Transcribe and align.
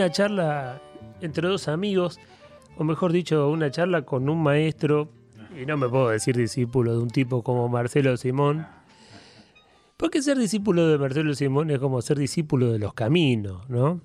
Una 0.00 0.10
charla 0.10 0.80
entre 1.20 1.46
dos 1.46 1.68
amigos, 1.68 2.18
o 2.78 2.84
mejor 2.84 3.12
dicho, 3.12 3.50
una 3.50 3.70
charla 3.70 4.00
con 4.06 4.30
un 4.30 4.42
maestro, 4.42 5.10
y 5.60 5.66
no 5.66 5.76
me 5.76 5.90
puedo 5.90 6.08
decir 6.08 6.34
discípulo 6.34 6.92
de 6.92 7.02
un 7.02 7.10
tipo 7.10 7.42
como 7.42 7.68
Marcelo 7.68 8.16
Simón, 8.16 8.66
porque 9.98 10.22
ser 10.22 10.38
discípulo 10.38 10.88
de 10.88 10.96
Marcelo 10.96 11.34
Simón 11.34 11.70
es 11.70 11.78
como 11.78 12.00
ser 12.00 12.18
discípulo 12.18 12.72
de 12.72 12.78
los 12.78 12.94
caminos, 12.94 13.68
¿no? 13.68 14.00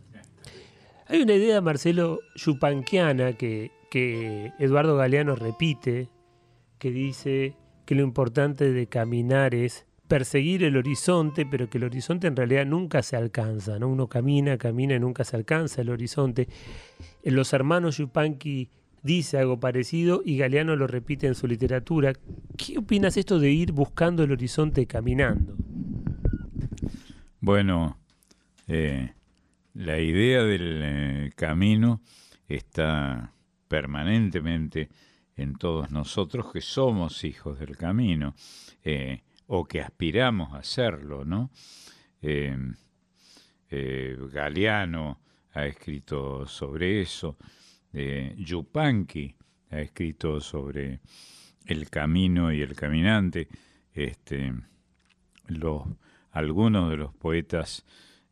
Hay 1.07 1.21
una 1.21 1.35
idea, 1.35 1.61
Marcelo, 1.61 2.19
yupanquiana 2.35 3.31
que, 3.37 3.71
que 3.89 4.51
Eduardo 4.59 4.97
Galeano 4.97 5.37
repite, 5.37 6.09
que 6.77 6.91
dice 6.91 7.55
que 7.85 7.95
lo 7.95 8.03
importante 8.03 8.73
de 8.73 8.87
caminar 8.87 9.55
es 9.55 9.85
perseguir 10.07 10.63
el 10.63 10.77
horizonte, 10.77 11.45
pero 11.45 11.69
que 11.69 11.77
el 11.77 11.85
horizonte 11.85 12.27
en 12.27 12.35
realidad 12.35 12.65
nunca 12.65 13.01
se 13.01 13.15
alcanza, 13.15 13.79
¿no? 13.79 13.87
Uno 13.87 14.07
camina, 14.07 14.57
camina 14.57 14.95
y 14.95 14.99
nunca 14.99 15.23
se 15.23 15.35
alcanza 15.35 15.81
el 15.81 15.89
horizonte. 15.89 16.47
En 17.23 17.35
los 17.35 17.53
hermanos 17.53 17.97
Yupanqui 17.97 18.69
dice 19.01 19.37
algo 19.37 19.59
parecido 19.59 20.21
y 20.25 20.37
Galeano 20.37 20.75
lo 20.75 20.87
repite 20.87 21.27
en 21.27 21.35
su 21.35 21.47
literatura. 21.47 22.13
¿Qué 22.57 22.77
opinas 22.77 23.17
esto 23.17 23.39
de 23.39 23.51
ir 23.51 23.71
buscando 23.71 24.23
el 24.23 24.31
horizonte 24.31 24.85
caminando? 24.85 25.55
Bueno, 27.39 27.97
eh, 28.67 29.13
la 29.75 29.99
idea 29.99 30.43
del 30.43 30.81
eh, 30.83 31.31
camino 31.35 32.01
está 32.47 33.31
permanentemente 33.67 34.89
en 35.35 35.53
todos 35.55 35.91
nosotros 35.91 36.51
que 36.51 36.61
somos 36.61 37.23
hijos 37.23 37.59
del 37.59 37.77
camino. 37.77 38.35
Eh, 38.83 39.21
o 39.47 39.65
que 39.65 39.81
aspiramos 39.81 40.53
a 40.53 40.57
hacerlo, 40.57 41.25
¿no? 41.25 41.51
Eh, 42.21 42.57
eh, 43.69 44.17
Galeano 44.31 45.21
ha 45.53 45.65
escrito 45.65 46.47
sobre 46.47 47.01
eso, 47.01 47.37
eh, 47.93 48.35
Yupanqui 48.37 49.35
ha 49.71 49.79
escrito 49.79 50.39
sobre 50.41 50.99
el 51.65 51.89
camino 51.89 52.51
y 52.51 52.61
el 52.61 52.75
caminante, 52.75 53.47
este, 53.93 54.53
algunos 56.31 56.89
de 56.89 56.97
los 56.97 57.13
poetas, 57.13 57.85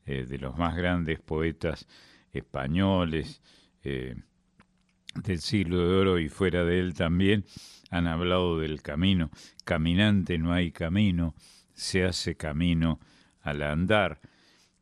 de 0.05 0.37
los 0.37 0.57
más 0.57 0.75
grandes 0.75 1.21
poetas 1.21 1.87
españoles 2.33 3.41
del 3.81 5.39
siglo 5.39 5.87
de 5.87 5.95
oro 5.95 6.19
y 6.19 6.27
fuera 6.27 6.65
de 6.65 6.79
él 6.79 6.93
también, 6.93 7.45
han 7.93 8.07
hablado 8.07 8.59
del 8.59 8.81
camino. 8.81 9.29
Caminante 9.63 10.39
no 10.39 10.51
hay 10.51 10.71
camino, 10.71 11.35
se 11.73 12.03
hace 12.03 12.35
camino 12.35 12.99
al 13.41 13.61
andar. 13.61 14.19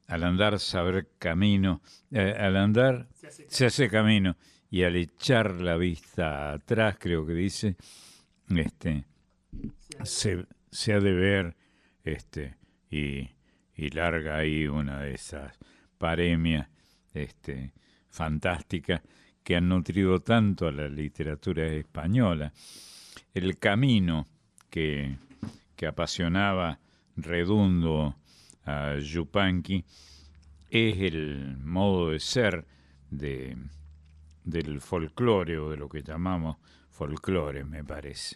Al 0.08 0.24
andar 0.24 0.60
saber 0.60 1.10
camino, 1.20 1.82
eh, 2.10 2.34
al 2.38 2.56
andar 2.56 3.10
se 3.48 3.66
hace, 3.66 3.90
camino 3.90 4.38
y 4.70 4.84
al 4.84 4.96
echar 4.96 5.62
la 5.62 5.76
vista 5.76 6.54
atrás, 6.54 6.96
creo 7.00 7.26
que 7.26 7.34
dice, 7.34 7.76
este, 8.50 9.06
se, 10.04 10.46
se 10.70 10.94
ha 10.94 11.00
de 11.02 11.12
ver, 11.12 11.56
este, 12.04 12.56
y, 12.90 13.30
y 13.76 13.90
larga 13.90 14.38
ahí 14.38 14.68
una 14.68 15.02
de 15.02 15.16
esas 15.16 15.58
paremias, 15.98 16.70
este, 17.14 17.74
fantásticas 18.10 19.02
que 19.44 19.58
han 19.58 19.68
nutrido 19.68 20.22
tanto 20.22 20.68
a 20.68 20.72
la 20.72 20.88
literatura 20.88 21.68
española 21.68 22.54
el 23.34 23.58
camino 23.58 24.28
que, 24.70 25.18
apasionaba 25.88 26.78
redundo 27.16 28.16
a 28.66 29.00
Yupanqui 29.00 29.84
es 30.70 30.98
el 31.00 31.58
modo 31.58 32.12
de 32.12 32.20
ser 32.20 32.68
de, 33.10 33.58
del 34.44 34.80
folclore 34.80 35.58
o 35.58 35.72
de 35.72 35.78
lo 35.78 35.90
que 35.90 36.04
llamamos 36.04 36.58
folclore, 36.92 37.64
me 37.64 37.84
parece. 37.84 38.36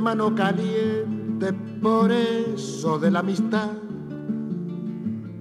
Mano 0.00 0.34
caliente, 0.34 1.52
por 1.80 2.10
eso 2.10 2.98
de 2.98 3.10
la 3.10 3.20
amistad, 3.20 3.70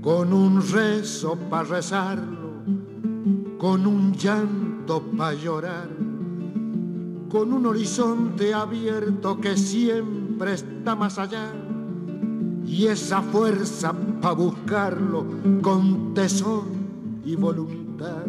con 0.01 0.33
un 0.33 0.61
rezo 0.61 1.37
para 1.49 1.63
rezarlo, 1.63 2.63
con 3.57 3.87
un 3.87 4.13
llanto 4.13 5.01
para 5.17 5.33
llorar, 5.33 5.89
con 7.29 7.53
un 7.53 7.65
horizonte 7.65 8.53
abierto 8.53 9.39
que 9.39 9.55
siempre 9.57 10.53
está 10.53 10.95
más 10.95 11.17
allá, 11.17 11.51
y 12.65 12.87
esa 12.87 13.21
fuerza 13.21 13.93
para 14.21 14.35
buscarlo 14.35 15.25
con 15.61 16.13
tesón 16.13 17.21
y 17.25 17.35
voluntad. 17.35 18.25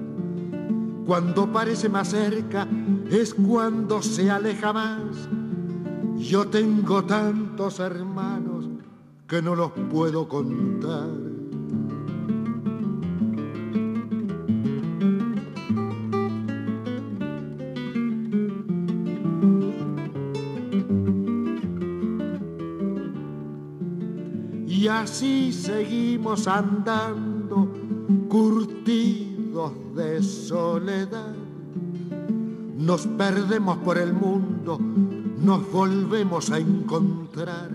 Cuando 1.06 1.52
parece 1.52 1.88
más 1.88 2.08
cerca 2.08 2.66
es 3.10 3.34
cuando 3.34 4.00
se 4.00 4.30
aleja 4.30 4.72
más 4.72 5.28
yo 6.20 6.46
tengo 6.48 7.04
tantos 7.04 7.80
hermanos 7.80 8.68
que 9.26 9.40
no 9.40 9.54
los 9.54 9.70
puedo 9.90 10.28
contar. 10.28 11.08
Y 24.66 24.88
así 24.88 25.52
seguimos 25.52 26.46
andando, 26.46 27.72
curtidos 28.28 29.72
de 29.94 30.22
soledad. 30.22 31.34
Nos 32.76 33.06
perdemos 33.06 33.78
por 33.78 33.98
el 33.98 34.12
mundo 34.12 34.78
nos 35.40 35.70
volvemos 35.72 36.50
a 36.50 36.58
encontrar 36.58 37.70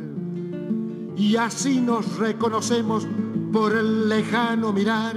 y 1.18 1.38
así 1.38 1.80
nos 1.80 2.18
reconocemos 2.18 3.08
por 3.52 3.74
el 3.74 4.10
lejano 4.10 4.74
mirar, 4.74 5.16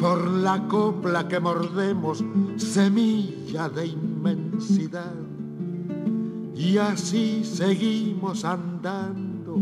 por 0.00 0.28
la 0.28 0.66
copla 0.66 1.28
que 1.28 1.38
mordemos, 1.38 2.24
semilla 2.56 3.68
de 3.68 3.86
inmensidad. 3.86 5.14
Y 6.56 6.76
así 6.78 7.44
seguimos 7.44 8.44
andando, 8.44 9.60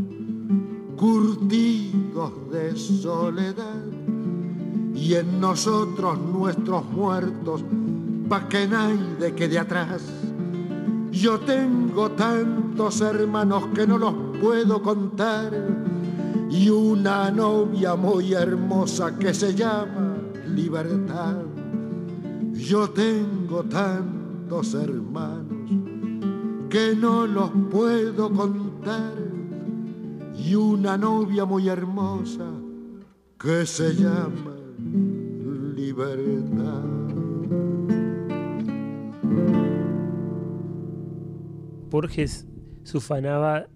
curtidos 0.96 2.32
de 2.50 2.76
soledad, 2.76 3.84
y 4.94 5.14
en 5.14 5.40
nosotros 5.40 6.18
nuestros 6.18 6.84
muertos, 6.86 7.62
pa' 8.28 8.48
que 8.48 8.66
nadie 8.66 9.34
quede 9.34 9.58
atrás. 9.58 10.02
Yo 11.12 11.38
tengo 11.40 12.10
tantos 12.12 13.02
hermanos 13.02 13.66
que 13.74 13.86
no 13.86 13.98
los 13.98 14.14
puedo 14.40 14.82
contar 14.82 15.52
y 16.50 16.70
una 16.70 17.30
novia 17.30 17.94
muy 17.96 18.32
hermosa 18.32 19.18
que 19.18 19.34
se 19.34 19.54
llama 19.54 20.16
libertad. 20.48 21.36
Yo 22.54 22.88
tengo 22.90 23.62
tantos 23.64 24.72
hermanos 24.72 25.70
que 26.70 26.96
no 26.96 27.26
los 27.26 27.50
puedo 27.70 28.32
contar 28.32 29.12
y 30.34 30.54
una 30.54 30.96
novia 30.96 31.44
muy 31.44 31.68
hermosa 31.68 32.46
que 33.38 33.66
se 33.66 33.94
llama 33.94 34.56
libertad. 35.76 37.01
Borges 41.92 42.46
sufanaba 42.84 43.68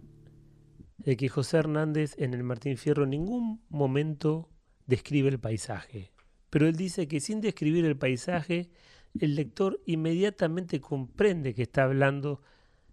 de 0.96 1.18
que 1.18 1.28
José 1.28 1.58
Hernández 1.58 2.14
en 2.16 2.32
el 2.32 2.44
Martín 2.44 2.78
Fierro 2.78 3.04
en 3.04 3.10
ningún 3.10 3.60
momento 3.68 4.48
describe 4.86 5.28
el 5.28 5.38
paisaje. 5.38 6.12
Pero 6.48 6.66
él 6.66 6.76
dice 6.76 7.08
que 7.08 7.20
sin 7.20 7.42
describir 7.42 7.84
el 7.84 7.98
paisaje, 7.98 8.70
el 9.20 9.34
lector 9.34 9.82
inmediatamente 9.84 10.80
comprende 10.80 11.52
que 11.52 11.64
está 11.64 11.82
hablando 11.82 12.40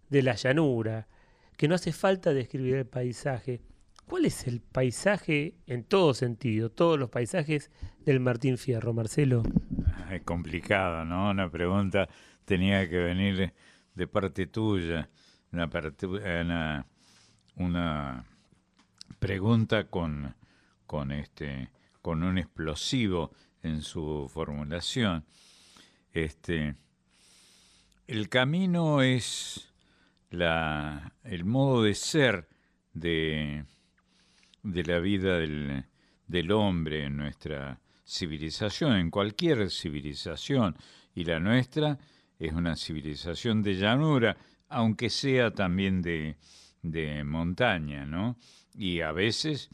de 0.10 0.24
la 0.24 0.36
llanura, 0.36 1.08
que 1.56 1.70
no 1.70 1.76
hace 1.76 1.94
falta 1.94 2.34
describir 2.34 2.76
el 2.76 2.86
paisaje. 2.86 3.62
¿Cuál 4.06 4.26
es 4.26 4.46
el 4.46 4.60
paisaje 4.60 5.56
en 5.68 5.86
todo 5.86 6.14
sentido, 6.14 6.70
todos 6.70 7.00
los 7.00 7.10
paisajes 7.10 7.72
del 8.06 8.20
Martín 8.20 8.58
Fierro, 8.58 8.94
Marcelo? 8.94 9.44
Es 10.12 10.22
complicado, 10.24 11.06
¿no? 11.06 11.30
Una 11.30 11.50
pregunta 11.50 12.10
tenía 12.44 12.90
que 12.90 12.98
venir 12.98 13.54
de 13.96 14.08
parte 14.08 14.48
tuya, 14.48 15.10
una, 15.54 16.86
una 17.56 18.26
pregunta 19.20 19.86
con, 19.86 20.36
con, 20.86 21.12
este, 21.12 21.70
con 22.02 22.24
un 22.24 22.38
explosivo 22.38 23.32
en 23.62 23.82
su 23.82 24.30
formulación. 24.34 25.24
Este, 26.12 26.76
el 28.08 28.30
camino 28.30 29.02
es 29.02 29.72
la, 30.32 31.14
el 31.24 31.46
modo 31.46 31.84
de 31.84 31.94
ser 31.94 32.50
de, 32.94 33.66
de 34.64 34.84
la 34.84 35.00
vida 35.00 35.38
del, 35.38 35.86
del 36.28 36.52
hombre 36.52 37.06
en 37.06 37.18
nuestra 37.18 37.80
civilización, 38.06 38.96
en 38.98 39.10
cualquier 39.10 39.70
civilización, 39.70 40.76
y 41.16 41.24
la 41.24 41.40
nuestra 41.40 41.98
es 42.38 42.52
una 42.52 42.76
civilización 42.76 43.64
de 43.64 43.76
llanura, 43.76 44.36
aunque 44.74 45.10
sea 45.10 45.52
también 45.52 46.02
de, 46.02 46.36
de 46.82 47.24
montaña, 47.24 48.06
¿no? 48.06 48.38
Y 48.74 49.02
a 49.02 49.12
veces 49.12 49.70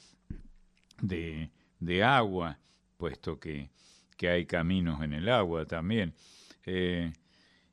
de, 1.02 1.52
de 1.80 2.04
agua, 2.04 2.60
puesto 2.98 3.40
que, 3.40 3.70
que, 4.18 4.30
hay 4.30 4.46
caminos 4.46 5.02
en 5.02 5.14
el 5.14 5.30
agua 5.30 5.66
también. 5.66 6.14
Eh, 6.66 7.14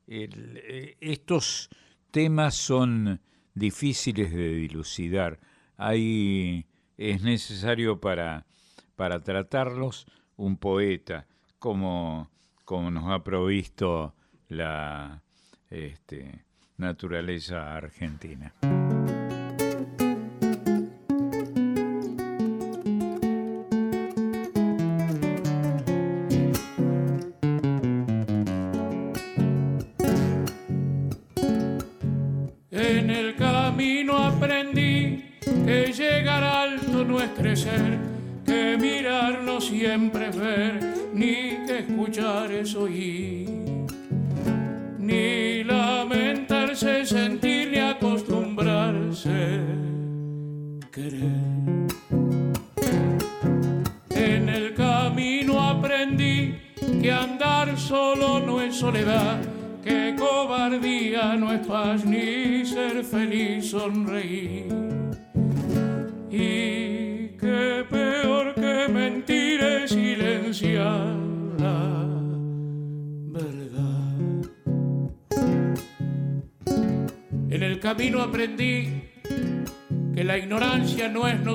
eh, 0.07 0.97
estos 1.01 1.69
temas 2.11 2.55
son 2.55 3.19
difíciles 3.53 4.31
de 4.31 4.55
dilucidar. 4.55 5.39
Hay, 5.75 6.65
es 6.97 7.21
necesario 7.21 7.99
para, 7.99 8.45
para 8.95 9.21
tratarlos 9.21 10.07
un 10.37 10.55
poeta, 10.57 11.27
como, 11.59 12.31
como 12.63 12.89
nos 12.89 13.11
ha 13.11 13.21
provisto 13.21 14.15
la 14.47 15.21
este, 15.69 16.46
naturaleza 16.77 17.75
argentina. 17.75 18.51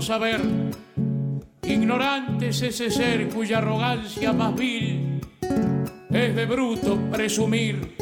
Saber. 0.03 0.41
Ignorante 1.63 2.49
es 2.49 2.63
ese 2.63 2.91
ser 2.91 3.29
cuya 3.29 3.59
arrogancia 3.59 4.33
más 4.33 4.55
vil 4.57 5.21
es 6.11 6.35
de 6.35 6.47
bruto 6.47 6.99
presumir 7.11 7.97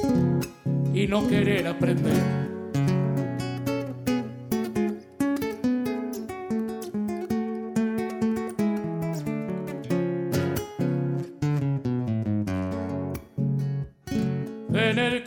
y 0.93 1.07
no 1.07 1.29
querer 1.29 1.69
aprender. 1.69 2.41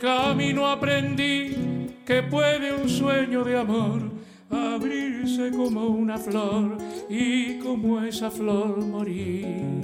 camino 0.04 0.66
aprendí 0.66 1.96
que 2.04 2.22
puede 2.22 2.74
un 2.74 2.88
sueño 2.88 3.42
de 3.42 3.58
amor 3.58 4.02
abrirse 4.50 5.50
como 5.50 5.86
una 5.86 6.18
flor 6.18 6.63
y 7.08 7.58
como 7.58 8.00
esa 8.02 8.30
flor 8.30 8.84
morir. 8.84 9.82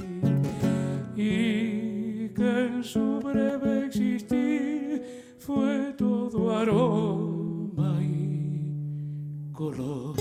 Y 1.16 2.28
que 2.30 2.66
en 2.66 2.82
su 2.82 3.20
breve 3.20 3.86
existir 3.86 5.02
fue 5.38 5.92
todo 5.96 6.56
aroma 6.56 7.98
y 8.00 9.52
color. 9.52 10.14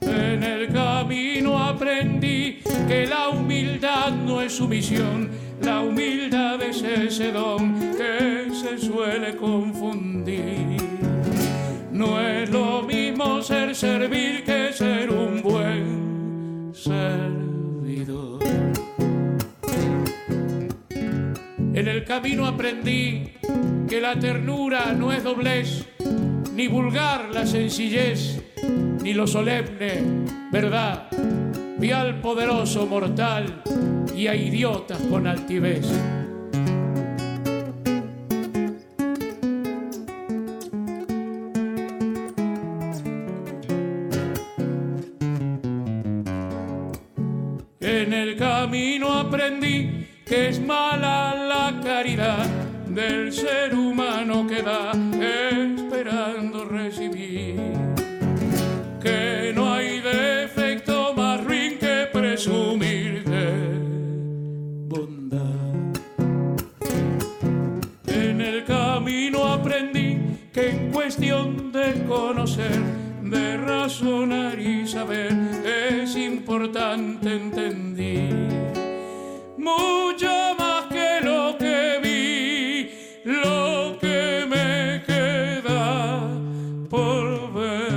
En 0.00 0.42
el 0.42 0.72
camino 0.72 1.58
aprendí 1.58 2.58
que 2.86 3.06
la 3.06 3.28
humildad 3.28 4.12
no 4.12 4.40
es 4.40 4.52
sumisión 4.52 5.48
la 5.62 5.80
humildad 5.80 6.62
es 6.62 6.82
ese 6.82 7.32
don 7.32 7.74
que 7.96 8.48
se 8.54 8.78
suele 8.78 9.36
confundir. 9.36 10.76
No 11.92 12.20
es 12.20 12.48
lo 12.50 12.82
mismo 12.82 12.97
ser 13.42 13.74
servir 13.74 14.44
que 14.44 14.72
ser 14.72 15.10
un 15.10 15.42
buen 15.42 16.72
servidor. 16.74 18.42
En 21.74 21.88
el 21.88 22.04
camino 22.04 22.46
aprendí 22.46 23.32
que 23.88 24.00
la 24.00 24.18
ternura 24.18 24.92
no 24.92 25.12
es 25.12 25.22
doblez, 25.22 25.86
ni 26.54 26.66
vulgar 26.66 27.30
la 27.32 27.46
sencillez, 27.46 28.42
ni 29.02 29.14
lo 29.14 29.26
solemne, 29.26 30.26
verdad. 30.50 31.08
Vi 31.78 31.92
al 31.92 32.20
poderoso 32.20 32.86
mortal 32.86 33.62
y 34.16 34.26
a 34.26 34.34
idiotas 34.34 35.00
con 35.02 35.26
altivez. 35.26 35.86
Camino 48.68 49.14
aprendí 49.14 50.06
que 50.26 50.50
es 50.50 50.60
mala 50.60 51.34
la 51.34 51.80
caridad 51.82 52.44
del 52.86 53.32
ser 53.32 53.74
humano 53.74 54.46
que 54.46 54.60
da 54.60 54.92
esperando 55.16 56.66
recibir. 56.66 57.56
Que 59.02 59.52
no 59.54 59.72
hay 59.72 60.00
defecto 60.00 61.14
más 61.14 61.42
ruin 61.44 61.78
que 61.78 62.10
presumir 62.12 63.24
de 63.24 63.78
bondad. 64.86 65.64
En 68.06 68.40
el 68.42 68.64
camino 68.66 69.44
aprendí 69.46 70.18
que 70.52 70.68
en 70.72 70.90
cuestión 70.90 71.72
de 71.72 72.04
conocer, 72.06 72.82
de 73.22 73.56
razonar 73.56 74.60
y 74.60 74.86
saber, 74.86 75.57
importante 76.48 77.30
entender 77.30 78.32
mucho 79.58 80.54
más 80.58 80.86
que 80.86 81.20
lo 81.22 81.58
que 81.58 82.00
vi, 82.02 82.90
lo 83.30 83.98
que 84.00 84.46
me 84.48 85.02
queda 85.04 86.26
por 86.88 87.52
ver. 87.52 87.92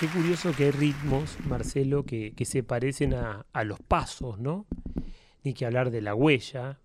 Qué 0.00 0.06
curioso 0.06 0.52
que 0.56 0.64
hay 0.64 0.70
ritmos, 0.70 1.36
Marcelo, 1.46 2.06
que, 2.06 2.32
que 2.34 2.46
se 2.46 2.62
parecen 2.62 3.12
a, 3.12 3.44
a 3.52 3.64
los 3.64 3.80
pasos, 3.80 4.38
¿no? 4.38 4.64
Ni 5.44 5.54
que 5.54 5.66
hablar 5.66 5.90
de 5.90 6.02
la 6.02 6.14
huella, 6.14 6.80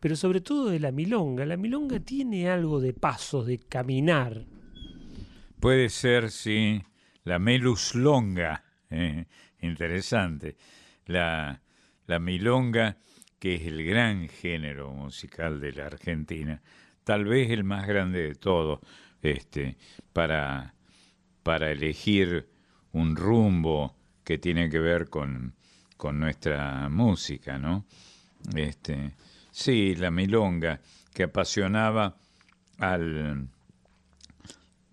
pero 0.00 0.16
sobre 0.16 0.40
todo 0.40 0.70
de 0.70 0.80
la 0.80 0.92
milonga. 0.92 1.44
La 1.46 1.56
milonga 1.56 2.00
tiene 2.00 2.48
algo 2.48 2.80
de 2.80 2.94
pasos, 2.94 3.46
de 3.46 3.58
caminar. 3.58 4.46
Puede 5.60 5.90
ser, 5.90 6.30
sí, 6.30 6.82
la 7.24 7.38
melus 7.38 7.94
longa, 7.94 8.64
eh, 8.88 9.26
interesante. 9.60 10.56
La, 11.06 11.60
la 12.06 12.18
milonga, 12.18 12.96
que 13.38 13.56
es 13.56 13.62
el 13.62 13.84
gran 13.84 14.28
género 14.28 14.90
musical 14.92 15.60
de 15.60 15.72
la 15.72 15.86
Argentina, 15.86 16.62
tal 17.04 17.26
vez 17.26 17.50
el 17.50 17.64
más 17.64 17.86
grande 17.86 18.22
de 18.22 18.34
todos, 18.34 18.80
este, 19.22 19.76
para, 20.12 20.74
para 21.42 21.70
elegir 21.70 22.48
un 22.92 23.16
rumbo 23.16 23.96
que 24.24 24.38
tiene 24.38 24.70
que 24.70 24.78
ver 24.78 25.08
con, 25.10 25.54
con 26.00 26.18
nuestra 26.18 26.88
música, 26.88 27.58
¿no? 27.58 27.84
Este, 28.56 29.12
Sí, 29.50 29.94
la 29.96 30.10
milonga, 30.10 30.80
que 31.12 31.24
apasionaba 31.24 32.16
al, 32.78 33.48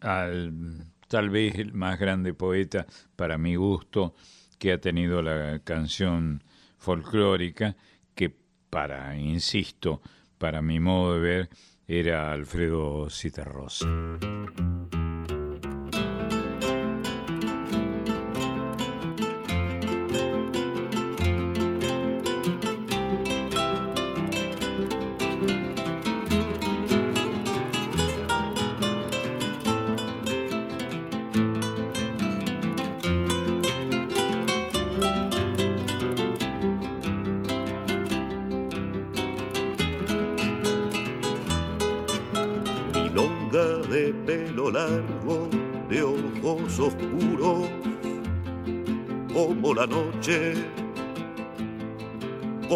al 0.02 0.54
tal 1.08 1.30
vez 1.30 1.56
el 1.56 1.74
más 1.74 1.98
grande 1.98 2.34
poeta, 2.34 2.86
para 3.16 3.38
mi 3.38 3.56
gusto, 3.56 4.16
que 4.60 4.74
ha 4.74 4.82
tenido 4.82 5.22
la 5.22 5.60
canción 5.60 6.44
folclórica, 6.78 7.78
que 8.14 8.36
para, 8.70 9.16
insisto, 9.16 10.02
para 10.38 10.62
mi 10.62 10.82
modo 10.82 11.14
de 11.14 11.20
ver, 11.22 11.50
era 11.88 12.34
Alfredo 12.34 13.10
Citarrosa. 13.10 13.86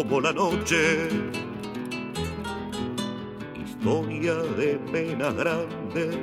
Como 0.02 0.20
la 0.20 0.32
noche. 0.32 1.08
Historia 3.64 4.34
de 4.34 4.78
penas 4.90 5.34
grandes, 5.34 6.16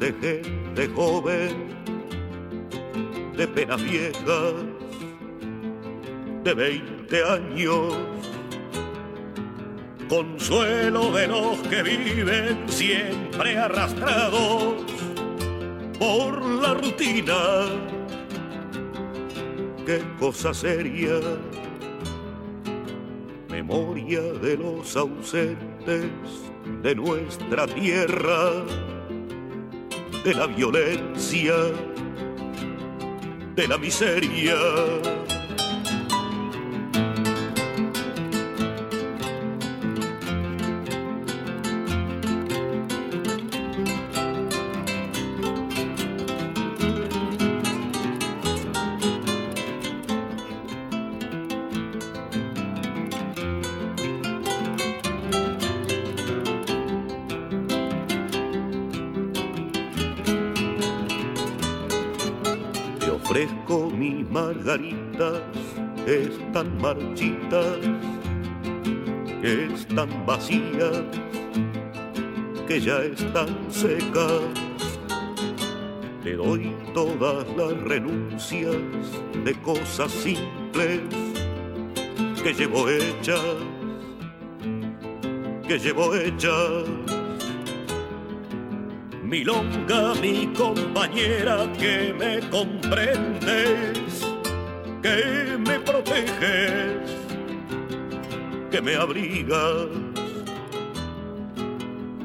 de 0.00 0.12
gente 0.20 0.88
joven, 0.94 1.50
de 3.36 3.48
penas 3.48 3.82
viejas, 3.82 4.54
de 6.42 6.54
20 6.54 7.24
años. 7.24 7.96
Consuelo 10.08 11.12
de 11.12 11.26
los 11.26 11.58
que 11.68 11.82
viven 11.82 12.66
siempre 12.66 13.58
arrastrados 13.58 14.86
por 15.98 16.42
la 16.62 16.72
rutina 16.72 17.34
qué 19.88 20.02
cosa 20.18 20.52
seria, 20.52 21.18
memoria 23.68 24.22
de 24.22 24.56
los 24.56 24.96
ausentes 24.96 26.10
de 26.82 26.94
nuestra 26.94 27.66
tierra, 27.66 28.64
de 30.24 30.34
la 30.34 30.46
violencia, 30.46 31.54
de 33.54 33.68
la 33.68 33.76
miseria 33.76 34.56
están 66.06 66.78
marchitas, 66.80 67.78
están 69.42 70.08
vacías, 70.26 71.02
que 72.66 72.80
ya 72.80 73.02
están 73.02 73.48
secas. 73.70 74.42
Te 76.22 76.34
doy 76.34 76.74
todas 76.94 77.46
las 77.56 77.72
renuncias 77.82 78.76
de 79.44 79.54
cosas 79.62 80.10
simples 80.12 81.00
que 82.42 82.54
llevo 82.54 82.88
hechas, 82.88 83.40
que 85.66 85.78
llevo 85.78 86.14
hechas. 86.14 86.84
Milonga, 89.22 90.14
mi 90.22 90.46
compañera, 90.54 91.70
que 91.78 92.14
me 92.18 92.40
comprendes 92.48 93.98
que 93.98 94.07
proteges, 96.18 97.10
que 98.70 98.80
me 98.80 98.94
abrigas, 98.96 99.88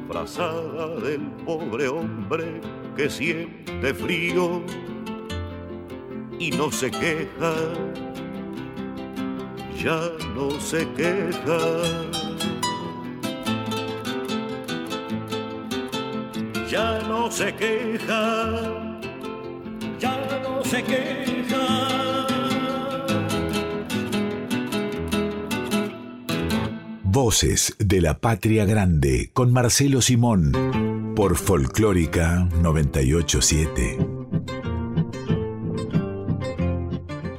frazada 0.08 1.00
del 1.00 1.20
pobre 1.44 1.88
hombre 1.88 2.60
que 2.96 3.08
siente 3.08 3.94
frío 3.94 4.62
y 6.38 6.50
no 6.50 6.70
se 6.70 6.90
queja, 6.90 7.54
ya 9.76 10.00
no 10.34 10.50
se 10.60 10.88
queja. 10.92 11.58
Ya 16.70 16.98
no 17.06 17.30
se 17.30 17.54
queja, 17.54 18.50
ya 20.00 20.40
no 20.42 20.64
se 20.64 20.82
queja. 20.82 21.43
Voces 27.14 27.76
de 27.78 28.00
la 28.00 28.18
Patria 28.18 28.64
Grande 28.64 29.30
con 29.32 29.52
Marcelo 29.52 30.02
Simón 30.02 30.50
por 31.14 31.36
Folclórica 31.36 32.48
987. 32.60 33.98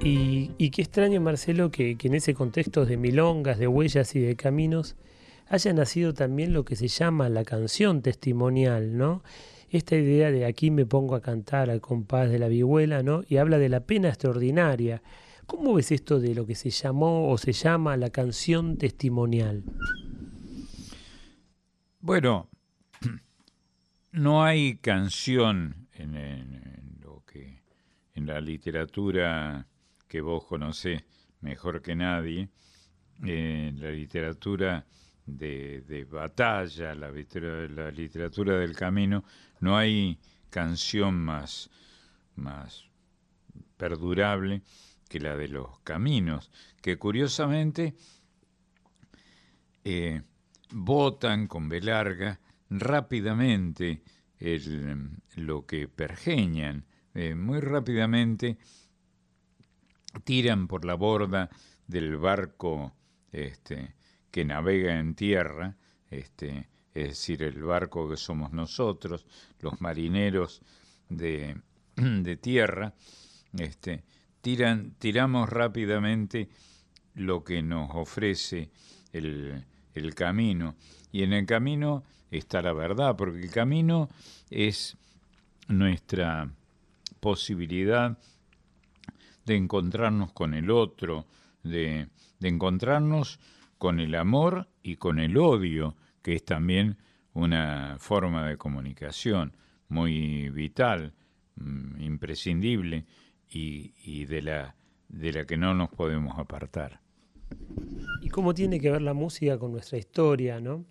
Y, 0.01 0.69
qué 0.69 0.81
extraño, 0.81 1.19
Marcelo, 1.19 1.71
que, 1.71 1.97
que 1.97 2.07
en 2.07 2.13
ese 2.13 2.33
contexto 2.33 2.85
de 2.85 2.95
milongas, 2.95 3.59
de 3.59 3.67
huellas 3.67 4.15
y 4.15 4.21
de 4.21 4.37
caminos, 4.37 4.95
haya 5.49 5.73
nacido 5.73 6.13
también 6.13 6.53
lo 6.53 6.63
que 6.63 6.77
se 6.77 6.87
llama 6.87 7.27
la 7.27 7.43
canción 7.43 8.01
testimonial, 8.01 8.95
¿no? 8.95 9.23
Esta 9.69 9.97
idea 9.97 10.31
de 10.31 10.45
aquí 10.45 10.71
me 10.71 10.85
pongo 10.85 11.15
a 11.15 11.21
cantar 11.21 11.69
al 11.69 11.81
compás 11.81 12.29
de 12.29 12.39
la 12.39 12.47
vihuela, 12.47 13.03
¿no? 13.03 13.23
Y 13.27 13.35
habla 13.35 13.57
de 13.57 13.67
la 13.67 13.81
pena 13.81 14.07
extraordinaria. 14.07 15.01
¿Cómo 15.45 15.75
ves 15.75 15.91
esto 15.91 16.19
de 16.19 16.33
lo 16.33 16.45
que 16.45 16.55
se 16.55 16.71
llamó 16.71 17.29
o 17.29 17.37
se 17.37 17.53
llama 17.53 17.97
la 17.97 18.09
canción 18.09 18.77
testimonial? 18.77 19.63
Bueno, 21.99 22.49
no 24.11 24.43
hay 24.43 24.77
canción 24.77 25.87
en, 25.93 26.99
lo 27.01 27.23
que 27.25 27.61
en 28.15 28.25
la 28.25 28.41
literatura 28.41 29.67
que 30.07 30.21
vos 30.21 30.45
conocés 30.45 31.03
mejor 31.41 31.81
que 31.81 31.95
nadie, 31.95 32.49
en 33.21 33.79
la 33.79 33.91
literatura 33.91 34.85
de, 35.27 36.07
batalla, 36.09 36.95
la, 36.95 37.11
la, 37.11 37.91
literatura 37.91 38.57
del 38.57 38.75
camino, 38.75 39.23
no 39.59 39.77
hay 39.77 40.17
canción 40.49 41.15
más, 41.15 41.69
más 42.35 42.85
perdurable 43.77 44.63
que 45.07 45.19
la 45.19 45.35
de 45.35 45.47
los 45.47 45.79
caminos, 45.79 46.51
que 46.81 46.97
curiosamente 46.97 47.95
eh, 49.83 50.21
botan 50.71 51.47
con 51.47 51.69
B 51.69 51.81
larga 51.81 52.39
rápidamente 52.69 54.01
lo 55.35 55.65
que 55.65 55.87
pergeñan, 55.87 56.85
eh, 57.13 57.35
muy 57.35 57.59
rápidamente 57.59 58.57
tiran 60.23 60.67
por 60.67 60.85
la 60.85 60.95
borda 60.95 61.49
del 61.87 62.17
barco 62.17 62.93
este, 63.31 63.95
que 64.31 64.45
navega 64.45 64.99
en 64.99 65.15
tierra, 65.15 65.77
este, 66.09 66.67
es 66.93 67.09
decir, 67.09 67.43
el 67.43 67.61
barco 67.63 68.09
que 68.09 68.17
somos 68.17 68.51
nosotros, 68.51 69.25
los 69.59 69.79
marineros 69.81 70.61
de, 71.09 71.57
tierra, 72.41 72.93
este, 73.57 74.03
tiran, 74.45 74.93
tiramos 74.99 75.49
rápidamente 75.49 76.49
lo 77.15 77.43
que 77.43 77.63
nos 77.63 77.89
ofrece 77.95 78.69
el, 79.11 79.65
el 79.95 80.13
camino. 80.13 80.75
Y 81.11 81.23
en 81.23 81.33
el 81.33 81.47
camino 81.47 82.03
está 82.29 82.61
la 82.61 82.71
verdad, 82.71 83.15
porque 83.15 83.39
el 83.39 83.49
camino 83.49 84.07
es 84.51 84.97
nuestra 85.67 86.47
posibilidad 87.19 88.19
de 89.47 89.55
encontrarnos 89.55 90.31
con 90.31 90.53
el 90.53 90.69
otro, 90.69 91.25
de, 91.63 92.09
de 92.37 92.47
encontrarnos 92.47 93.39
con 93.79 93.99
el 93.99 94.13
amor 94.13 94.69
y 94.83 94.97
con 94.97 95.17
el 95.17 95.37
odio, 95.37 95.95
que 96.21 96.35
es 96.35 96.45
también 96.45 96.99
una 97.33 97.95
forma 97.97 98.47
de 98.47 98.57
comunicación 98.57 99.57
muy 99.89 100.49
vital, 100.51 101.15
mm, 101.55 101.99
imprescindible 101.99 103.07
y, 103.49 104.25
de, 104.25 104.41
la, 104.41 104.75
de 105.09 105.31
la 105.31 105.45
que 105.45 105.57
no 105.57 105.73
nos 105.73 105.89
podemos 105.89 106.37
apartar. 106.37 107.01
¿Y 108.21 108.29
cómo 108.29 108.53
tiene 108.53 108.79
que 108.79 108.91
ver 108.91 109.01
la 109.01 109.13
música 109.13 109.57
con 109.57 109.71
nuestra 109.71 109.97
historia, 109.97 110.59
no? 110.59 110.85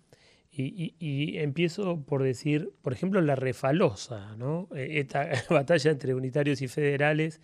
Y, 0.57 1.37
empiezo 1.37 2.05
por 2.05 2.23
decir, 2.23 2.71
por 2.81 2.93
ejemplo, 2.93 3.19
la 3.19 3.35
refalosa, 3.35 4.37
¿no? 4.37 4.69
E, 4.73 4.99
esta 4.99 5.29
batalla 5.49 5.91
entre 5.91 6.15
unitarios 6.15 6.61
y 6.61 6.69
federales, 6.69 7.41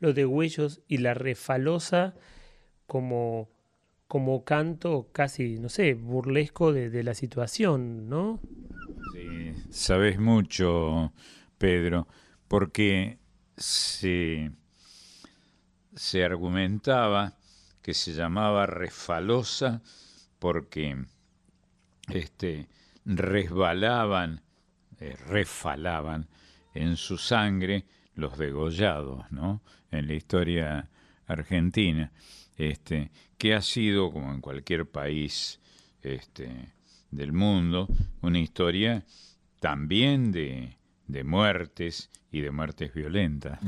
los 0.00 0.14
de 0.14 0.24
Huellos 0.24 0.80
y 0.88 0.98
la 0.98 1.12
refalosa 1.12 2.14
como 2.86 3.50
como 4.14 4.44
canto 4.44 5.08
casi, 5.12 5.58
no 5.58 5.68
sé, 5.68 5.94
burlesco 5.94 6.72
de, 6.72 7.02
la 7.02 7.14
situación, 7.14 8.08
¿no? 8.08 8.38
Sí, 9.12 9.52
sabes 9.70 10.20
mucho, 10.20 11.12
Pedro, 11.58 12.06
porque 12.46 13.18
se, 13.56 14.50
se 15.94 16.24
argumentaba 16.24 17.34
que 17.82 17.94
se 17.94 18.12
llamaba 18.12 18.66
refalosa 18.66 19.82
porque 20.38 21.04
este, 22.08 22.68
resbalaban, 23.04 24.42
eh, 25.00 25.16
refalaban 25.26 26.28
en 26.74 26.96
su 26.96 27.18
sangre 27.18 27.84
los 28.14 28.38
degollados, 28.38 29.30
¿no? 29.30 29.62
En 29.90 30.06
la 30.06 30.14
historia 30.14 30.88
argentina 31.26 32.12
este, 32.56 33.10
que 33.38 33.54
ha 33.54 33.62
sido, 33.62 34.12
como 34.12 34.32
en 34.32 34.40
cualquier 34.40 34.86
país 34.86 35.60
este, 36.02 36.72
del 37.10 37.32
mundo, 37.32 37.88
una 38.22 38.38
historia 38.38 39.04
también 39.60 40.32
de, 40.32 40.76
de 41.06 41.24
muertes 41.24 42.10
y 42.30 42.40
de 42.40 42.50
muertes 42.50 42.92
violentas. 42.94 43.58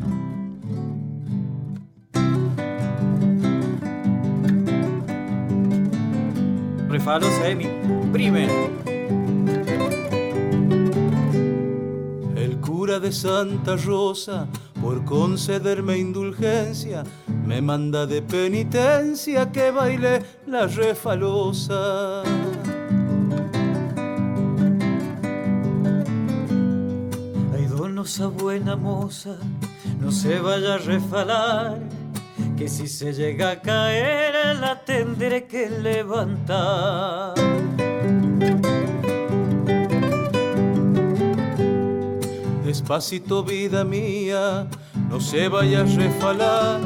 Refalosa 6.88 7.54
mi 7.54 7.66
primero. 8.12 8.70
El 12.36 12.56
cura 12.60 12.98
de 12.98 13.12
Santa 13.12 13.76
Rosa, 13.76 14.48
por 14.80 15.04
concederme 15.04 15.98
indulgencia, 15.98 17.04
me 17.44 17.60
manda 17.60 18.06
de 18.06 18.22
penitencia 18.22 19.52
que 19.52 19.70
baile 19.70 20.22
la 20.46 20.66
refalosa. 20.66 22.22
Buena 28.06 28.76
moza, 28.76 29.36
no 30.00 30.12
se 30.12 30.38
vaya 30.38 30.74
a 30.74 30.78
refalar, 30.78 31.80
que 32.56 32.68
si 32.68 32.86
se 32.86 33.12
llega 33.12 33.50
a 33.50 33.60
caer 33.60 34.56
la 34.60 34.84
tendré 34.84 35.48
que 35.48 35.68
levantar. 35.68 37.34
Despacito 42.64 43.42
vida 43.42 43.84
mía, 43.84 44.68
no 45.10 45.20
se 45.20 45.48
vaya 45.48 45.80
a 45.80 45.84
refalar 45.84 46.80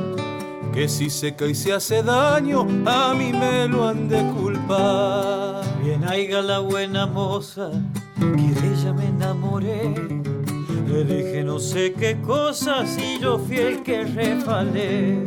que 0.73 0.89
si 0.89 1.11
se 1.11 1.37
cae 1.37 1.51
y 1.51 1.55
se 1.55 1.75
hace 1.75 2.03
daño, 2.03 2.67
a 2.87 3.13
mí 3.13 3.31
me 3.31 3.69
lo 3.69 3.87
han 3.87 4.09
de 4.09 4.23
culpar. 4.33 5.63
Bien 5.85 6.03
haiga 6.03 6.41
la 6.41 6.61
buena 6.61 7.05
moza, 7.05 7.71
que 8.19 8.61
de 8.61 8.75
ella 8.75 8.95
me 8.95 9.05
enamoré. 9.05 10.20
Le 10.91 11.05
dije 11.05 11.45
no 11.45 11.61
sé 11.61 11.93
qué 11.93 12.17
cosas 12.21 12.99
y 12.99 13.21
yo 13.21 13.39
fiel 13.39 13.83
que 13.83 14.05
refalé. 14.05 15.19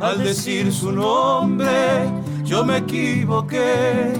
Al 0.00 0.22
decir 0.22 0.70
su 0.72 0.92
nombre, 0.92 2.04
yo 2.44 2.62
me 2.64 2.78
equivoqué. 2.78 4.12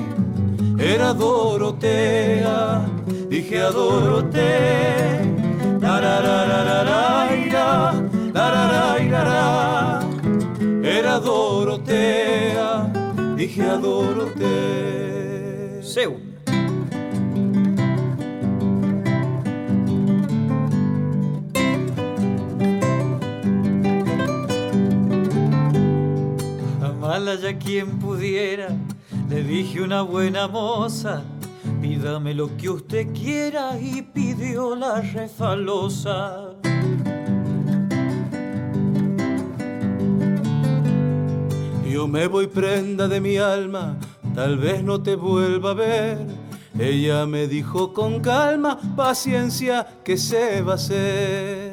Era 0.78 1.12
Dorotea, 1.12 2.86
dije 3.28 3.60
a 3.60 3.70
Dorotea. 3.70 5.02
Era 10.82 11.18
Dorotea, 11.20 12.92
dije 13.36 13.62
a 13.62 13.76
Dorotea. 13.76 14.42
Segunda. 15.82 16.31
Ya 27.14 27.58
quien 27.58 27.98
pudiera, 27.98 28.68
le 29.28 29.42
dije 29.42 29.82
una 29.82 30.00
buena 30.00 30.48
moza, 30.48 31.22
pídame 31.82 32.32
lo 32.32 32.56
que 32.56 32.70
usted 32.70 33.12
quiera 33.12 33.78
y 33.78 34.00
pidió 34.00 34.74
la 34.74 35.02
refalosa. 35.02 36.54
Yo 41.86 42.08
me 42.08 42.26
voy 42.28 42.46
prenda 42.46 43.06
de 43.08 43.20
mi 43.20 43.36
alma, 43.36 43.98
tal 44.34 44.56
vez 44.56 44.82
no 44.82 45.02
te 45.02 45.14
vuelva 45.14 45.72
a 45.72 45.74
ver. 45.74 46.18
Ella 46.78 47.26
me 47.26 47.46
dijo 47.46 47.92
con 47.92 48.20
calma, 48.20 48.78
paciencia, 48.96 49.86
que 50.02 50.16
se 50.16 50.62
va 50.62 50.72
a 50.72 50.74
hacer. 50.76 51.71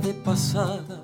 De 0.00 0.14
pasada, 0.14 1.02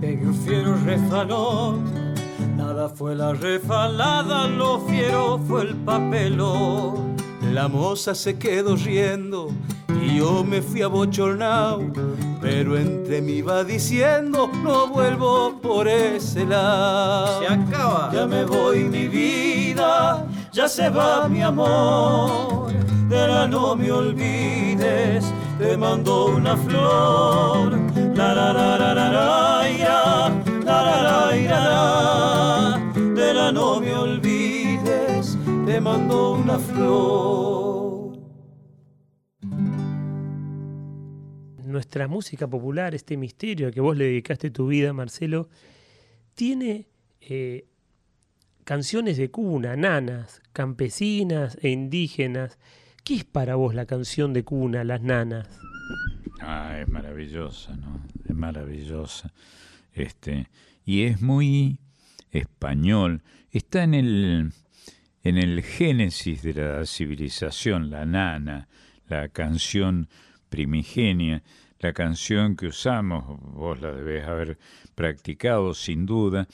pegué 0.00 0.26
un 0.26 0.34
fiero 0.34 0.76
refalón. 0.84 2.14
Nada 2.56 2.88
fue 2.88 3.14
la 3.14 3.32
refalada, 3.32 4.46
lo 4.46 4.80
fiero 4.80 5.38
fue 5.46 5.62
el 5.62 5.74
papelón. 5.76 7.16
La 7.52 7.68
moza 7.68 8.14
se 8.14 8.38
quedó 8.38 8.76
riendo 8.76 9.48
y 10.02 10.18
yo 10.18 10.44
me 10.44 10.60
fui 10.62 10.82
a 10.82 10.88
bochornao 10.88 11.82
pero 12.44 12.76
entre 12.76 13.22
mí 13.22 13.40
va 13.40 13.64
diciendo 13.64 14.50
no 14.62 14.86
vuelvo 14.86 15.58
por 15.62 15.88
ese 15.88 16.44
lado. 16.44 17.40
Se 17.40 17.46
acaba. 17.46 18.10
Ya 18.12 18.26
me 18.26 18.44
voy 18.44 18.84
mi 18.84 19.08
vida, 19.08 20.26
ya 20.52 20.68
se 20.68 20.90
va 20.90 21.26
mi 21.26 21.40
amor. 21.40 22.70
De 23.08 23.26
la 23.28 23.46
no 23.46 23.74
me 23.74 23.90
olvides, 23.90 25.24
te 25.58 25.74
mando 25.78 26.26
una 26.26 26.54
flor 26.54 27.93
no 33.52 33.80
me 33.80 33.94
olvides, 33.94 35.38
te 35.66 35.80
mando 35.80 36.32
una 36.32 36.58
flor. 36.58 38.18
Nuestra 41.64 42.08
música 42.08 42.48
popular, 42.48 42.94
este 42.94 43.16
misterio 43.16 43.70
que 43.70 43.80
vos 43.80 43.96
le 43.96 44.04
dedicaste 44.04 44.50
tu 44.50 44.68
vida, 44.68 44.92
Marcelo, 44.92 45.48
tiene 46.34 46.88
canciones 48.64 49.16
de 49.16 49.30
cuna, 49.30 49.76
nanas, 49.76 50.42
campesinas 50.52 51.58
e 51.62 51.70
indígenas. 51.70 52.58
¿Qué 53.02 53.16
es 53.16 53.24
para 53.24 53.56
vos 53.56 53.74
la 53.74 53.86
canción 53.86 54.32
de 54.32 54.44
cuna, 54.44 54.84
las 54.84 55.02
nanas? 55.02 55.48
Ah, 56.40 56.78
es 56.80 56.88
maravillosa, 56.88 57.76
¿no? 57.76 58.02
Es 58.24 58.34
maravillosa. 58.34 59.32
Este, 59.92 60.48
y 60.84 61.02
es 61.04 61.20
muy 61.20 61.78
español. 62.30 63.22
Está 63.50 63.84
en 63.84 63.94
el, 63.94 64.52
en 65.22 65.38
el 65.38 65.62
génesis 65.62 66.42
de 66.42 66.54
la 66.54 66.86
civilización, 66.86 67.90
la 67.90 68.04
nana, 68.04 68.68
la 69.08 69.28
canción 69.28 70.08
primigenia 70.48 71.42
la 71.84 71.92
canción 71.92 72.56
que 72.56 72.68
usamos, 72.68 73.38
vos 73.42 73.78
la 73.78 73.92
debés 73.92 74.26
haber 74.26 74.58
practicado 74.94 75.74
sin 75.74 76.06
duda, 76.06 76.48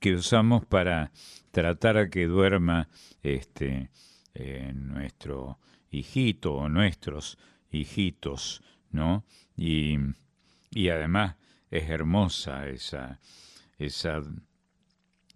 que 0.00 0.14
usamos 0.14 0.64
para 0.64 1.12
tratar 1.50 1.98
a 1.98 2.08
que 2.08 2.26
duerma 2.26 2.88
este, 3.22 3.90
eh, 4.32 4.72
nuestro 4.74 5.58
hijito 5.90 6.54
o 6.54 6.70
nuestros 6.70 7.36
hijitos, 7.72 8.62
¿no? 8.90 9.24
Y, 9.56 9.96
y 10.70 10.88
además 10.90 11.36
es 11.70 11.88
hermosa 11.88 12.68
esa, 12.68 13.18
esa 13.78 14.22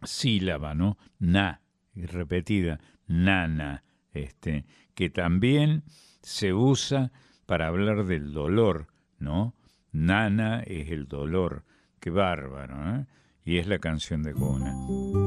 sílaba, 0.03 0.75
¿no? 0.75 0.99
Na, 1.19 1.63
repetida, 1.95 2.79
nana, 3.07 3.83
este, 4.13 4.67
que 4.95 5.11
también 5.11 5.85
se 6.23 6.53
usa 6.53 7.13
para 7.47 7.69
hablar 7.69 8.05
del 8.05 8.33
dolor, 8.33 8.89
¿no? 9.19 9.55
Nana 9.93 10.63
es 10.67 10.91
el 10.91 11.09
dolor, 11.09 11.65
qué 12.01 12.11
bárbaro, 12.11 12.97
¿eh? 12.97 13.07
Y 13.45 13.59
es 13.59 13.67
la 13.67 13.79
canción 13.79 14.23
de 14.23 14.35
cuna. 14.35 15.26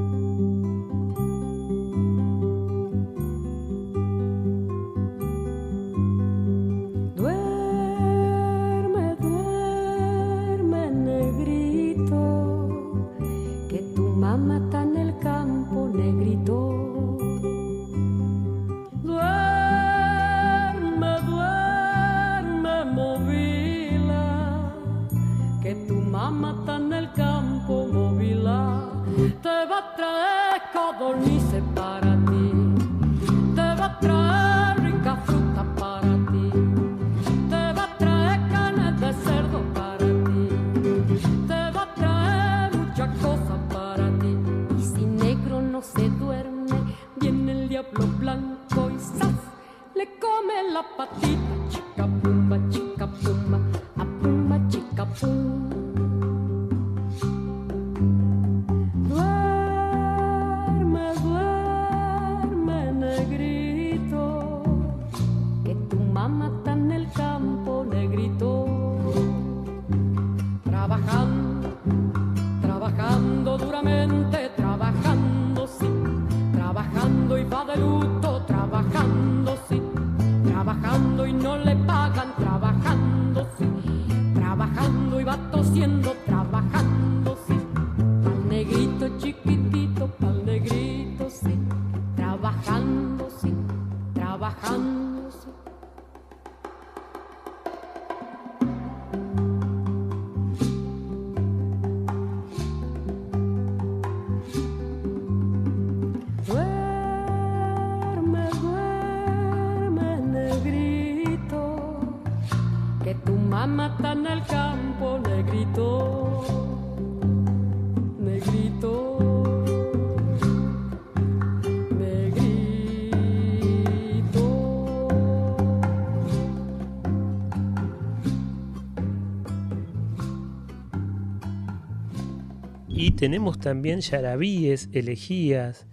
Tenemos 133.19 133.59
también 133.59 133.99
yarabíes, 133.99 134.87
elegías, 134.93 135.85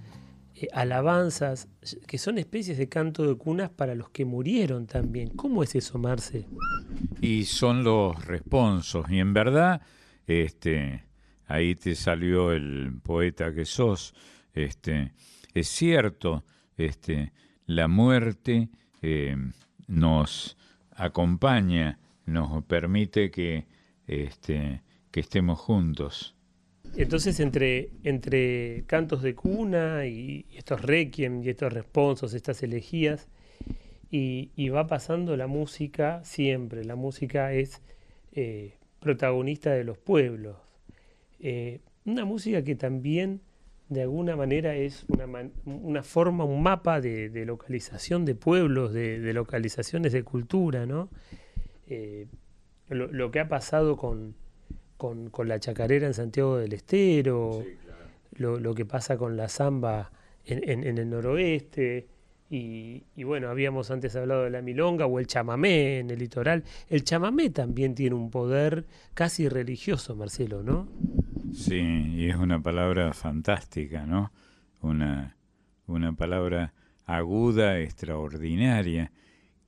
eh, 0.55 0.69
alabanzas, 0.73 1.69
que 2.07 2.19
son 2.19 2.39
especies 2.39 2.79
de 2.79 2.89
canto 2.89 3.27
de 3.27 3.35
cunas 3.35 3.69
para 3.69 3.97
los 3.97 4.11
que 4.11 4.25
murieron 4.25 4.87
también. 4.87 5.31
¿Cómo 5.31 5.65
es 5.65 5.75
eso, 5.75 5.99
Marce? 5.99 6.47
Y 7.21 7.47
son 7.47 7.83
los 7.83 8.25
responsos, 8.27 9.11
y 9.11 9.19
en 9.19 9.35
verdad, 9.35 9.83
este, 10.29 11.03
ahí 11.47 11.75
te 11.75 11.97
salió 11.97 12.53
el 12.53 12.93
poeta 13.03 13.53
que 13.53 13.65
sos, 13.65 14.15
este, 14.55 15.13
es 15.53 15.67
cierto, 15.67 16.45
este, 16.77 17.33
la 17.67 17.89
muerte 17.89 18.69
eh, 19.03 19.37
nos 19.89 20.57
acompaña, 20.93 21.99
nos 22.25 22.63
permite 22.67 23.33
que, 23.33 23.67
este, 24.07 24.83
que 25.11 25.19
estemos 25.19 25.59
juntos. 25.59 26.36
Entonces, 26.97 27.41
entre, 27.41 27.91
entre 28.05 28.85
cantos 28.87 29.21
de 29.21 29.35
cuna 29.35 30.07
y, 30.07 30.47
estos 30.57 30.81
requiem 30.81 31.43
y 31.43 31.51
estos 31.51 31.71
responsos, 31.73 32.33
estas 32.33 32.63
elegías, 32.63 33.29
y, 34.11 34.69
va 34.71 34.87
pasando 34.87 35.37
la 35.37 35.47
música 35.47 36.25
siempre. 36.25 36.85
La 36.85 36.97
música 36.97 37.53
es 37.53 37.83
eh, 38.33 38.77
protagonista 39.01 39.73
de 39.73 39.85
los 39.85 39.99
pueblos. 39.99 40.57
Eh, 41.39 41.81
una 42.07 42.25
música 42.25 42.63
que 42.65 42.77
también, 42.77 43.43
de 43.91 44.03
alguna 44.03 44.35
manera, 44.35 44.75
es 44.75 45.05
una, 45.67 46.03
forma, 46.03 46.45
un 46.45 46.63
mapa 46.63 47.03
de, 47.03 47.45
localización 47.45 48.25
de 48.25 48.35
pueblos, 48.35 48.95
de, 48.95 49.35
localizaciones 49.35 50.15
de 50.15 50.23
cultura, 50.23 50.87
¿no? 50.87 51.11
Eh, 51.89 52.27
lo 52.89 53.31
que 53.31 53.41
ha 53.41 53.49
pasado 53.49 53.99
con 53.99 54.35
con, 54.97 55.31
con 55.31 55.49
la 55.49 55.59
chacarera 55.61 56.07
en 56.07 56.15
Santiago 56.15 56.57
del 56.57 56.73
Estero, 56.73 57.63
lo, 58.33 58.59
lo, 58.59 58.75
que 58.75 58.85
pasa 58.85 59.17
con 59.17 59.37
la 59.37 59.49
zamba 59.49 60.11
en, 60.45 60.87
en, 60.87 60.99
el 60.99 61.11
noroeste, 61.11 62.07
Y, 62.49 63.03
y, 63.17 63.25
bueno, 63.25 63.49
habíamos 63.49 63.91
antes 63.91 64.15
hablado 64.15 64.45
de 64.45 64.51
la 64.51 64.63
milonga 64.63 65.07
o 65.07 65.19
el 65.19 65.27
chamamé 65.27 65.99
en 65.99 66.11
el 66.11 66.19
litoral. 66.21 66.63
El 66.89 67.03
chamamé 67.03 67.51
también 67.51 67.95
tiene 67.95 68.15
un 68.15 68.31
poder 68.31 68.87
casi 69.15 69.49
religioso, 69.49 70.15
Marcelo, 70.15 70.63
¿no? 70.63 70.89
Sí, 71.53 71.81
y 72.15 72.29
es 72.29 72.37
una 72.37 72.63
palabra 72.63 73.13
fantástica, 73.15 74.07
¿no? 74.07 74.33
Una, 74.81 75.37
una 75.87 76.13
palabra 76.13 76.73
aguda, 77.05 77.81
extraordinaria, 77.81 79.11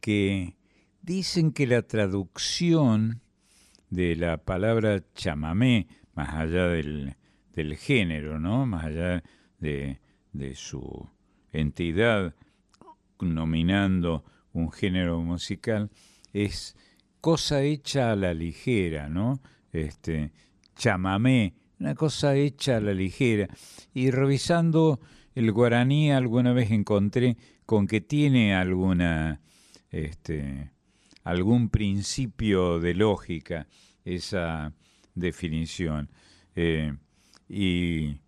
que 0.00 0.56
dicen 1.02 1.52
que 1.52 1.66
la 1.66 1.82
traducción 1.82 3.22
de 3.90 4.16
la 4.16 4.38
palabra 4.38 5.02
chamamé, 5.14 5.86
más 6.14 6.34
allá 6.34 6.66
del, 6.68 7.16
del 7.52 7.76
género, 7.76 8.38
¿no? 8.38 8.66
Más 8.66 8.84
allá 8.84 9.22
de, 9.58 10.00
de 10.32 10.54
su 10.54 11.08
entidad 11.52 12.34
nominando 13.20 14.24
un 14.52 14.70
género 14.70 15.20
musical, 15.20 15.90
es 16.32 16.76
cosa 17.20 17.62
hecha 17.62 18.12
a 18.12 18.16
la 18.16 18.34
ligera, 18.34 19.08
¿no? 19.08 19.40
Este, 19.72 20.32
chamamé, 20.76 21.54
una 21.78 21.94
cosa 21.94 22.36
hecha 22.36 22.76
a 22.76 22.80
la 22.80 22.92
ligera. 22.92 23.48
Y 23.94 24.10
revisando 24.10 25.00
el 25.34 25.52
guaraní 25.52 26.12
alguna 26.12 26.52
vez 26.52 26.70
encontré 26.70 27.36
con 27.66 27.86
que 27.86 28.00
tiene 28.00 28.54
alguna, 28.54 29.40
este, 29.90 30.72
algún 31.30 31.68
principio 31.70 32.80
de 32.80 32.94
lógica 32.94 33.66
esa 34.04 34.72
definición. 35.14 36.10
Eh, 36.54 36.94
y 37.48 38.18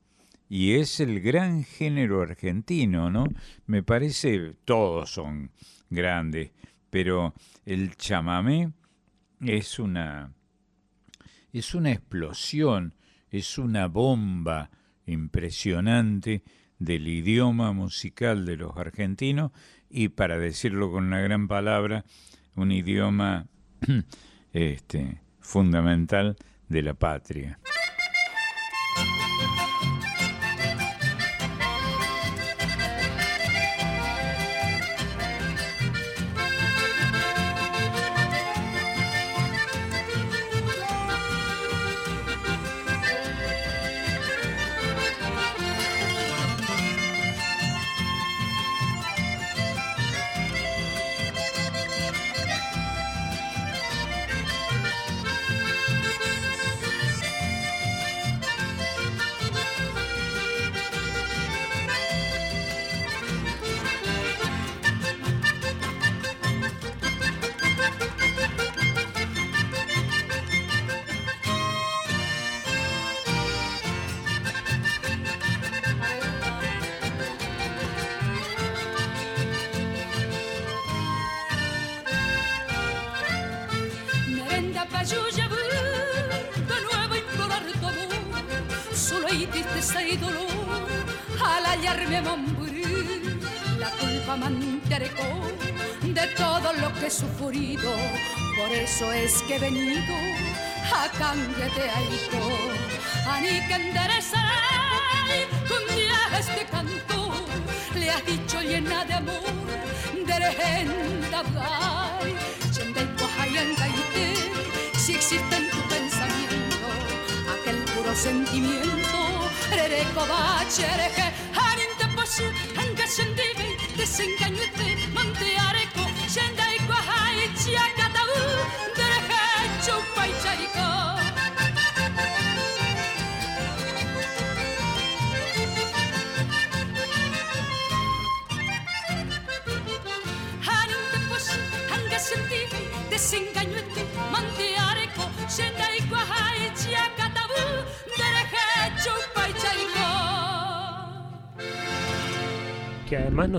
y 0.50 0.74
es 0.74 0.98
el 0.98 1.20
gran 1.20 1.62
género 1.62 2.22
argentino, 2.22 3.08
¿no? 3.08 3.24
Me 3.66 3.84
parece, 3.84 4.56
todos 4.64 5.12
son 5.12 5.52
grandes, 5.90 6.50
pero 6.90 7.34
el 7.64 7.94
chamamé 7.94 8.72
es 9.40 9.78
una, 9.78 10.34
es 11.52 11.72
una 11.76 11.92
explosión, 11.92 12.96
es 13.30 13.58
una 13.58 13.86
bomba 13.86 14.72
impresionante 15.06 16.42
del 16.80 17.06
idioma 17.06 17.72
musical 17.72 18.44
de 18.44 18.56
los 18.56 18.76
argentinos 18.76 19.52
y, 19.88 20.08
para 20.08 20.36
decirlo 20.36 20.90
con 20.90 21.04
una 21.04 21.20
gran 21.20 21.46
palabra, 21.46 22.04
un 22.60 22.72
idioma 22.72 23.46
este, 24.52 25.22
fundamental 25.40 26.36
de 26.68 26.82
la 26.82 26.94
patria. 26.94 27.58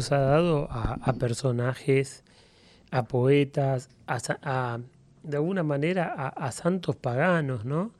Nos 0.02 0.12
ha 0.12 0.20
dado 0.20 0.68
a, 0.72 1.14
personajes, 1.14 2.24
a 2.90 3.04
poetas, 3.04 3.88
a, 4.08 4.80
de 5.22 5.38
alguna 5.38 5.62
manera 5.62 6.08
a, 6.08 6.52
santos 6.52 6.96
paganos, 6.96 7.66
¿no? 7.66 7.94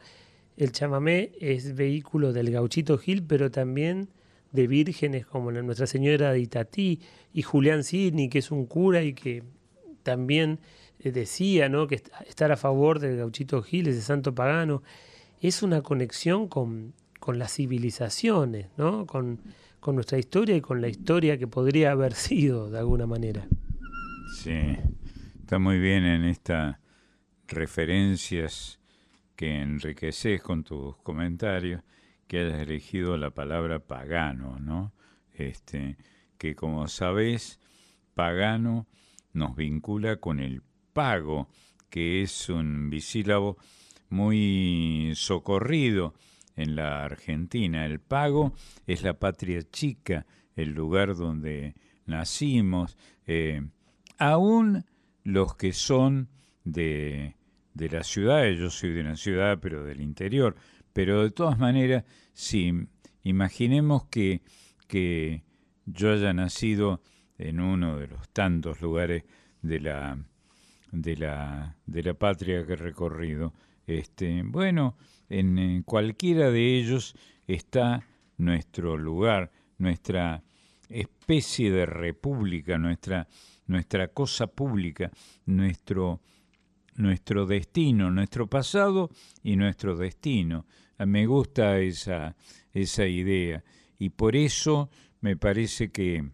El 0.58 0.72
chamamé 0.72 1.32
es 1.40 1.76
vehículo 1.76 2.34
del 2.34 2.50
gauchito 2.50 2.98
Gil, 2.98 3.24
pero 3.24 3.52
también 3.52 4.10
de 4.52 4.66
vírgenes 4.66 5.28
como 5.28 5.52
la 5.52 5.62
Nuestra 5.62 5.86
Señora 5.86 6.34
de 6.34 6.40
Itatí 6.40 7.00
y 7.34 7.44
Julián 7.44 7.84
Sidney, 7.84 8.30
que 8.30 8.40
es 8.40 8.50
un 8.50 8.66
cura 8.66 9.04
y 9.04 9.14
que 9.14 9.44
también 10.02 10.60
eh, 11.00 11.12
decía 11.12 11.70
¿no? 11.70 11.86
que 11.86 12.02
estar 12.28 12.52
a 12.52 12.58
favor 12.58 12.98
del 12.98 13.18
gauchito 13.18 13.62
Gil, 13.62 13.88
ese 13.88 14.02
santo 14.02 14.34
pagano, 14.34 14.82
es 15.40 15.62
una 15.62 15.84
conexión 15.84 16.48
con, 16.48 16.94
con 17.20 17.38
las 17.38 17.54
civilizaciones, 17.54 18.70
¿no? 18.76 19.06
con, 19.06 19.40
con 19.82 19.96
nuestra 19.96 20.20
historia 20.20 20.56
y 20.56 20.62
con 20.62 20.80
la 20.80 20.88
historia 20.88 21.38
que 21.38 21.48
podría 21.48 21.92
haber 21.92 22.14
sido 22.14 22.70
de 22.70 22.80
alguna 22.80 23.08
manera. 23.08 23.48
Sí, 24.36 24.78
está 25.40 25.60
muy 25.60 25.80
bien 25.80 26.06
en 26.06 26.24
estas 26.24 26.78
referencias 27.48 28.80
que 29.36 29.60
enriqueces 29.60 30.42
con 30.42 30.64
tus 30.64 30.96
comentarios, 30.98 31.82
que 32.28 32.40
hayas 32.42 32.60
elegido 32.62 33.18
la 33.18 33.32
palabra 33.32 33.80
pagano, 33.80 34.60
¿no? 34.60 34.94
Este, 35.34 35.98
que 36.38 36.56
como 36.56 36.88
sabes, 36.88 37.60
pagano 38.14 38.88
nos 39.34 39.56
vincula 39.56 40.18
con 40.18 40.40
el 40.40 40.62
pago, 40.94 41.50
que 41.90 42.22
es 42.22 42.50
un 42.50 42.92
bisílabo 42.92 43.58
muy 44.10 45.14
socorrido 45.16 46.14
en 46.62 46.76
la 46.76 47.04
Argentina. 47.04 47.86
El 47.86 48.00
pago 48.00 48.54
es 48.88 49.04
la 49.04 49.14
patria 49.20 49.62
chica, 49.70 50.26
el 50.56 50.70
lugar 50.70 51.16
donde 51.16 51.76
nacimos. 52.06 52.98
Eh, 53.26 53.62
aún 54.18 54.86
los 55.24 55.56
que 55.56 55.74
son 55.74 56.30
de, 56.64 57.36
de 57.74 57.90
la 57.90 58.04
ciudad, 58.04 58.48
yo 58.50 58.70
soy 58.70 58.92
de 58.92 59.02
una 59.02 59.16
ciudad, 59.16 59.60
pero 59.62 59.84
del 59.84 60.02
interior, 60.02 60.56
pero 60.94 61.24
de 61.24 61.32
todas 61.32 61.58
maneras, 61.58 62.04
si 62.34 62.88
imaginemos 63.24 64.06
que, 64.06 64.42
que 64.88 65.44
yo 65.86 66.12
haya 66.14 66.34
nacido 66.34 67.02
en 67.38 67.60
uno 67.60 67.98
de 67.98 68.08
los 68.08 68.30
tantos 68.30 68.82
lugares 68.82 69.24
de 69.62 69.80
la, 69.80 70.18
de 70.92 71.16
la, 71.16 71.78
de 71.86 72.04
la 72.04 72.14
patria 72.14 72.66
que 72.66 72.74
he 72.74 72.78
recorrido, 72.78 73.54
este, 73.88 74.44
bueno, 74.44 74.98
en 75.32 75.84
cualquiera 75.84 76.52
de 76.52 76.78
ellos 76.78 77.16
está 77.48 78.06
nuestro 78.38 78.98
lugar, 78.98 79.52
nuestra 79.78 80.44
especie 80.90 81.72
de 81.72 81.86
república, 81.86 82.78
nuestra, 82.78 83.28
nuestra 83.68 84.10
cosa 84.10 84.48
pública, 84.48 85.10
nuestro, 85.46 86.22
nuestro 86.96 87.46
destino, 87.46 88.12
nuestro 88.12 88.48
pasado 88.48 89.10
y 89.42 89.56
nuestro 89.56 89.96
destino. 89.96 90.66
Me 90.98 91.26
gusta 91.26 91.80
esa, 91.80 92.36
esa 92.74 93.08
idea 93.08 93.64
y 93.98 94.10
por 94.10 94.36
eso 94.36 94.90
me 95.22 95.38
parece 95.38 95.92
que 95.92 96.30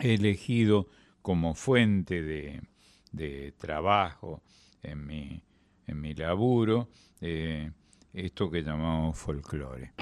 he 0.00 0.14
elegido 0.14 0.88
como 1.20 1.54
fuente 1.54 2.22
de, 2.22 2.62
de 3.12 3.52
trabajo 3.58 4.42
en 4.82 5.06
mi, 5.06 5.42
en 5.86 6.00
mi 6.00 6.14
laburo 6.14 6.88
eh, 7.20 7.70
esto 8.16 8.50
que 8.50 8.62
llamamos 8.62 9.18
folclore. 9.18 9.92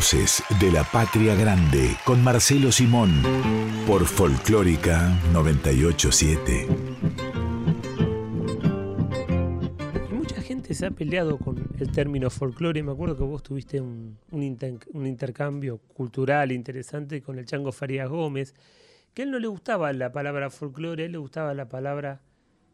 De 0.00 0.72
la 0.72 0.82
Patria 0.82 1.34
Grande 1.34 1.94
con 2.06 2.24
Marcelo 2.24 2.72
Simón 2.72 3.22
por 3.86 4.06
Folclórica 4.06 5.10
987. 5.34 6.66
Mucha 10.10 10.40
gente 10.40 10.72
se 10.72 10.86
ha 10.86 10.90
peleado 10.90 11.36
con 11.36 11.68
el 11.78 11.92
término 11.92 12.30
folclore. 12.30 12.82
Me 12.82 12.92
acuerdo 12.92 13.14
que 13.18 13.24
vos 13.24 13.42
tuviste 13.42 13.82
un, 13.82 14.16
intercambio 14.32 15.76
cultural 15.92 16.50
interesante 16.50 17.20
con 17.20 17.38
el 17.38 17.44
Chango 17.44 17.70
Farías 17.70 18.08
Gómez, 18.08 18.54
que 19.12 19.20
a 19.20 19.24
él 19.26 19.30
no 19.30 19.38
le 19.38 19.48
gustaba 19.48 19.92
la 19.92 20.12
palabra 20.12 20.48
folclore, 20.48 21.04
él 21.04 21.12
le 21.12 21.18
gustaba 21.18 21.52
la 21.52 21.68
palabra 21.68 22.22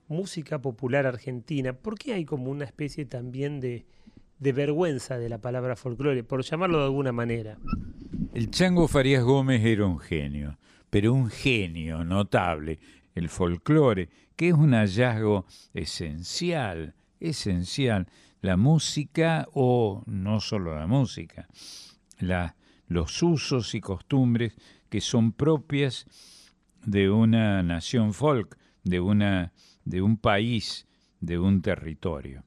música 0.06 0.62
popular 0.62 1.06
argentina. 1.06 1.72
¿Por 1.72 1.98
qué 1.98 2.14
hay 2.14 2.24
como 2.24 2.52
una 2.52 2.64
especie 2.64 3.04
también 3.04 3.58
de 3.58 3.84
de 4.38 4.52
vergüenza 4.52 5.18
de 5.18 5.28
la 5.28 5.38
palabra 5.38 5.76
folclore, 5.76 6.24
por 6.24 6.42
llamarlo 6.42 6.78
de 6.78 6.84
alguna 6.84 7.12
manera. 7.12 7.58
El 8.34 8.50
Chango 8.50 8.88
Farías 8.88 9.24
Gómez 9.24 9.64
era 9.64 9.86
un 9.86 9.98
genio, 9.98 10.58
pero 10.90 11.12
un 11.12 11.28
genio 11.30 12.04
notable. 12.04 12.78
El 13.14 13.28
folclore, 13.28 14.10
que 14.36 14.48
es 14.48 14.54
un 14.54 14.72
hallazgo 14.72 15.46
esencial, 15.72 16.94
esencial. 17.18 18.06
La 18.42 18.56
música, 18.56 19.48
o 19.54 20.02
no 20.06 20.40
solo 20.40 20.74
la 20.74 20.86
música, 20.86 21.48
los 22.88 23.22
usos 23.22 23.74
y 23.74 23.80
costumbres 23.80 24.54
que 24.88 25.00
son 25.00 25.32
propias 25.32 26.06
de 26.84 27.10
una 27.10 27.62
nación 27.62 28.12
folk, 28.12 28.56
de, 28.84 29.00
una, 29.00 29.52
de 29.84 30.02
un 30.02 30.16
país, 30.16 30.86
de 31.20 31.38
un 31.38 31.62
territorio. 31.62 32.45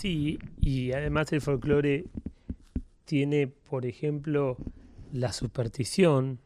Sí, 0.00 0.38
y 0.62 0.92
además 0.92 1.30
el 1.34 1.42
folclore 1.42 2.06
tiene, 3.04 3.48
por 3.48 3.84
ejemplo, 3.84 4.56
la 5.12 5.30
superstición, 5.30 6.38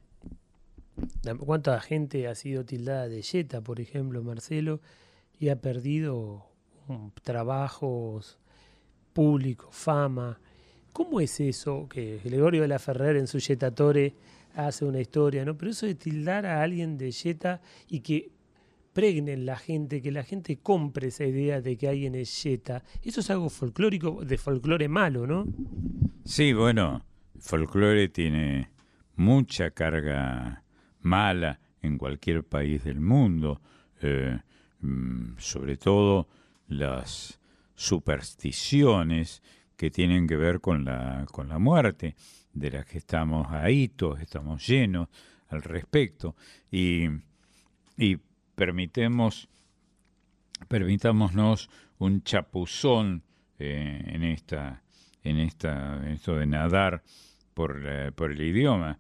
cuánta 1.38 1.80
gente 1.80 2.26
ha 2.26 2.34
sido 2.34 2.64
tildada 2.64 3.09
de 3.09 3.22
yeta, 3.22 3.61
por 3.61 3.78
ejemplo, 3.78 4.24
Marcelo, 4.24 4.80
y 5.38 5.50
ha 5.50 5.61
perdido 5.61 6.46
trabajos 7.22 8.38
públicos, 9.12 9.68
fama. 9.70 10.40
¿Cómo 10.92 11.20
es 11.20 11.38
eso 11.38 11.88
que 11.88 12.18
Gregorio 12.24 12.62
de 12.62 12.68
la 12.68 12.80
Ferrer 12.80 13.14
en 13.14 13.28
su 13.28 13.38
Yetatore 13.38 14.16
hace 14.57 14.84
una 14.84 15.00
historia, 15.00 15.44
¿no? 15.44 15.57
Pero 15.57 15.70
eso 15.70 15.86
de 15.86 15.94
tildar 15.94 16.44
a 16.44 16.61
alguien 16.61 16.98
de 16.98 17.12
yeta 17.12 17.61
y 17.86 18.00
que 18.00 18.32
pregnen 18.95 19.45
la 19.45 19.57
gente, 19.57 20.01
que 20.01 20.11
la 20.11 20.22
gente 20.22 20.57
compre 20.59 21.09
esa 21.09 21.24
idea 21.24 21.61
de 21.61 21.76
que 21.76 21.88
alguien 21.88 22.14
es 22.14 22.42
yeta, 22.42 22.82
eso 23.03 23.20
es 23.20 23.28
algo 23.28 23.51
folclórico, 23.51 24.24
de 24.24 24.38
folclore 24.38 24.88
malo, 24.88 25.26
¿no? 25.26 25.47
Sí, 26.24 26.53
bueno, 26.53 27.05
folclore 27.38 28.09
tiene 28.09 28.70
mucha 29.16 29.72
carga 29.72 30.62
mala 31.01 31.61
en 31.82 31.99
cualquier 31.99 32.45
país 32.45 32.84
del 32.84 33.01
mundo, 33.01 33.61
eh, 34.01 34.38
mm, 34.80 35.34
sobre 35.38 35.76
todo 35.76 36.28
las 36.68 37.38
supersticiones 37.74 39.42
que 39.76 39.90
tienen 39.90 40.26
que 40.28 40.36
ver 40.36 40.61
con 40.61 40.84
la, 40.84 41.26
con 41.32 41.49
la 41.49 41.59
muerte, 41.59 42.14
de 42.53 42.70
las 42.70 42.86
que 42.86 42.99
estamos 42.99 43.49
ahí, 43.51 43.88
todos 43.88 44.20
estamos 44.20 44.64
llenos 44.64 45.09
al 45.49 45.62
respecto, 45.62 46.36
y, 46.70 47.09
y 47.99 48.18
permitemos, 48.55 49.48
permitámonos 50.68 51.70
un 51.98 52.22
chapuzón 52.22 53.22
eh, 53.59 54.02
en, 54.07 54.24
esta, 54.24 54.82
en, 55.22 55.38
esta, 55.38 56.11
esto 56.11 56.36
de 56.36 56.46
nadar 56.46 57.02
por, 57.55 57.82
por 58.14 58.32
el 58.32 58.40
idioma. 58.40 58.98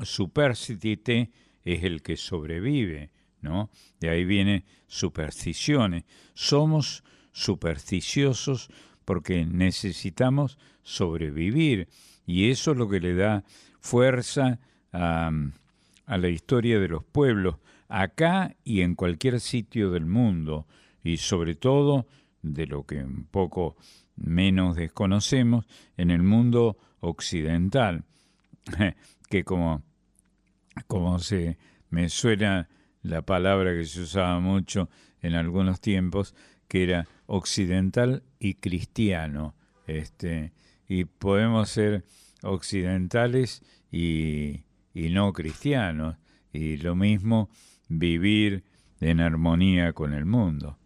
Superstite 0.00 1.30
es 1.64 1.84
el 1.84 2.02
que 2.02 2.16
sobrevive, 2.16 3.10
¿no? 3.40 3.70
De 4.00 4.10
ahí 4.10 4.24
viene 4.24 4.64
supersticiones. 4.86 6.04
Somos 6.34 7.04
supersticiosos 7.32 8.68
porque 9.04 9.46
necesitamos 9.46 10.58
sobrevivir 10.82 11.88
y 12.26 12.50
eso 12.50 12.72
es 12.72 12.76
lo 12.76 12.88
que 12.88 13.00
le 13.00 13.14
da 13.14 13.44
fuerza 13.80 14.58
a, 14.92 15.30
la 16.06 16.28
historia 16.28 16.78
de 16.78 16.88
los 16.88 17.04
pueblos, 17.04 17.56
acá 17.88 18.56
y 18.64 18.82
en 18.82 18.94
cualquier 18.94 19.40
sitio 19.40 19.90
del 19.90 20.06
mundo, 20.06 20.66
y 21.02 21.16
sobre 21.16 21.54
todo 21.54 22.06
de 22.42 22.66
lo 22.66 22.84
que 22.84 23.02
un 23.02 23.24
poco 23.24 23.76
menos 24.16 24.76
desconocemos, 24.76 25.66
en 25.96 26.10
el 26.10 26.22
mundo 26.22 26.76
occidental, 27.00 28.04
que 29.30 29.44
como, 29.44 29.82
como 30.86 31.18
se 31.18 31.58
me 31.90 32.08
suena 32.08 32.68
la 33.02 33.22
palabra 33.22 33.72
que 33.72 33.84
se 33.84 34.02
usaba 34.02 34.40
mucho 34.40 34.88
en 35.22 35.34
algunos 35.34 35.80
tiempos, 35.80 36.34
que 36.68 36.82
era 36.84 37.08
occidental 37.26 38.22
y 38.38 38.54
cristiano. 38.54 39.54
Este, 39.86 40.52
y 40.86 41.04
podemos 41.04 41.70
ser 41.70 42.04
occidentales 42.42 43.62
y, 43.90 44.64
y 44.92 45.10
no 45.10 45.32
cristianos. 45.32 46.16
Y 46.52 46.76
lo 46.78 46.94
mismo 46.94 47.48
vivir 47.88 48.64
en 49.00 49.20
armonía 49.20 49.92
con 49.92 50.12
el 50.12 50.24
mundo. 50.26 50.78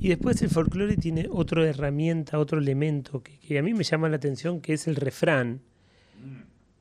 Y 0.00 0.08
después 0.08 0.40
el 0.42 0.48
folclore 0.48 0.96
tiene 0.96 1.26
otra 1.30 1.66
herramienta, 1.66 2.38
otro 2.38 2.58
elemento 2.58 3.22
que, 3.22 3.38
que, 3.38 3.58
a 3.58 3.62
mí 3.62 3.74
me 3.74 3.84
llama 3.84 4.08
la 4.08 4.16
atención, 4.16 4.60
que 4.60 4.74
es 4.74 4.86
el 4.86 4.96
refrán. 4.96 5.60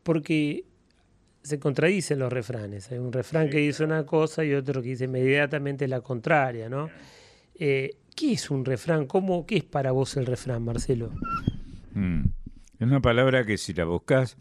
Porque 0.03 0.65
se 1.41 1.59
contradicen 1.59 2.19
los 2.19 2.31
refranes. 2.31 2.91
Hay 2.91 2.97
un 2.97 3.11
refrán 3.11 3.49
que 3.49 3.57
dice 3.57 3.83
una 3.83 4.05
cosa 4.05 4.43
y 4.43 4.53
otro 4.53 4.81
que 4.81 4.89
dice 4.89 5.05
inmediatamente 5.05 5.87
la 5.87 6.01
contraria, 6.01 6.69
¿no? 6.69 6.89
Eh, 7.55 7.97
¿Qué 8.15 8.33
es 8.33 8.49
un 8.49 8.65
refrán? 8.65 9.05
¿Cómo, 9.05 9.45
¿Qué 9.45 9.57
es 9.57 9.63
para 9.63 9.91
vos 9.91 10.17
el 10.17 10.25
refrán, 10.25 10.63
Marcelo? 10.63 11.11
Mm. 11.93 12.23
Es 12.79 12.87
una 12.87 13.01
palabra 13.01 13.45
que 13.45 13.57
si 13.57 13.73
la 13.73 13.85
buscas 13.85 14.37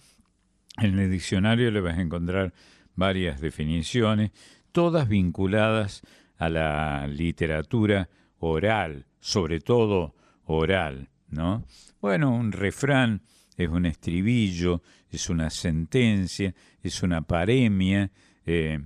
en 0.78 0.98
el 0.98 1.10
diccionario 1.10 1.70
le 1.70 1.80
vas 1.80 1.96
a 1.96 2.02
encontrar 2.02 2.52
varias 2.96 3.40
definiciones, 3.40 4.32
todas 4.72 5.08
vinculadas 5.08 6.02
a 6.38 6.48
la 6.48 7.06
literatura 7.06 8.08
oral, 8.38 9.06
sobre 9.20 9.60
todo 9.60 10.14
oral, 10.44 11.08
¿no? 11.28 11.64
Bueno, 12.00 12.34
un 12.34 12.52
refrán 12.52 13.22
es 13.56 13.68
un 13.68 13.86
estribillo, 13.86 14.82
es 15.10 15.30
una 15.30 15.50
sentencia, 15.50 16.54
es 16.82 17.02
una 17.02 17.22
paremia, 17.22 18.10
eh, 18.44 18.80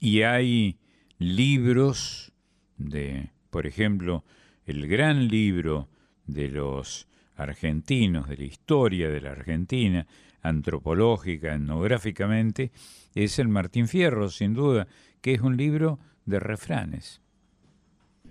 y 0.00 0.22
hay 0.22 0.78
libros 1.18 2.32
de, 2.76 3.30
por 3.50 3.66
ejemplo, 3.66 4.24
el 4.64 4.86
gran 4.86 5.28
libro 5.28 5.88
de 6.26 6.48
los 6.48 7.08
argentinos, 7.36 8.28
de 8.28 8.36
la 8.36 8.44
historia 8.44 9.10
de 9.10 9.20
la 9.20 9.32
Argentina, 9.32 10.06
antropológica, 10.42 11.54
etnográficamente, 11.54 12.72
es 13.14 13.38
el 13.38 13.48
Martín 13.48 13.88
Fierro, 13.88 14.28
sin 14.28 14.54
duda, 14.54 14.86
que 15.20 15.34
es 15.34 15.40
un 15.40 15.56
libro 15.56 15.98
de 16.26 16.40
refranes. 16.40 17.20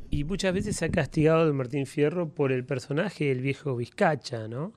Y 0.10 0.26
muchas 0.26 0.54
veces 0.54 0.76
se 0.76 0.86
ha 0.86 0.90
castigado 0.90 1.48
el 1.48 1.54
Martín 1.54 1.86
Fierro 1.86 2.30
por 2.30 2.52
el 2.52 2.66
personaje 2.66 3.26
del 3.26 3.42
viejo 3.42 3.76
Vizcacha, 3.78 4.48
¿no? 4.48 4.74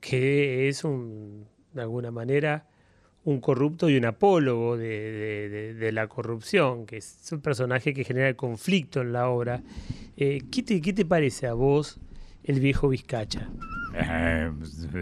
Que 0.00 0.68
es 0.68 0.84
un, 0.84 1.46
de 1.74 1.82
alguna 1.82 2.10
manera, 2.10 2.66
un 3.24 3.40
corrupto 3.40 3.88
y 3.90 3.96
un 3.96 4.04
apólogo 4.04 4.76
de, 4.76 5.90
la 5.92 6.08
corrupción, 6.08 6.86
que 6.86 6.98
es 6.98 7.30
un 7.32 7.40
personaje 7.40 7.92
que 7.92 8.04
genera 8.04 8.34
conflicto 8.34 9.00
en 9.00 9.12
la 9.12 9.28
obra. 9.28 9.62
Eh, 10.16 10.40
¿qué, 10.50 10.62
te, 10.62 10.80
¿Qué 10.80 10.92
te 10.92 11.04
parece 11.04 11.46
a 11.46 11.54
vos 11.54 11.98
el 12.42 12.60
viejo 12.60 12.88
Vizcacha? 12.88 13.50
Eh, 13.94 14.50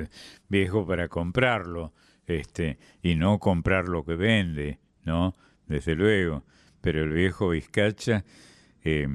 viejo 0.48 0.86
para 0.86 1.08
comprarlo, 1.08 1.92
este, 2.26 2.78
y 3.02 3.14
no 3.14 3.38
comprar 3.38 3.88
lo 3.88 4.04
que 4.04 4.14
vende, 4.14 4.78
¿no? 5.04 5.34
Desde 5.66 5.94
luego. 5.94 6.44
Pero 6.80 7.02
el 7.02 7.12
viejo 7.12 7.50
Vizcacha 7.50 8.24
eh, 8.84 9.08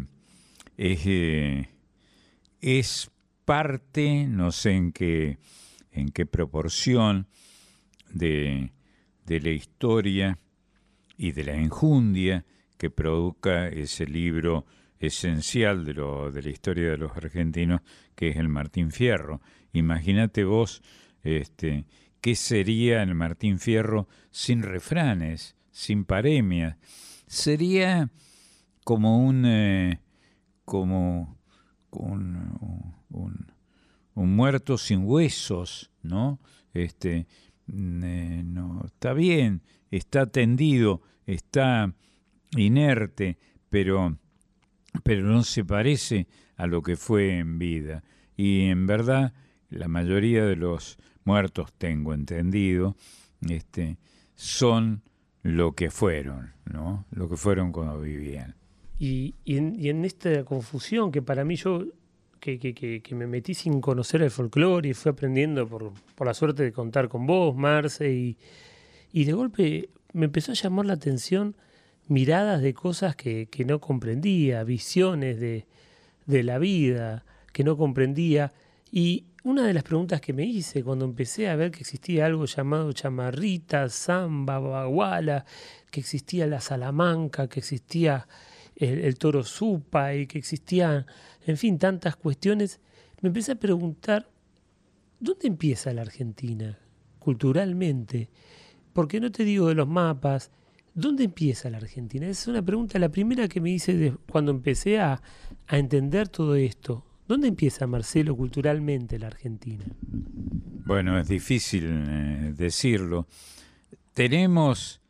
es, 0.77 1.01
eh, 1.05 1.69
es 2.61 3.11
parte, 3.45 4.25
no 4.27 4.51
sé 4.51 4.71
en 4.71 4.91
qué, 4.91 5.37
en 5.91 6.09
qué 6.09 6.25
proporción, 6.25 7.27
de, 8.13 8.71
de 9.25 9.39
la 9.39 9.49
historia 9.49 10.39
y 11.17 11.31
de 11.31 11.43
la 11.43 11.55
enjundia 11.55 12.45
que 12.77 12.89
produzca 12.89 13.67
ese 13.67 14.05
libro 14.05 14.65
esencial 14.99 15.85
de, 15.85 15.93
lo, 15.93 16.31
de 16.31 16.41
la 16.41 16.49
historia 16.49 16.91
de 16.91 16.97
los 16.97 17.15
argentinos, 17.15 17.81
que 18.15 18.29
es 18.29 18.37
el 18.37 18.49
Martín 18.49 18.91
Fierro. 18.91 19.41
Imagínate 19.73 20.43
vos 20.43 20.81
este, 21.23 21.85
qué 22.22 22.36
sería 22.36 23.03
el 23.03 23.15
Martín 23.15 23.59
Fierro 23.59 24.07
sin 24.32 24.63
refranes, 24.63 25.55
sin 25.72 26.05
paremias. 26.05 26.78
Sería 27.28 28.09
como 28.84 29.26
un, 29.26 29.45
eh, 29.45 29.99
como 30.65 31.38
un, 31.91 32.95
un, 33.09 33.47
un, 34.13 34.36
muerto 34.36 34.78
sin 34.78 35.03
huesos, 35.03 35.91
¿no? 36.01 36.39
Este, 36.74 37.28
mm, 37.68 38.03
eh, 38.03 38.43
no, 38.45 38.84
está 38.86 39.13
bien, 39.13 39.61
está 39.91 40.28
tendido, 40.28 41.01
está 41.26 41.93
inerte, 42.55 43.38
pero 43.70 44.18
pero 45.03 45.24
no 45.24 45.43
se 45.43 45.63
parece 45.63 46.28
a 46.55 46.68
lo 46.68 46.82
que 46.82 46.95
fue 46.95 47.38
en 47.38 47.59
vida. 47.59 48.03
Y 48.36 48.65
en 48.65 48.88
verdad, 48.88 49.34
la 49.70 49.88
mayoría 49.88 50.45
de 50.45 50.55
los 50.55 50.97
muertos, 51.28 51.71
tengo 51.78 52.13
entendido, 52.13 52.95
este, 53.47 53.97
son 54.36 55.03
lo 55.43 55.73
que 55.73 55.91
fueron, 55.91 56.53
¿no? 56.65 57.05
Lo 57.11 57.30
que 57.30 57.38
fueron 57.38 57.71
cuando 57.71 58.01
vivían. 58.01 58.55
Y, 58.97 59.36
en, 59.45 60.03
esta 60.05 60.43
confusión 60.43 61.11
que 61.11 61.21
para 61.21 61.45
mí 61.45 61.55
yo, 61.55 61.86
que, 62.39 62.57
que, 62.57 62.73
que, 62.73 63.15
me 63.15 63.28
metí 63.28 63.53
sin 63.53 63.80
conocer 63.80 64.23
el 64.23 64.32
folclore 64.32 64.89
y 64.89 64.93
fui 64.95 65.11
aprendiendo 65.11 65.67
por, 65.67 65.93
por, 66.15 66.25
la 66.25 66.34
suerte 66.34 66.63
de 66.63 66.71
contar 66.71 67.07
con 67.07 67.28
vos, 67.28 67.55
Marce, 67.55 68.11
y, 68.11 68.38
y 69.11 69.25
de 69.25 69.34
golpe 69.34 69.89
me 70.13 70.25
empezó 70.25 70.51
a 70.51 70.55
llamar 70.55 70.88
la 70.88 70.93
atención 70.93 71.55
miradas 72.07 72.61
de 72.61 72.73
cosas 72.73 73.15
que, 73.15 73.47
no 73.65 73.80
comprendía, 73.80 74.63
visiones 74.63 75.39
de, 75.39 75.65
la 76.25 76.57
vida 76.57 77.25
que 77.53 77.63
no 77.63 77.78
comprendía. 77.78 78.53
Y 78.91 79.25
una 79.47 79.65
de 79.65 79.73
las 79.73 79.83
preguntas 79.83 80.19
que 80.19 80.33
me 80.33 80.45
hice 80.45 80.83
cuando 80.83 81.05
empecé 81.05 81.47
a 81.47 81.55
ver 81.55 81.71
que 81.71 81.79
existía 81.79 82.25
algo 82.25 82.43
llamado 82.43 82.91
chamarrita, 82.91 83.87
samba, 83.87 84.59
baguala, 84.59 85.45
que 85.89 86.01
existía 86.01 86.45
la 86.47 86.59
salamanca, 86.59 87.47
que 87.47 87.61
existía 87.61 88.27
el, 88.75 89.17
toro 89.17 89.43
supa 89.43 90.13
y 90.13 90.27
que 90.27 90.37
existían, 90.37 91.05
en 91.45 91.55
fin, 91.55 91.79
tantas 91.79 92.17
cuestiones, 92.17 92.81
me 93.21 93.27
empecé 93.27 93.53
a 93.53 93.55
preguntar, 93.55 94.29
¿dónde 95.21 95.47
empieza 95.47 95.93
la 95.93 96.01
Argentina 96.01 96.77
culturalmente? 97.17 98.29
porque 98.91 99.19
no 99.19 99.31
te 99.31 99.45
digo 99.45 99.67
de 99.67 99.75
los 99.75 99.87
mapas, 99.87 100.51
¿dónde 100.95 101.23
empieza 101.23 101.69
la 101.69 101.77
Argentina? 101.77 102.25
Esa 102.25 102.41
es 102.41 102.47
una 102.47 102.63
pregunta, 102.63 102.97
la 102.97 103.09
primera 103.09 103.47
que 103.47 103.61
me 103.61 103.69
hice 103.69 104.15
cuando 104.27 104.49
empecé 104.51 104.99
a 104.99 105.21
entender 105.69 106.27
todo 106.29 106.55
esto. 106.55 107.06
¿Dónde 107.28 107.49
empieza, 107.49 107.86
Marcelo, 107.88 108.38
culturalmente 108.38 109.19
la 109.19 109.28
Argentina? 109.28 109.84
Bueno, 110.86 111.19
es 111.19 111.28
difícil 111.28 111.84
eh, 111.86 112.53
decirlo. 112.55 113.28
Tenemos, 114.13 115.01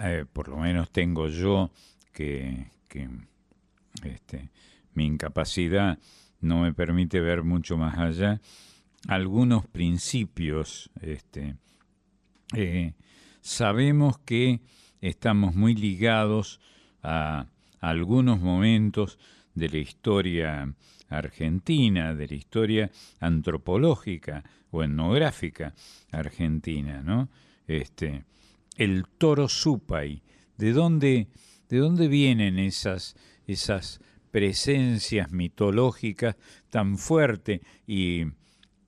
eh, 0.00 0.24
por 0.32 0.48
lo 0.48 0.56
menos 0.56 0.90
tengo 0.90 1.28
yo, 1.28 1.70
que, 2.12 2.70
este, 4.02 4.48
mi 4.94 5.04
incapacidad 5.04 5.98
no 6.40 6.62
me 6.62 6.72
permite 6.72 7.20
ver 7.20 7.42
mucho 7.42 7.76
más 7.76 7.98
allá, 7.98 8.40
algunos 9.06 9.66
principios. 9.66 10.90
Este, 11.02 11.56
eh, 12.54 12.94
sabemos 13.42 14.18
que 14.20 14.60
estamos 15.02 15.54
muy 15.54 15.74
ligados 15.74 16.58
a 17.02 17.48
algunos 17.80 18.40
momentos 18.40 19.18
de 19.54 19.68
la 19.68 19.76
historia 19.78 20.74
argentina, 21.08 22.14
de 22.14 22.26
la 22.28 22.34
historia 22.34 22.90
antropológica 23.20 24.44
o 24.70 24.82
etnográfica 24.82 25.74
argentina, 26.10 27.02
¿no? 27.02 27.28
Este, 27.66 28.24
el 28.76 29.06
toro 29.18 29.48
supay, 29.48 30.22
¿de 30.56 30.72
dónde, 30.72 31.28
de 31.68 31.78
dónde 31.78 32.08
vienen 32.08 32.58
esas, 32.58 33.16
esas 33.46 34.00
presencias 34.30 35.30
mitológicas 35.32 36.36
tan 36.70 36.98
fuertes 36.98 37.60
y, 37.86 38.24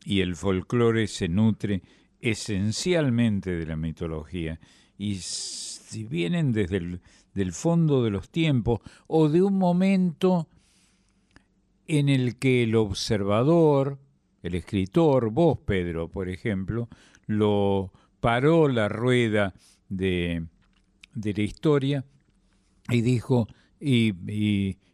y 0.05 0.21
el 0.21 0.37
folclore 0.37 1.07
se 1.07 1.29
nutre 1.29 1.83
esencialmente 2.21 3.53
de 3.53 3.67
la 3.67 3.77
mitología 3.77 4.61
y 4.99 5.17
si 5.17 6.05
vienen 6.05 6.53
desde 6.53 6.79
el 6.79 7.01
del 7.39 7.53
fondo 7.53 8.03
de 8.03 8.11
los 8.11 8.31
tiempos 8.31 8.81
o 9.07 9.29
de 9.29 9.43
un 9.43 9.59
momento 9.59 10.49
en 11.89 12.09
el 12.09 12.37
que 12.37 12.63
el 12.63 12.77
observador, 12.77 13.99
el 14.43 14.55
escritor, 14.55 15.31
vos 15.31 15.59
Pedro, 15.59 16.09
por 16.09 16.29
ejemplo, 16.29 16.89
lo 17.27 17.93
paró 18.21 18.69
la 18.69 18.89
rueda 18.89 19.55
de, 19.89 20.47
de 21.15 21.35
la 21.35 21.43
historia 21.43 22.05
y 22.91 23.01
dijo, 23.01 23.49
y, 23.81 24.15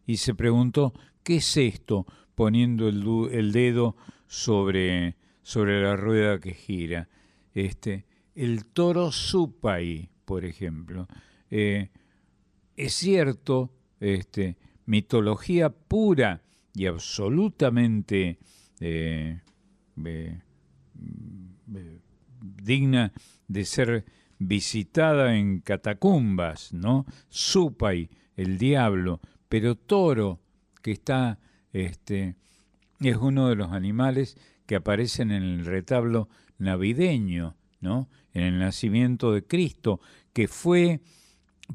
y, 0.07 0.17
se 0.17 0.35
preguntó, 0.35 0.95
¿qué 1.23 1.37
es 1.37 1.57
esto? 1.57 2.07
poniendo 2.35 2.89
el, 2.89 3.53
dedo 3.53 3.97
sobre, 4.27 5.17
sobre 5.43 5.83
la 5.83 5.97
rueda 5.97 6.41
que 6.41 6.53
gira. 6.53 7.09
Este, 7.55 8.07
el 8.35 8.65
toro 8.65 9.13
supai, 9.13 10.11
por 10.25 10.45
ejemplo. 10.45 11.07
Eh, 11.51 11.91
es 12.77 12.95
cierto, 12.95 13.73
este, 14.01 14.57
mitología 14.85 15.71
pura 15.71 16.43
y 16.75 16.87
absolutamente 16.87 18.39
eh, 18.81 19.41
digna 22.63 23.13
de 23.49 23.65
ser 23.65 24.05
visitada 24.39 25.37
en 25.37 25.61
catacumbas, 25.61 26.73
¿no? 26.73 27.07
Supay, 27.29 28.11
el 28.37 28.59
diablo, 28.59 29.21
pero 29.49 29.77
toro, 29.77 30.41
que 30.83 30.93
está, 30.93 31.39
este, 31.73 32.35
es 33.01 33.17
uno 33.17 33.49
de 33.49 33.55
los 33.55 33.73
animales 33.73 34.37
que 34.67 34.77
aparecen 34.77 35.31
en 35.31 35.43
el 35.43 35.65
retablo 35.65 36.29
navideño, 36.59 37.57
¿no? 37.81 38.09
En 38.33 38.43
el 38.43 38.59
nacimiento 38.59 39.33
de 39.33 39.45
Cristo, 39.45 40.01
que 40.33 40.49
fue 40.49 41.01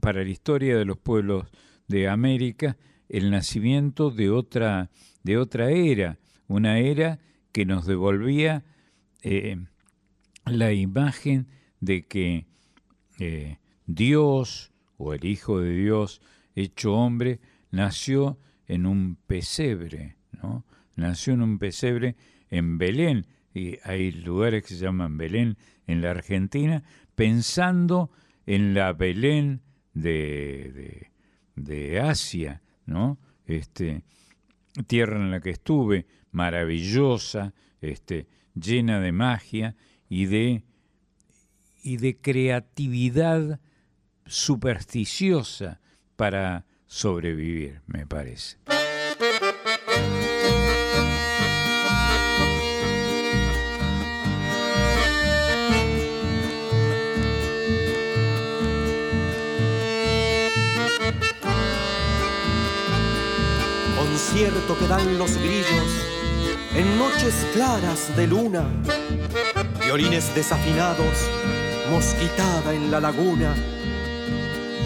para 0.02 0.24
la 0.24 0.30
historia 0.30 0.78
de 0.78 0.86
los 0.86 0.98
pueblos 0.98 1.48
de 1.88 2.08
América 2.10 2.78
el 3.10 3.32
nacimiento 3.32 4.12
de 4.12 4.30
otra, 4.30 4.90
de 5.24 5.38
otra 5.38 5.72
era, 5.72 6.18
una 6.48 6.80
era 6.80 7.20
que 7.52 7.66
nos 7.66 7.86
devolvía 7.86 8.64
eh, 9.22 9.58
la 10.46 10.72
imagen 10.74 11.48
de 11.80 12.06
que 12.06 12.46
eh, 13.20 13.58
Dios 13.86 14.72
o 14.98 15.14
el 15.14 15.26
Hijo 15.26 15.60
de 15.60 15.74
Dios 15.76 16.22
hecho 16.56 16.94
hombre 16.94 17.40
nació 17.72 18.40
en 18.68 18.86
un 18.86 19.16
pesebre, 19.16 20.16
¿no? 20.32 20.66
Nació 20.96 21.34
en 21.34 21.42
un 21.42 21.60
pesebre 21.60 22.16
en 22.50 22.78
Belén, 22.78 23.26
y 23.54 23.78
hay 23.84 24.12
lugares 24.12 24.64
que 24.64 24.76
se 24.76 24.86
llaman 24.86 25.18
Belén 25.18 25.58
en 25.88 26.02
la 26.02 26.12
Argentina, 26.12 26.84
pensando 27.16 28.12
en 28.46 28.74
la 28.74 28.94
Belén 28.94 29.62
de, 29.94 31.10
de, 31.56 32.00
Asia, 32.00 32.62
¿no? 32.90 33.18
Este, 33.46 34.04
tierra 34.88 35.18
en 35.18 35.32
la 35.32 35.40
que 35.40 35.52
estuve, 35.52 36.06
maravillosa, 36.32 37.54
este, 37.82 38.28
llena 38.54 39.00
de 39.00 39.12
magia 39.12 39.76
y 40.10 40.26
de, 40.26 40.64
y 41.82 41.98
de 41.98 42.18
creatividad 42.18 43.60
supersticiosa 44.26 45.80
para 46.16 46.66
sobrevivir, 46.86 47.82
me 47.88 48.06
parece. 48.06 48.58
Que 64.40 64.88
dan 64.88 65.18
los 65.18 65.36
grillos 65.36 65.92
en 66.74 66.98
noches 66.98 67.46
claras 67.52 68.16
de 68.16 68.26
luna, 68.26 68.64
violines 69.84 70.34
desafinados, 70.34 71.28
mosquitada 71.92 72.74
en 72.74 72.90
la 72.90 73.02
laguna, 73.02 73.54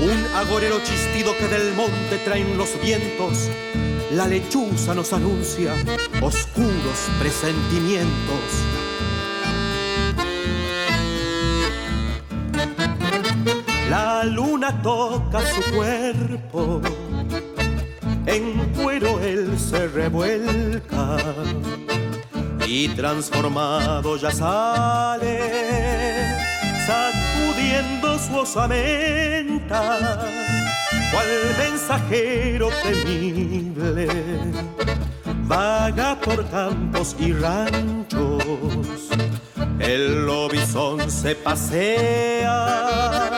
un 0.01 0.25
agorero 0.37 0.79
chistido 0.83 1.37
que 1.37 1.47
del 1.49 1.71
monte 1.75 2.17
traen 2.25 2.57
los 2.57 2.81
vientos, 2.81 3.47
la 4.13 4.25
lechuza 4.27 4.95
nos 4.95 5.13
anuncia 5.13 5.75
oscuros 6.19 7.09
presentimientos. 7.19 8.09
La 13.87 14.23
luna 14.23 14.81
toca 14.81 15.41
su 15.41 15.75
cuerpo 15.75 16.81
en 18.25 18.73
cuero 18.75 19.19
él 19.19 19.57
se 19.59 19.87
revuelca 19.87 21.17
y 22.65 22.87
transformado 22.89 24.17
ya 24.17 24.31
sale, 24.31 25.39
sacudiendo 26.85 28.17
su 28.17 28.37
osamenta, 28.37 30.25
cual 31.11 31.27
mensajero 31.57 32.69
temible, 32.81 34.07
vaga 35.45 36.19
por 36.19 36.49
campos 36.49 37.15
y 37.19 37.33
ranchos, 37.33 39.09
el 39.79 40.25
lobizón 40.25 41.11
se 41.11 41.35
pasea, 41.35 43.29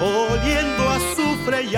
oliendo 0.00 0.88
azufre 0.90 1.62
y 1.64 1.76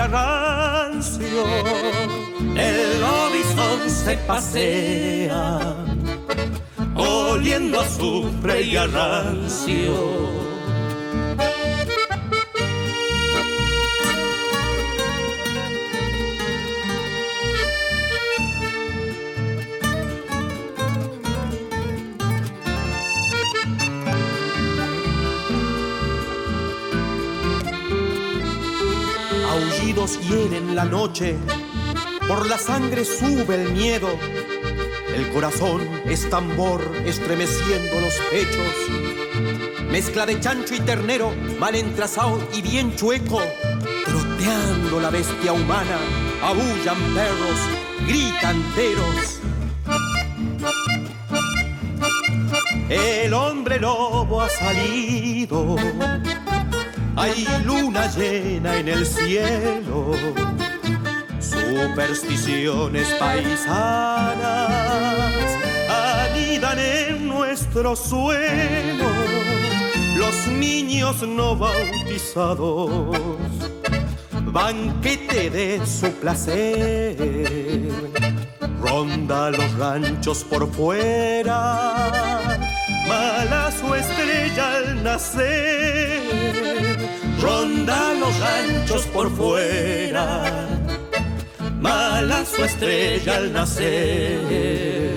el 2.57 3.01
lobizón 3.01 3.89
se 3.89 4.17
pasea, 4.27 5.75
oliendo 6.95 7.79
azufre 7.79 8.61
y 8.61 8.77
rancio. 8.77 10.48
Hieren 29.99 30.75
la 30.75 30.85
noche 30.85 31.35
por 32.25 32.47
la 32.47 32.57
sangre 32.57 33.03
sube 33.03 33.55
el 33.55 33.73
miedo, 33.73 34.07
el 35.13 35.29
corazón 35.33 35.81
es 36.05 36.29
tambor 36.29 36.81
estremeciendo 37.05 37.99
los 37.99 38.13
pechos. 38.31 39.83
Mezcla 39.91 40.25
de 40.25 40.39
chancho 40.39 40.73
y 40.73 40.79
ternero, 40.79 41.33
mal 41.59 41.75
entrazado 41.75 42.41
y 42.53 42.61
bien 42.61 42.95
chueco, 42.95 43.41
troteando 44.05 45.01
la 45.01 45.09
bestia 45.09 45.51
humana, 45.51 45.97
abullan 46.43 46.97
perros, 47.13 47.59
gritan 48.07 48.63
teros. 48.75 49.41
El 52.89 53.33
hombre 53.33 53.81
lobo 53.81 54.41
ha 54.41 54.47
salido 54.47 55.75
hay 57.19 57.45
luna 57.65 58.07
llena 58.15 58.77
en 58.77 58.87
el 58.87 59.05
cielo, 59.05 60.13
supersticiones 61.39 63.09
paisanas 63.19 64.71
anidan 65.89 66.79
en 66.79 67.27
nuestro 67.27 67.97
suelo, 67.97 69.09
los 70.15 70.47
niños 70.47 71.21
no 71.23 71.57
bautizados, 71.57 72.89
banquete 74.45 75.49
de 75.49 75.85
su 75.85 76.09
placer, 76.13 77.17
ronda 78.81 79.51
los 79.51 79.73
ranchos 79.77 80.45
por 80.45 80.71
fuera 80.71 82.29
mala 83.09 83.71
su 83.71 83.93
estrella 83.95 84.75
al 84.77 85.03
nacer, 85.03 86.28
ronda 87.41 88.13
los 88.13 88.39
ranchos 88.39 89.05
por 89.07 89.29
fuera, 89.35 90.67
mala 91.79 92.45
su 92.45 92.63
estrella 92.63 93.37
al 93.37 93.53
nacer. 93.53 95.09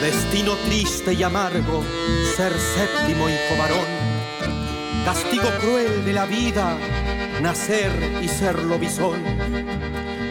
Destino 0.00 0.56
triste 0.66 1.14
y 1.14 1.22
amargo, 1.22 1.82
ser 2.36 2.52
séptimo 2.52 3.26
hijo 3.28 3.56
varón. 3.58 4.13
Castigo 5.04 5.50
cruel 5.60 6.04
de 6.04 6.12
la 6.14 6.24
vida, 6.24 6.78
nacer 7.42 7.90
y 8.22 8.28
ser 8.28 8.62
lobizón. 8.64 9.22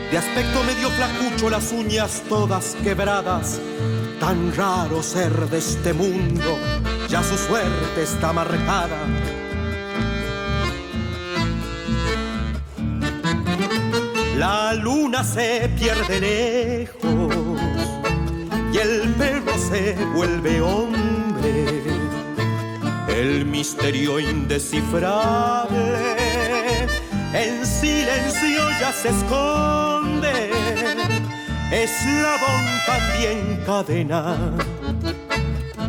De 0.09 0.17
aspecto 0.17 0.63
medio 0.63 0.89
flacucho, 0.89 1.49
las 1.49 1.71
uñas 1.71 2.23
todas 2.27 2.75
quebradas. 2.83 3.59
Tan 4.19 4.55
raro 4.55 5.03
ser 5.03 5.31
de 5.49 5.59
este 5.59 5.93
mundo, 5.93 6.57
ya 7.07 7.21
su 7.21 7.37
suerte 7.37 8.01
está 8.01 8.33
marcada. 8.33 8.97
La 14.37 14.73
luna 14.73 15.23
se 15.23 15.69
pierde 15.77 16.19
lejos 16.19 17.57
y 18.73 18.77
el 18.77 19.13
perro 19.13 19.53
se 19.69 19.95
vuelve 20.15 20.61
hombre. 20.61 21.82
El 23.15 23.45
misterio 23.45 24.19
indescifrable 24.19 26.17
en 27.33 27.63
silencio 27.63 28.69
ya 28.79 28.91
se 28.91 29.09
esconde. 29.09 30.49
Eslabón 31.71 32.65
también 32.87 33.61
cadena 33.65 34.35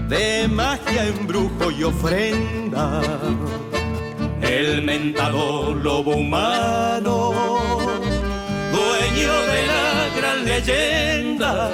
de 0.07 0.49
magia, 0.49 1.07
embrujo 1.07 1.71
y 1.71 1.85
ofrenda. 1.85 3.01
El 4.43 4.83
mentado 4.83 5.75
lobo 5.75 6.17
humano, 6.17 7.33
dueño 8.71 9.33
de 9.53 9.67
la 9.67 10.09
gran 10.15 10.45
leyenda 10.45 11.71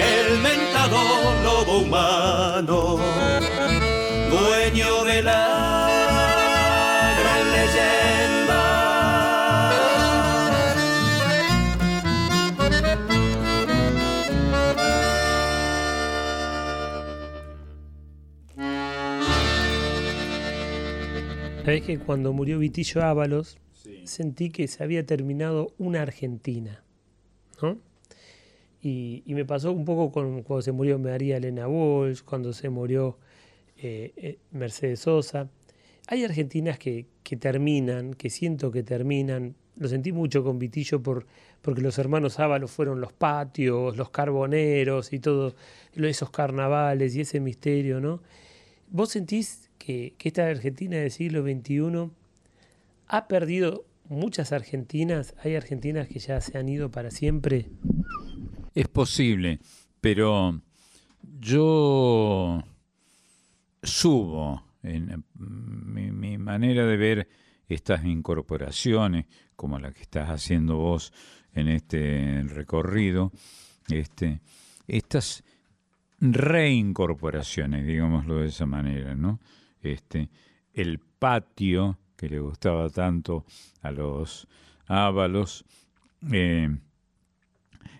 el 0.00 0.38
mentado 0.38 0.98
lobo 1.44 1.78
humano, 1.80 2.98
dueño 4.70 5.04
de 5.04 5.22
la 5.22 6.66
gran 7.18 7.52
leyenda. 7.52 8.60
Sabés 21.64 21.82
que 21.82 21.98
cuando 21.98 22.32
murió 22.32 22.58
Vitillo 22.58 23.02
Ábalos, 23.02 23.58
sentí 24.04 24.50
que 24.50 24.68
se 24.68 24.82
había 24.82 25.04
terminado 25.04 25.72
una 25.78 26.02
Argentina, 26.02 26.82
¿no? 27.62 27.78
Y, 28.82 29.22
y 29.26 29.34
me 29.34 29.44
pasó 29.44 29.72
un 29.72 29.84
poco 29.84 30.10
con 30.10 30.42
cuando 30.42 30.62
se 30.62 30.72
murió 30.72 30.98
María 30.98 31.36
Elena 31.36 31.68
Walsh, 31.68 32.22
cuando 32.22 32.52
se 32.52 32.70
murió 32.70 33.18
eh, 33.82 34.12
eh, 34.16 34.38
Mercedes 34.52 35.00
Sosa. 35.00 35.48
Hay 36.06 36.24
argentinas 36.24 36.78
que, 36.78 37.06
terminan, 37.38 38.14
que 38.14 38.30
siento 38.30 38.70
que 38.70 38.82
terminan. 38.82 39.54
Lo 39.76 39.88
sentí 39.88 40.12
mucho 40.12 40.44
con 40.44 40.58
Vitillo 40.58 41.02
por, 41.02 41.26
porque 41.62 41.80
los 41.80 41.98
hermanos 41.98 42.38
Ábalos 42.38 42.70
fueron 42.70 43.00
los 43.00 43.12
patios, 43.12 43.96
los 43.96 44.10
carboneros 44.10 45.12
y 45.12 45.20
todo, 45.20 45.54
esos 45.94 46.30
carnavales 46.30 47.14
y 47.16 47.22
ese 47.22 47.40
misterio, 47.40 48.00
¿no? 48.00 48.20
¿Vos 48.88 49.10
sentís 49.10 49.70
que 49.78 50.14
esta 50.22 50.46
Argentina 50.46 50.96
del 50.96 51.10
siglo 51.10 51.42
XXI 51.42 52.10
ha 53.06 53.28
perdido 53.28 53.86
muchas 54.08 54.52
argentinas? 54.52 55.34
¿Hay 55.42 55.54
argentinas 55.54 56.08
que 56.08 56.18
ya 56.18 56.40
se 56.40 56.58
han 56.58 56.68
ido 56.68 56.90
para 56.90 57.10
siempre? 57.10 57.66
Es 58.74 58.88
posible, 58.88 59.60
pero 60.00 60.60
yo 61.40 62.62
subo 63.82 64.64
en 64.82 65.24
mi, 65.34 66.38
manera 66.38 66.86
de 66.86 66.96
ver 66.96 67.28
estas 67.68 68.04
incorporaciones, 68.04 69.26
como 69.56 69.78
la 69.78 69.92
que 69.92 70.02
estás 70.02 70.28
haciendo 70.30 70.76
vos 70.76 71.12
en 71.52 71.68
este 71.68 72.42
recorrido, 72.46 73.32
este, 73.88 74.40
estas 74.86 75.44
reincorporaciones, 76.20 77.86
digámoslo 77.86 78.38
de 78.38 78.48
esa 78.48 78.66
manera, 78.66 79.14
¿no? 79.14 79.40
Este, 79.82 80.28
el 80.72 80.98
patio 80.98 81.98
que 82.16 82.28
le 82.28 82.40
gustaba 82.40 82.90
tanto 82.90 83.44
a 83.82 83.90
los 83.90 84.46
ábalos, 84.86 85.64
eh, 86.32 86.68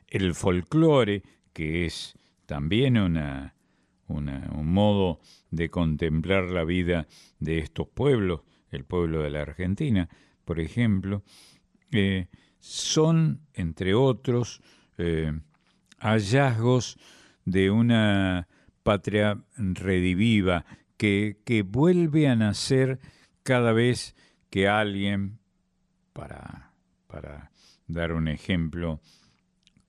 el 0.09 0.35
folclore, 0.35 1.23
que 1.53 1.87
es 1.87 2.15
también 2.47 2.99
una, 2.99 3.55
una, 4.09 4.51
un 4.53 4.73
modo 4.73 5.21
de 5.51 5.69
contemplar 5.71 6.45
la 6.45 6.65
vida 6.65 7.07
de 7.39 7.59
estos 7.59 7.89
pueblos, 7.89 8.43
el 8.71 8.85
pueblo 8.85 9.23
de 9.23 9.31
la 9.31 9.43
Argentina, 9.43 10.09
por 10.45 10.61
ejemplo, 10.61 11.23
eh, 11.93 12.29
son, 12.59 13.41
entre 13.55 13.95
otros, 13.95 14.61
eh, 14.99 15.33
hallazgos 15.99 16.99
de 17.45 17.71
una 17.71 18.49
patria 18.83 19.43
rediviva 19.57 20.65
que, 20.97 21.39
que, 21.45 21.63
vuelve 21.63 22.29
a 22.29 22.37
nacer 22.37 23.01
cada 23.43 23.73
vez 23.73 24.15
que 24.51 24.69
alguien, 24.69 25.39
para, 26.13 26.73
para 27.07 27.51
dar 27.87 28.13
un 28.13 28.29
ejemplo 28.29 29.01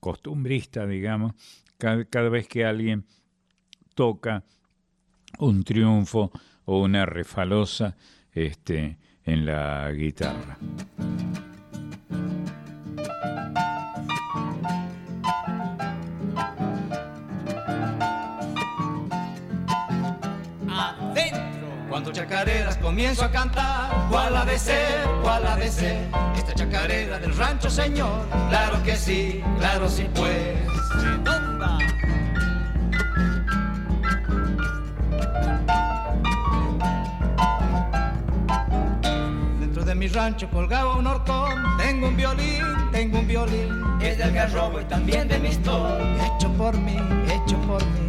costumbrista, 0.00 0.86
digamos, 0.86 1.34
cada, 1.78 2.04
cada 2.04 2.28
vez 2.28 2.48
que 2.48 2.64
alguien 2.64 3.04
toca 3.94 4.44
un 5.38 5.64
triunfo 5.64 6.30
o 6.64 6.80
una 6.80 7.06
refalosa 7.06 7.96
este, 8.32 8.98
en 9.24 9.46
la 9.46 9.90
guitarra. 9.92 10.58
Cuando 21.92 22.10
chacareras 22.10 22.78
comienzo 22.78 23.22
a 23.22 23.30
cantar, 23.30 24.08
¿cuál 24.10 24.34
ha 24.34 24.46
de 24.46 24.58
ser? 24.58 25.06
¿Cuál 25.22 25.46
ha 25.46 25.56
de 25.56 25.70
ser? 25.70 26.08
Esta 26.34 26.54
chacarera 26.54 27.18
del 27.18 27.36
rancho, 27.36 27.68
señor. 27.68 28.26
Claro 28.48 28.82
que 28.82 28.96
sí, 28.96 29.42
claro 29.58 29.90
sí, 29.90 30.08
pues. 30.14 30.56
Redonda. 31.02 31.76
Mi 40.02 40.08
rancho 40.08 40.48
colgaba 40.50 40.96
un 40.96 41.06
horcón. 41.06 41.62
Tengo 41.78 42.08
un 42.08 42.16
violín, 42.16 42.64
tengo 42.90 43.20
un 43.20 43.28
violín. 43.28 43.84
Es 44.00 44.18
del 44.18 44.32
garrobo 44.32 44.80
y 44.80 44.84
también 44.86 45.28
de 45.28 45.38
mi 45.38 45.50
Hecho 45.50 46.52
por 46.58 46.76
mí, 46.76 46.96
hecho 47.28 47.56
por 47.68 47.84
mí. 47.86 48.00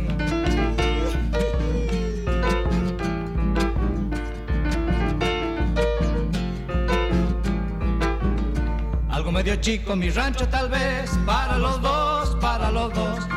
medio 9.32 9.56
chico 9.56 9.96
mi 9.96 10.12
rancho 10.12 10.48
tal 10.48 10.70
vez, 10.70 11.10
para 11.26 11.58
los 11.58 11.82
dos, 11.82 12.38
para 12.40 12.70
los 12.70 12.94
dos. 12.94 13.33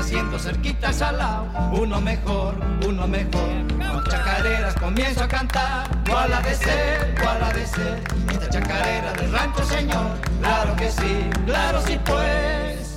Haciendo 0.00 0.38
cerquita 0.38 0.88
al 0.88 0.94
salao. 0.94 1.46
Uno 1.72 2.00
mejor, 2.00 2.54
uno 2.88 3.06
mejor. 3.06 3.66
Con 3.68 4.02
chacareras 4.04 4.74
comienzo 4.76 5.24
a 5.24 5.28
cantar. 5.28 5.88
¿Cuál 6.08 6.32
ha 6.32 6.40
de 6.40 6.54
ser? 6.54 7.14
¿Cuál 7.20 7.44
ha 7.44 7.52
de 7.52 7.66
ser? 7.66 8.02
Esta 8.32 8.48
chacarera 8.48 9.12
del 9.12 9.30
rancho, 9.30 9.62
señor. 9.62 10.16
Claro 10.40 10.74
que 10.76 10.90
sí, 10.90 11.30
claro 11.44 11.82
sí 11.86 12.00
pues. 12.06 12.96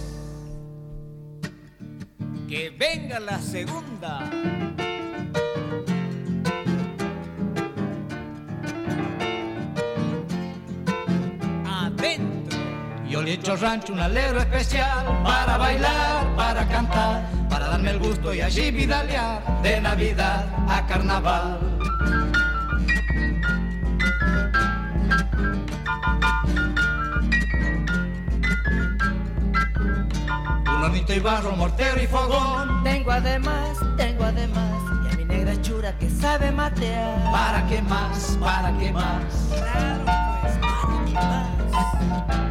Que 2.48 2.70
venga 2.70 3.20
la 3.20 3.38
segunda. 3.38 4.22
Echo 13.34 13.56
rancho 13.56 13.94
un 13.94 14.00
alero 14.00 14.40
especial 14.40 15.08
para 15.24 15.58
bailar, 15.58 16.36
para 16.36 16.68
cantar, 16.68 17.28
para 17.50 17.68
darme 17.68 17.90
el 17.90 17.98
gusto 17.98 18.32
y 18.32 18.42
allí 18.42 18.70
vidalear 18.70 19.42
de 19.64 19.82
Navidad 19.82 20.46
a 20.70 20.86
Carnaval. 20.86 21.58
Un 30.68 30.84
hornito 30.84 31.14
y 31.14 31.20
barro, 31.20 31.56
mortero 31.56 32.04
y 32.04 32.06
fogón. 32.06 32.84
Tengo 32.84 33.12
además, 33.12 33.80
tengo 33.98 34.26
además, 34.26 34.74
y 35.06 35.12
a 35.12 35.18
mi 35.18 35.26
negra 35.26 35.60
chura 35.64 35.98
que 35.98 36.08
sabe 36.08 36.52
matear. 36.52 37.32
¿Para 37.32 37.66
qué 37.66 37.82
más? 37.82 38.38
¿Para 38.40 38.78
qué 38.78 38.92
más? 38.92 39.24
Claro, 39.50 40.04
pues, 40.40 40.54
¿para 40.60 41.06
qué 41.08 41.14
más? 41.16 42.43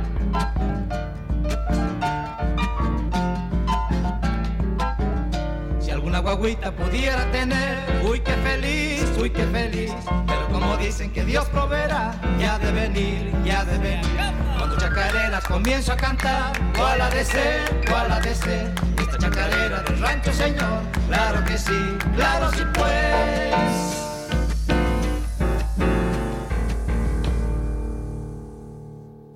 Alguna 6.12 6.34
guaguita 6.34 6.70
pudiera 6.76 7.30
tener, 7.32 7.78
uy 8.04 8.20
qué 8.20 8.32
feliz, 8.32 9.10
uy 9.18 9.30
qué 9.30 9.44
feliz. 9.44 9.90
Pero 10.26 10.48
como 10.52 10.76
dicen 10.76 11.10
que 11.10 11.24
Dios 11.24 11.48
proveerá, 11.48 12.20
ya 12.38 12.58
de 12.58 12.70
venir, 12.70 13.32
ya 13.46 13.64
de 13.64 13.78
venir. 13.78 14.04
Cuando 14.58 14.76
chacareras 14.76 15.42
comienzo 15.44 15.90
a 15.92 15.96
cantar, 15.96 16.52
¿cuál 16.76 17.00
ha 17.00 17.08
de 17.08 17.24
ser? 17.24 17.62
¿Cuál 17.88 18.12
ha 18.12 18.20
de 18.20 18.34
ser? 18.34 18.74
Esta 18.98 19.16
chacarera 19.16 19.80
del 19.84 19.98
rancho, 20.00 20.30
señor. 20.34 20.82
Claro 21.08 21.42
que 21.46 21.56
sí, 21.56 21.96
claro 22.14 22.50
sí 22.50 22.62
pues. 22.74 23.54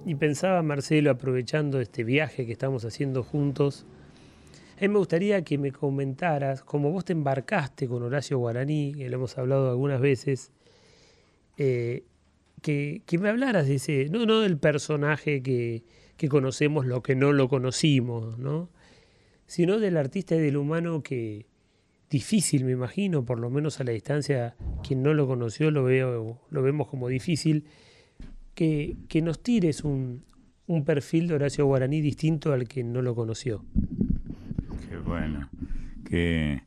Y 0.04 0.14
pensaba, 0.16 0.62
Marcelo, 0.62 1.10
aprovechando 1.10 1.80
este 1.80 2.04
viaje 2.04 2.44
que 2.44 2.52
estamos 2.52 2.84
haciendo 2.84 3.22
juntos, 3.22 3.86
a 4.76 4.80
mí 4.80 4.88
me 4.88 4.98
gustaría 4.98 5.42
que 5.42 5.56
me 5.56 5.72
comentaras, 5.72 6.62
como 6.62 6.90
vos 6.90 7.04
te 7.04 7.12
embarcaste 7.12 7.88
con 7.88 8.02
Horacio 8.02 8.38
Guaraní, 8.38 8.94
que 8.94 9.08
lo 9.08 9.16
hemos 9.16 9.38
hablado 9.38 9.70
algunas 9.70 10.00
veces, 10.00 10.52
eh, 11.56 12.04
que, 12.60 13.02
que 13.06 13.18
me 13.18 13.30
hablaras 13.30 13.66
de 13.68 13.76
ese, 13.76 14.08
no, 14.10 14.26
no 14.26 14.40
del 14.40 14.58
personaje 14.58 15.42
que, 15.42 15.82
que 16.18 16.28
conocemos, 16.28 16.84
lo 16.84 17.02
que 17.02 17.14
no 17.14 17.32
lo 17.32 17.48
conocimos, 17.48 18.38
¿no? 18.38 18.68
sino 19.46 19.78
del 19.78 19.96
artista 19.96 20.34
y 20.36 20.40
del 20.40 20.56
humano 20.56 21.02
que 21.02 21.46
difícil, 22.10 22.64
me 22.64 22.72
imagino, 22.72 23.24
por 23.24 23.38
lo 23.38 23.48
menos 23.48 23.80
a 23.80 23.84
la 23.84 23.92
distancia, 23.92 24.56
quien 24.86 25.02
no 25.02 25.14
lo 25.14 25.26
conoció 25.26 25.70
lo, 25.70 25.84
veo, 25.84 26.40
lo 26.50 26.62
vemos 26.62 26.88
como 26.88 27.08
difícil, 27.08 27.64
que, 28.54 28.96
que 29.08 29.22
nos 29.22 29.42
tires 29.42 29.84
un, 29.84 30.24
un 30.66 30.84
perfil 30.84 31.28
de 31.28 31.34
Horacio 31.34 31.66
Guaraní 31.66 32.00
distinto 32.00 32.52
al 32.52 32.68
que 32.68 32.84
no 32.84 33.02
lo 33.02 33.14
conoció. 33.14 33.64
Bueno, 35.04 35.48
qué, 36.08 36.62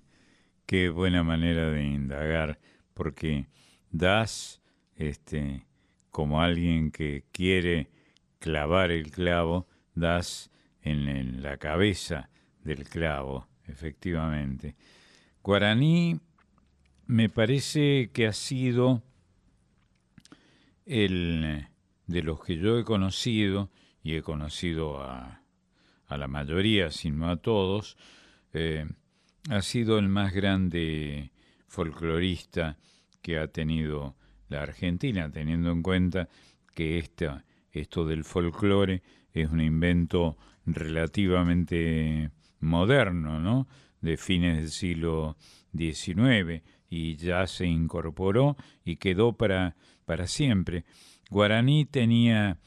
qué 0.65 0.89
buena 0.89 1.23
manera 1.23 1.69
de 1.69 1.83
indagar, 1.83 2.59
porque 2.93 3.47
das, 3.91 4.61
este, 4.95 5.65
como 6.11 6.41
alguien 6.41 6.91
que 6.91 7.23
quiere 7.31 7.89
clavar 8.39 8.91
el 8.91 9.11
clavo, 9.11 9.67
das 9.95 10.51
en, 10.81 11.07
en 11.07 11.41
la 11.41 11.57
cabeza 11.57 12.29
del 12.63 12.87
clavo, 12.87 13.47
efectivamente. 13.65 14.75
Guaraní 15.43 16.19
me 17.07 17.29
parece 17.29 18.11
que 18.13 18.27
ha 18.27 18.33
sido 18.33 19.01
el 20.85 21.67
de 22.07 22.23
los 22.23 22.43
que 22.43 22.57
yo 22.57 22.77
he 22.77 22.83
conocido, 22.83 23.69
y 24.01 24.15
he 24.15 24.21
conocido 24.21 25.01
a, 25.01 25.41
a 26.07 26.17
la 26.17 26.27
mayoría, 26.27 26.89
si 26.91 27.11
no 27.11 27.29
a 27.29 27.37
todos, 27.37 27.97
eh, 28.53 28.85
ha 29.49 29.61
sido 29.61 29.99
el 29.99 30.09
más 30.09 30.33
grande 30.33 31.31
folclorista 31.67 32.77
que 33.21 33.37
ha 33.37 33.47
tenido 33.47 34.15
la 34.47 34.63
Argentina, 34.63 35.31
teniendo 35.31 35.71
en 35.71 35.81
cuenta 35.81 36.29
que 36.73 36.97
esto 37.71 38.05
del 38.05 38.23
folclore 38.23 39.03
es 39.33 39.49
un 39.49 39.61
invento 39.61 40.37
relativamente 40.65 42.31
moderno, 42.59 43.39
¿no? 43.39 43.67
de 44.01 44.17
fines 44.17 44.57
del 44.57 44.69
siglo 44.69 45.37
XIX 45.75 46.63
y 46.89 47.15
ya 47.17 47.45
se 47.47 47.65
incorporó 47.65 48.57
y 48.83 48.95
quedó 48.95 49.33
para, 49.33 49.75
para 50.05 50.27
siempre. 50.27 50.85
Guaraní 51.29 51.85
tenía 51.85 52.57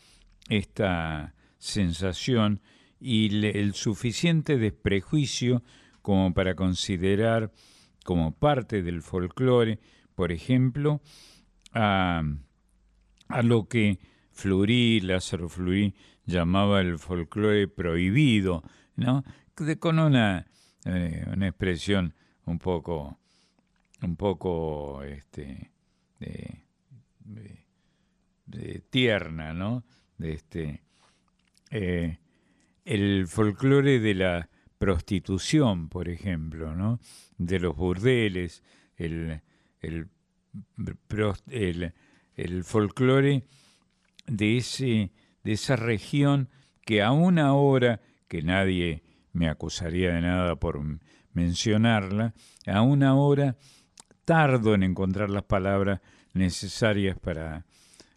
esta 0.49 1.35
sensación 1.59 2.61
y 3.03 3.47
el 3.47 3.75
suficiente 3.75 4.57
desprejuicio 4.59 5.63
como 6.03 6.33
para 6.33 6.55
considerar 6.55 7.51
como 8.05 8.33
parte 8.33 8.83
del 8.83 9.03
folclore, 9.03 9.79
por 10.15 10.33
ejemplo, 10.33 11.01
a, 11.73 12.23
a 13.29 13.43
lo 13.43 13.69
que 13.69 13.99
Fleury, 14.31 15.01
Lázaro 15.01 15.49
Fleury, 15.49 15.95
llamaba 16.27 16.81
el 16.81 16.99
folclore 16.99 17.69
prohibido, 17.69 18.63
¿no? 18.97 19.25
Con 19.79 19.99
una, 19.99 20.47
eh, 20.85 21.25
una 21.33 21.49
expresión 21.49 22.15
un 22.45 22.59
poco, 22.59 23.19
un 24.03 24.17
poco, 24.17 25.03
este, 25.03 25.71
de 28.47 28.81
tierna, 28.91 29.53
¿no? 29.53 29.85
De 30.19 30.33
este, 30.35 30.83
eh, 31.71 32.19
el 32.85 33.27
folclore 33.27 34.01
de 34.01 34.15
la 34.15 34.49
prostitución, 34.79 35.89
por 35.89 36.09
ejemplo, 36.09 36.75
¿no? 36.75 36.99
De 37.39 37.61
los 37.61 37.77
burdeles, 37.77 38.63
el, 38.97 39.41
el, 39.81 40.09
folclore 42.65 43.45
de, 44.27 44.57
ese, 44.57 45.13
de 45.45 45.53
esa 45.53 45.77
región 45.77 46.49
que 46.85 47.03
aún 47.03 47.39
ahora, 47.39 48.01
que 48.29 48.43
nadie 48.43 49.03
me 49.33 49.49
acusaría 49.49 50.13
de 50.13 50.21
nada 50.21 50.57
por 50.57 50.81
mencionarla, 51.33 52.35
aún 52.67 53.03
ahora 53.03 53.57
tardo 54.25 54.75
en 54.75 54.83
encontrar 54.83 55.31
las 55.31 55.45
palabras 55.45 56.01
necesarias 56.33 57.19
para, 57.19 57.67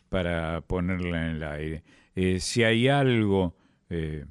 para 0.09 0.61
ponerla 0.61 1.29
en 1.29 1.35
el 1.35 1.43
aire. 1.43 1.83
Eh, 2.15 2.39
si 2.39 2.63
hay 2.63 2.87
algo 2.87 3.55
eh, 3.89 4.25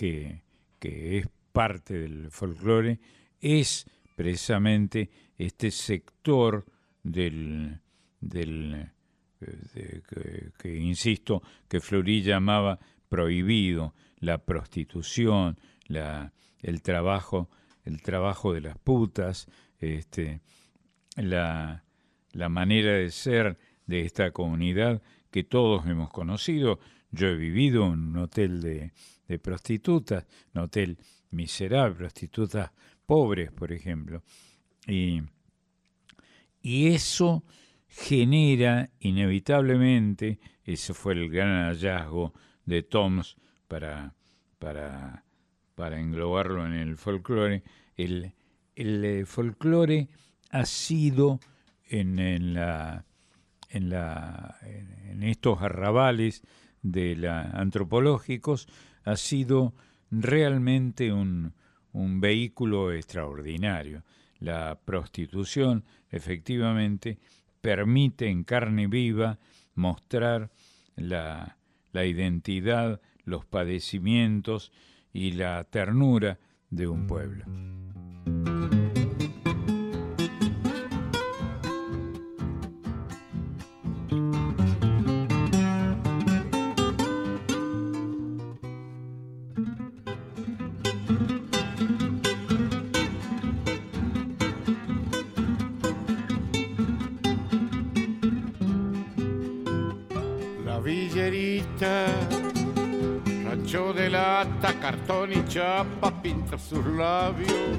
que, 0.00 0.44
que 0.78 1.18
es 1.18 1.28
parte 1.52 1.92
del 1.92 2.30
folclore, 2.30 2.98
es 3.38 3.84
precisamente 4.16 5.10
este 5.36 5.70
sector 5.70 6.64
del, 7.02 7.78
del 8.18 8.90
eh, 9.42 10.00
que, 10.58 10.74
insisto, 10.74 11.42
que 11.68 11.80
Fleury 11.80 12.22
llamaba 12.22 12.78
prohibido, 13.10 13.94
la 14.20 14.38
prostitución, 14.38 15.58
la, 15.86 16.32
el 16.60 16.80
trabajo, 16.80 17.50
el 17.84 18.00
trabajo 18.00 18.54
de 18.54 18.62
las 18.62 18.78
putas, 18.78 19.48
este, 19.80 20.40
la, 21.16 21.84
la 22.32 22.48
manera 22.48 22.92
de 22.92 23.10
ser 23.10 23.58
de 23.84 24.00
esta 24.06 24.30
comunidad 24.30 25.02
que 25.30 25.44
todos 25.44 25.84
hemos 25.84 26.08
conocido. 26.08 26.80
Yo 27.10 27.26
he 27.26 27.36
vivido 27.36 27.84
en 27.92 28.00
un 28.00 28.16
hotel 28.16 28.62
de, 28.62 28.92
de 29.30 29.38
prostitutas, 29.38 30.26
hotel 30.56 30.98
miserable, 31.30 31.94
prostitutas 31.94 32.72
pobres, 33.06 33.52
por 33.52 33.72
ejemplo. 33.72 34.22
Y, 34.88 35.22
y 36.60 36.88
eso 36.88 37.44
genera 37.86 38.90
inevitablemente, 38.98 40.40
ese 40.64 40.94
fue 40.94 41.12
el 41.12 41.30
gran 41.30 41.68
hallazgo 41.68 42.34
de 42.64 42.82
Toms 42.82 43.36
para, 43.68 44.14
para, 44.58 45.24
para 45.76 46.00
englobarlo 46.00 46.66
en 46.66 46.72
el 46.72 46.96
folclore, 46.96 47.62
el, 47.96 48.32
el 48.74 49.04
eh, 49.04 49.26
folclore 49.26 50.08
ha 50.50 50.66
sido 50.66 51.38
en, 51.88 52.18
en 52.18 52.54
la, 52.54 53.04
en, 53.68 53.90
la, 53.90 54.56
en 54.62 55.22
estos 55.22 55.62
arrabales 55.62 56.42
de 56.82 57.28
antropológicos, 57.28 58.68
ha 59.04 59.16
sido 59.16 59.74
realmente 60.10 61.12
un, 61.12 61.54
un 61.92 62.20
vehículo 62.20 62.92
extraordinario. 62.92 64.04
La 64.38 64.78
prostitución 64.84 65.84
efectivamente 66.10 67.18
permite 67.60 68.28
en 68.28 68.44
carne 68.44 68.86
viva 68.86 69.38
mostrar 69.74 70.50
la, 70.96 71.56
la 71.92 72.04
identidad, 72.04 73.00
los 73.24 73.44
padecimientos 73.44 74.72
y 75.12 75.32
la 75.32 75.64
ternura 75.64 76.38
de 76.70 76.88
un 76.88 77.06
pueblo. 77.06 77.44
Sus 106.58 106.84
labios, 106.84 107.78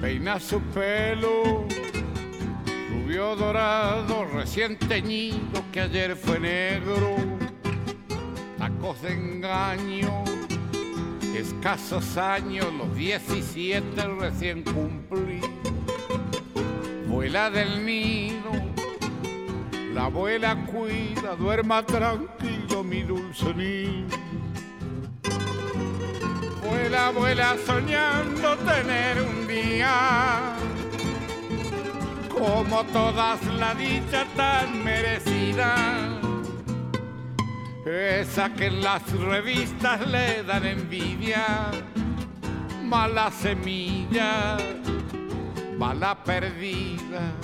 peina 0.00 0.38
su 0.38 0.60
pelo, 0.60 1.66
rubio 2.90 3.34
dorado, 3.36 4.26
recién 4.26 4.78
teñido 4.78 5.64
que 5.72 5.80
ayer 5.80 6.14
fue 6.16 6.38
negro, 6.38 7.16
tacos 8.58 9.02
de 9.02 9.14
engaño, 9.14 10.24
escasos 11.36 12.16
años, 12.16 12.66
los 12.78 12.94
17 12.94 14.02
recién 14.20 14.62
cumplí, 14.62 15.40
vuela 17.08 17.50
del 17.50 17.84
nido, 17.84 18.52
la 19.94 20.04
abuela 20.04 20.56
cuida, 20.66 21.34
duerma 21.36 21.84
tranquilo 21.84 22.84
mi 22.84 23.02
dulce 23.02 23.52
niño 23.54 24.21
Vuela, 26.72 27.10
vuela 27.10 27.56
soñando 27.66 28.56
tener 28.56 29.20
un 29.20 29.46
día 29.46 30.54
como 32.30 32.82
todas 32.84 33.44
la 33.58 33.74
dicha 33.74 34.24
tan 34.34 34.82
merecida. 34.82 35.74
Esa 37.84 38.54
que 38.54 38.68
en 38.68 38.80
las 38.80 39.02
revistas 39.12 40.06
le 40.06 40.44
dan 40.44 40.64
envidia, 40.64 41.44
mala 42.82 43.30
semilla, 43.30 44.56
mala 45.76 46.24
perdida. 46.24 47.34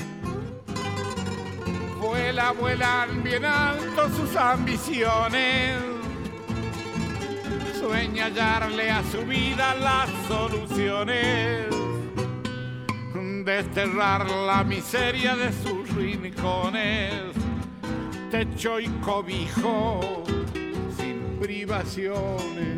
Vuela, 2.01 2.53
vuelan 2.53 3.23
bien 3.23 3.45
alto 3.45 4.09
sus 4.09 4.35
ambiciones 4.37 5.98
sueña 7.89 8.27
hallarle 8.27 8.91
a 8.91 9.03
su 9.05 9.25
vida 9.25 9.75
las 9.77 10.11
soluciones, 10.29 11.67
desterrar 13.47 14.29
la 14.31 14.63
miseria 14.63 15.35
de 15.35 15.51
sus 15.63 15.89
rincones, 15.95 17.15
techo 18.31 18.79
y 18.79 18.89
cobijo 19.01 20.23
sin 20.99 21.39
privaciones. 21.41 22.78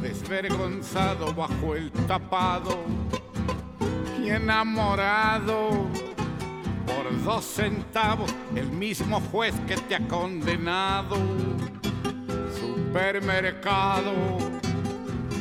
Desvergonzado 0.00 1.34
bajo 1.34 1.74
el 1.74 1.90
tapado 2.06 2.78
y 4.18 4.30
enamorado 4.30 5.88
por 6.86 7.24
dos 7.24 7.44
centavos 7.44 8.34
el 8.54 8.68
mismo 8.68 9.20
juez 9.30 9.54
que 9.66 9.76
te 9.76 9.94
ha 9.94 10.08
condenado. 10.08 11.16
Supermercado, 12.58 14.12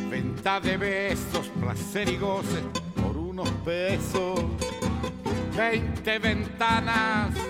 venta 0.09 0.59
de 0.59 0.77
besos, 0.77 1.47
placer 1.59 2.09
y 2.09 2.17
goce 2.17 2.61
por 3.01 3.17
unos 3.17 3.49
pesos. 3.65 4.43
Veinte 5.55 6.19
ventanas 6.19 7.48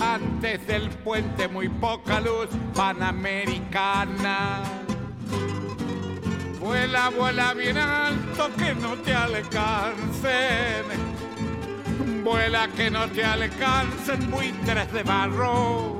antes 0.00 0.66
del 0.66 0.90
puente, 0.90 1.48
muy 1.48 1.68
poca 1.68 2.20
luz 2.20 2.48
panamericana 2.74 4.62
Vuela, 6.68 7.08
vuela 7.08 7.54
bien 7.54 7.78
alto 7.78 8.50
que 8.58 8.74
no 8.74 8.94
te 8.96 9.14
alcancen. 9.14 10.84
Vuela 12.22 12.68
que 12.76 12.90
no 12.90 13.08
te 13.08 13.24
alcancen 13.24 14.30
buitres 14.30 14.92
de 14.92 15.02
barro. 15.02 15.98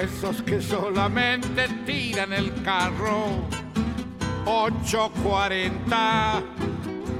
Esos 0.00 0.40
que 0.42 0.60
solamente 0.60 1.68
tiran 1.84 2.32
el 2.32 2.52
carro. 2.62 3.48
840, 4.44 6.42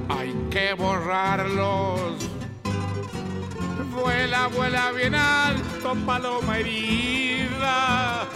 hay 0.07 0.33
que 0.49 0.73
borrarlos. 0.73 2.29
Vuela, 3.97 4.47
vuela 4.47 4.91
bien 4.91 5.15
alto, 5.15 5.95
paloma 6.05 6.59
herida 6.59 8.27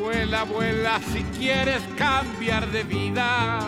Vuela, 0.00 0.42
vuela 0.42 1.00
si 1.12 1.22
quieres 1.38 1.80
cambiar 1.96 2.66
de 2.72 2.82
vida. 2.82 3.60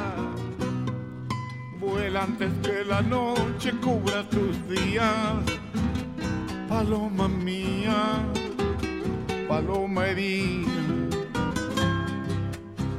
Vuela 1.78 2.24
antes 2.24 2.50
que 2.62 2.84
la 2.84 3.00
noche 3.00 3.72
cubra 3.80 4.28
tus 4.28 4.68
días. 4.68 5.44
Paloma 6.68 7.28
mía, 7.28 8.18
paloma 9.48 10.08
herida. 10.08 10.70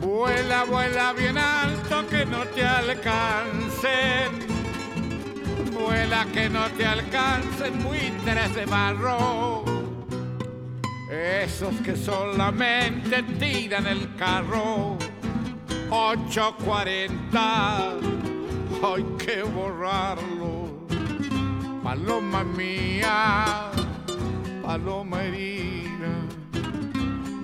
Vuela, 0.02 0.64
vuela 0.64 1.14
bien 1.14 1.38
alto 1.38 2.08
que 2.10 2.26
no 2.26 2.46
te 2.56 2.66
alcancen. 2.66 4.57
Vuela 5.78 6.26
que 6.34 6.50
no 6.50 6.68
te 6.72 6.86
alcancen 6.86 7.84
buitres 7.84 8.56
de 8.56 8.66
barro. 8.66 9.64
Esos 11.12 11.76
que 11.82 11.96
solamente 11.96 13.24
tiran 13.40 13.88
el 13.88 14.16
carro. 14.16 14.98
840 15.90 17.94
hay 18.84 19.04
que 19.18 19.44
borrarlo. 19.44 20.68
Paloma 21.84 22.44
mía 22.44 23.72
paloma 24.68 25.24
herida. 25.24 26.12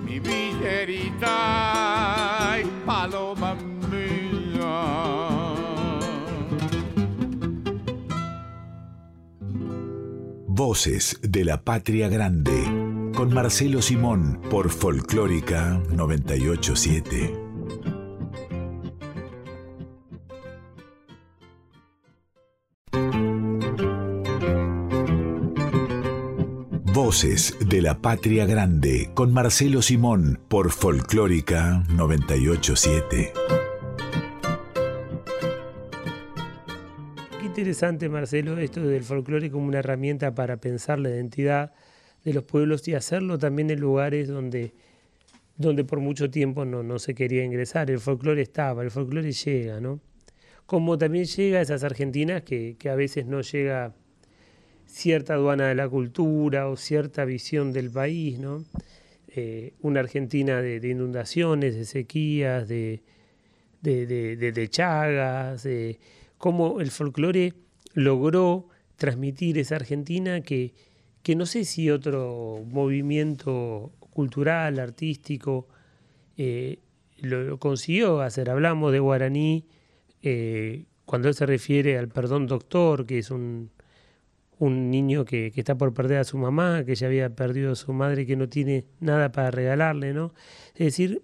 Mi 0.04 0.20
villerita 0.20 1.32
y 2.60 2.64
paloma 2.84 3.56
mía 3.90 5.33
Voces 10.56 11.18
de 11.20 11.44
la 11.44 11.64
Patria 11.64 12.08
Grande 12.08 13.10
con 13.16 13.34
Marcelo 13.34 13.82
Simón 13.82 14.40
por 14.48 14.70
Folclórica 14.70 15.82
987. 15.90 17.34
Voces 26.92 27.56
de 27.58 27.82
la 27.82 27.98
Patria 27.98 28.46
Grande 28.46 29.10
con 29.12 29.32
Marcelo 29.32 29.82
Simón 29.82 30.38
por 30.48 30.70
Folclórica 30.70 31.82
987. 31.88 33.53
Interesante, 37.74 38.08
Marcelo, 38.08 38.56
esto 38.58 38.86
del 38.86 39.02
folclore 39.02 39.50
como 39.50 39.66
una 39.66 39.80
herramienta 39.80 40.32
para 40.32 40.58
pensar 40.58 41.00
la 41.00 41.10
identidad 41.10 41.72
de 42.24 42.32
los 42.32 42.44
pueblos 42.44 42.86
y 42.86 42.94
hacerlo 42.94 43.36
también 43.36 43.68
en 43.68 43.80
lugares 43.80 44.28
donde, 44.28 44.72
donde 45.56 45.82
por 45.82 45.98
mucho 45.98 46.30
tiempo 46.30 46.64
no, 46.64 46.84
no 46.84 47.00
se 47.00 47.16
quería 47.16 47.42
ingresar. 47.42 47.90
El 47.90 47.98
folclore 47.98 48.42
estaba, 48.42 48.84
el 48.84 48.92
folclore 48.92 49.32
llega, 49.32 49.80
¿no? 49.80 49.98
como 50.66 50.96
también 50.98 51.24
llega 51.24 51.58
a 51.58 51.62
esas 51.62 51.82
Argentinas 51.82 52.42
que, 52.42 52.76
que 52.78 52.90
a 52.90 52.94
veces 52.94 53.26
no 53.26 53.40
llega 53.40 53.92
cierta 54.86 55.34
aduana 55.34 55.66
de 55.66 55.74
la 55.74 55.88
cultura 55.88 56.68
o 56.68 56.76
cierta 56.76 57.24
visión 57.24 57.72
del 57.72 57.90
país, 57.90 58.38
¿no? 58.38 58.64
Eh, 59.34 59.72
una 59.82 59.98
Argentina 59.98 60.62
de, 60.62 60.76
inundaciones, 60.88 61.74
de 61.74 61.86
sequías, 61.86 62.68
de, 62.68 63.02
de, 63.82 64.06
de 64.06 64.68
chagas, 64.68 65.66
cómo 66.38 66.80
el 66.80 66.92
folclore 66.92 67.52
logró 67.94 68.68
transmitir 68.96 69.58
esa 69.58 69.76
Argentina 69.76 70.42
que, 70.42 70.74
que 71.22 71.34
no 71.34 71.46
sé 71.46 71.64
si 71.64 71.90
otro 71.90 72.62
movimiento 72.68 73.92
cultural, 74.10 74.78
artístico, 74.78 75.68
eh, 76.36 76.80
lo, 77.18 77.58
consiguió 77.58 78.20
hacer. 78.20 78.50
Hablamos 78.50 78.92
de 78.92 78.98
guaraní 78.98 79.66
eh, 80.22 80.84
cuando 81.04 81.28
él 81.28 81.34
se 81.34 81.46
refiere 81.46 81.98
al 81.98 82.08
perdón 82.08 82.46
doctor, 82.46 83.06
que 83.06 83.18
es 83.18 83.30
un, 83.30 83.70
un 84.58 84.90
niño 84.90 85.24
que, 85.24 85.50
que, 85.52 85.60
está 85.60 85.76
por 85.76 85.94
perder 85.94 86.18
a 86.18 86.24
su 86.24 86.38
mamá, 86.38 86.84
que 86.84 86.94
ya 86.94 87.06
había 87.06 87.34
perdido 87.34 87.72
a 87.72 87.76
su 87.76 87.92
madre 87.92 88.26
que 88.26 88.36
no 88.36 88.48
tiene 88.48 88.86
nada 89.00 89.32
para 89.32 89.50
regalarle, 89.50 90.12
¿no? 90.12 90.34
Es 90.74 90.86
decir, 90.86 91.22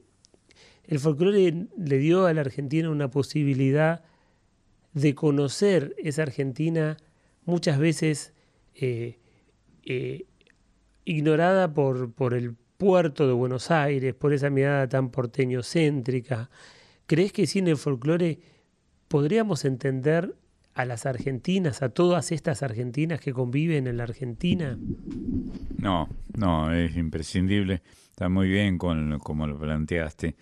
el 0.85 0.99
folclore 0.99 1.69
le 1.77 1.99
dio 1.99 2.27
a 2.27 2.35
la 2.35 2.41
Argentina 2.41 2.91
una 2.91 3.11
posibilidad 3.11 4.03
de 4.95 5.15
conocer 5.15 5.95
esa 5.99 6.23
Argentina 6.23 6.97
muchas 7.45 7.79
veces 7.79 8.35
eh, 8.75 9.19
eh, 9.85 10.27
ignorada 11.05 11.73
por, 11.73 12.13
por 12.13 12.35
el 12.35 12.55
puerto 12.77 13.27
de 13.27 13.33
Buenos 13.33 13.71
Aires, 13.71 14.15
por 14.15 14.33
esa 14.33 14.51
mirada 14.51 14.89
tan 14.89 15.11
porteño-céntrica. 15.11 16.51
¿Crees 17.07 17.33
que 17.33 17.47
sin 17.47 17.69
el 17.69 17.77
folclore 17.77 18.41
podríamos 19.09 19.65
entender 19.65 20.35
a 20.75 20.85
las 20.85 21.05
argentinas, 21.07 21.83
a 21.83 21.91
todas 21.91 22.33
estas 22.33 22.63
argentinas 22.63 23.21
que 23.21 23.33
conviven 23.33 23.87
en 23.87 23.97
la 23.97 24.05
Argentina? 24.05 24.79
No, 25.77 26.09
no, 26.37 26.73
es 26.73 26.97
imprescindible. 26.97 27.83
Está 28.11 28.29
muy 28.29 28.49
bien 28.49 28.79
con, 28.79 29.19
como 29.19 29.47
lo 29.47 29.59
planteaste, 29.59 30.37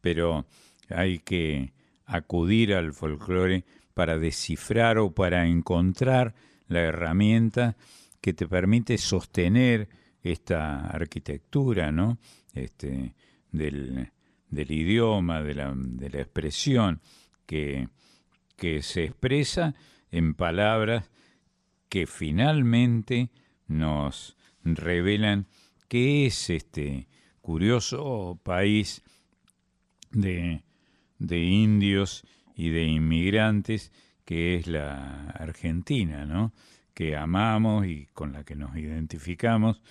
pero 0.00 0.46
hay 0.88 1.18
que 1.18 1.72
acudir 2.06 2.74
al 2.74 2.92
folclore 2.92 3.64
para 3.94 4.18
descifrar 4.18 4.98
o 4.98 5.12
para 5.12 5.46
encontrar 5.46 6.34
la 6.68 6.80
herramienta 6.80 7.76
que 8.20 8.32
te 8.32 8.46
permite 8.46 8.98
sostener 8.98 9.88
esta 10.22 10.86
arquitectura, 10.86 11.90
¿no? 11.92 12.18
Este, 12.54 13.14
del, 13.50 14.10
idioma, 14.50 15.42
de 15.42 15.54
la, 15.54 16.20
expresión 16.20 17.00
que, 17.46 17.88
se 18.80 19.04
expresa 19.04 19.74
en 20.12 20.34
palabras 20.34 21.10
que 21.88 22.06
finalmente 22.06 23.30
nos 23.66 24.36
revelan 24.62 25.48
qué 25.88 26.26
es 26.26 26.48
este 26.48 27.08
curioso 27.40 28.38
país 28.44 29.02
de 30.12 30.62
indios 31.18 32.24
y 32.56 32.70
de 32.70 32.84
inmigrantes 32.84 33.92
que 34.24 34.56
es 34.56 34.66
la 34.66 35.30
Argentina, 35.30 36.24
¿no? 36.26 36.52
que 36.94 37.16
amamos 37.16 37.86
y 37.86 38.06
con 38.12 38.32
la 38.32 38.44
que 38.44 38.54
nos 38.54 38.76
identificamos, 38.76 39.82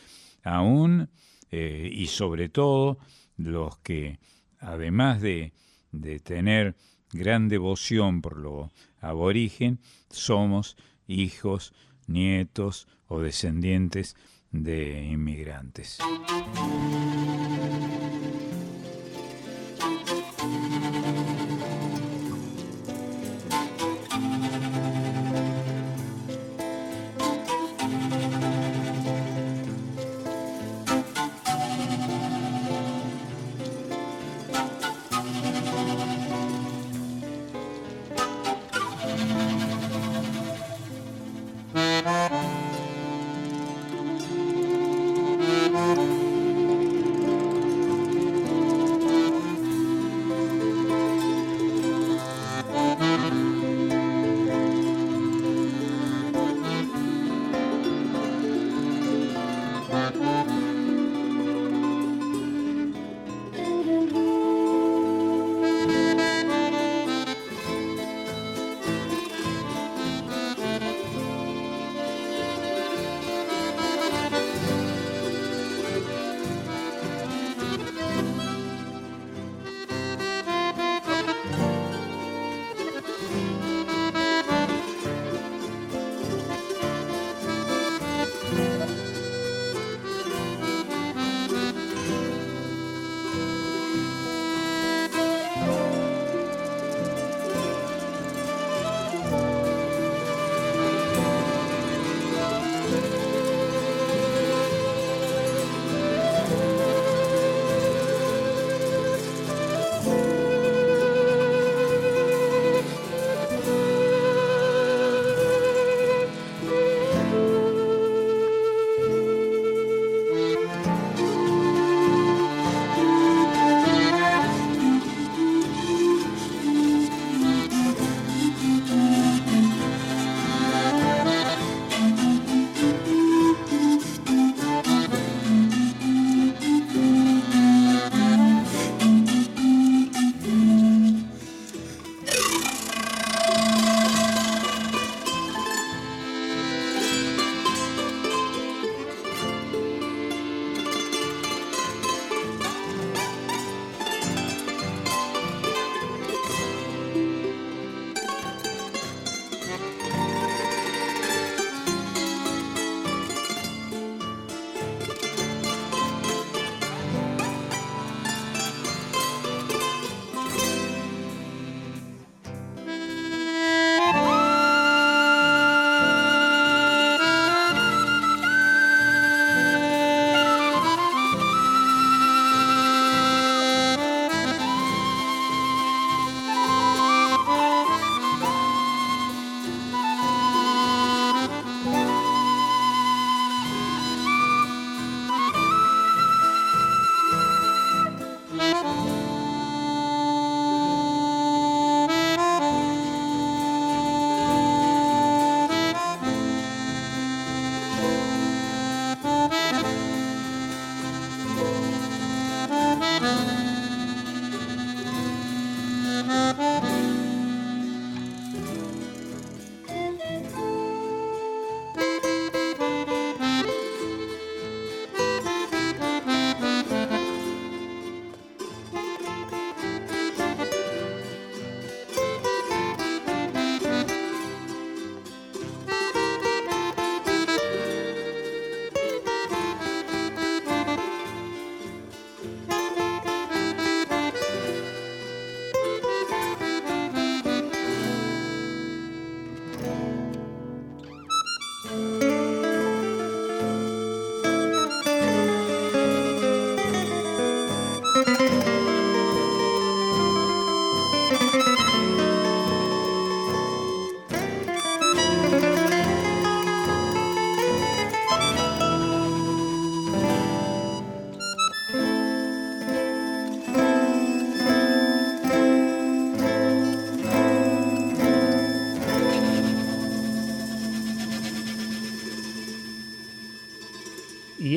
aún 0.43 1.09
eh, 1.49 1.89
y 1.91 2.07
sobre 2.07 2.49
todo 2.49 2.97
los 3.38 3.78
que, 3.80 4.20
además 4.59 5.22
de, 5.22 5.53
de 5.91 6.20
tener 6.20 6.76
gran 7.12 7.49
devoción 7.49 8.22
por 8.22 8.38
lo 8.38 8.72
aborigen, 8.99 9.80
somos 10.09 10.78
hijos, 11.07 11.74
nietos 12.07 12.88
o 13.07 13.20
descendientes 13.20 14.16
de 14.51 15.03
inmigrantes. 15.05 15.97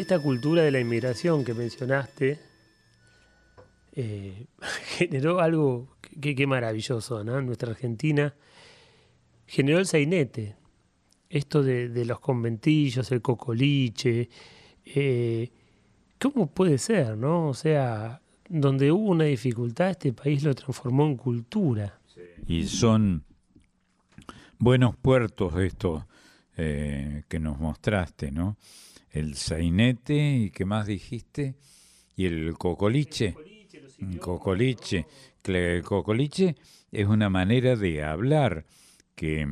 Esta 0.04 0.18
cultura 0.18 0.62
de 0.62 0.70
la 0.70 0.80
inmigración 0.80 1.46
que 1.46 1.54
mencionaste 1.54 2.38
eh, 3.94 4.46
generó 4.98 5.40
algo 5.40 5.96
que, 6.20 6.34
que 6.34 6.46
maravilloso, 6.46 7.24
¿no? 7.24 7.40
Nuestra 7.40 7.70
Argentina 7.70 8.34
generó 9.46 9.78
el 9.78 9.86
sainete, 9.86 10.56
esto 11.30 11.62
de, 11.62 11.88
de 11.88 12.04
los 12.04 12.20
conventillos, 12.20 13.10
el 13.12 13.22
cocoliche. 13.22 14.28
Eh, 14.84 15.50
¿Cómo 16.20 16.48
puede 16.48 16.76
ser, 16.76 17.16
no? 17.16 17.48
O 17.48 17.54
sea, 17.54 18.20
donde 18.46 18.92
hubo 18.92 19.08
una 19.08 19.24
dificultad, 19.24 19.88
este 19.88 20.12
país 20.12 20.42
lo 20.42 20.54
transformó 20.54 21.06
en 21.06 21.16
cultura. 21.16 21.98
Y 22.46 22.64
son 22.64 23.24
buenos 24.58 24.96
puertos 24.96 25.58
estos 25.60 26.04
eh, 26.58 27.22
que 27.26 27.40
nos 27.40 27.58
mostraste, 27.58 28.30
¿no? 28.30 28.58
El 29.14 29.36
sainete, 29.36 30.38
¿y 30.38 30.50
qué 30.50 30.64
más 30.64 30.88
dijiste? 30.88 31.54
Y 32.16 32.26
el 32.26 32.58
cocoliche. 32.58 33.36
El 34.00 34.18
cocoliche. 34.18 35.06
El 35.44 35.84
cocoliche 35.84 36.56
es 36.90 37.06
una 37.06 37.30
manera 37.30 37.76
de 37.76 38.02
hablar 38.02 38.66
que, 39.14 39.46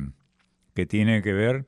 que 0.73 0.85
tiene 0.85 1.21
que 1.21 1.31
ver 1.31 1.65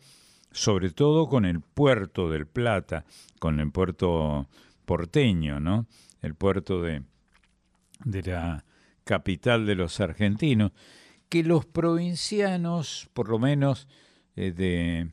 sobre 0.51 0.89
todo 0.89 1.29
con 1.29 1.45
el 1.45 1.61
puerto 1.61 2.29
del 2.29 2.47
Plata, 2.47 3.05
con 3.39 3.61
el 3.61 3.71
puerto 3.71 4.49
porteño, 4.85 5.61
¿no? 5.61 5.87
El 6.21 6.35
puerto 6.35 6.81
de, 6.81 7.03
de 8.03 8.23
la 8.23 8.65
capital 9.05 9.65
de 9.65 9.75
los 9.75 10.01
argentinos, 10.01 10.73
que 11.29 11.43
los 11.43 11.65
provincianos, 11.65 13.09
por 13.13 13.29
lo 13.29 13.39
menos 13.39 13.87
eh, 14.35 14.51
de, 14.51 15.11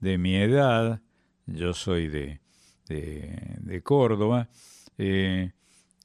de, 0.00 0.18
mi 0.18 0.34
edad, 0.34 1.00
yo 1.46 1.72
soy 1.74 2.08
de, 2.08 2.40
de, 2.88 3.56
de 3.60 3.82
Córdoba, 3.82 4.48
eh, 4.98 5.52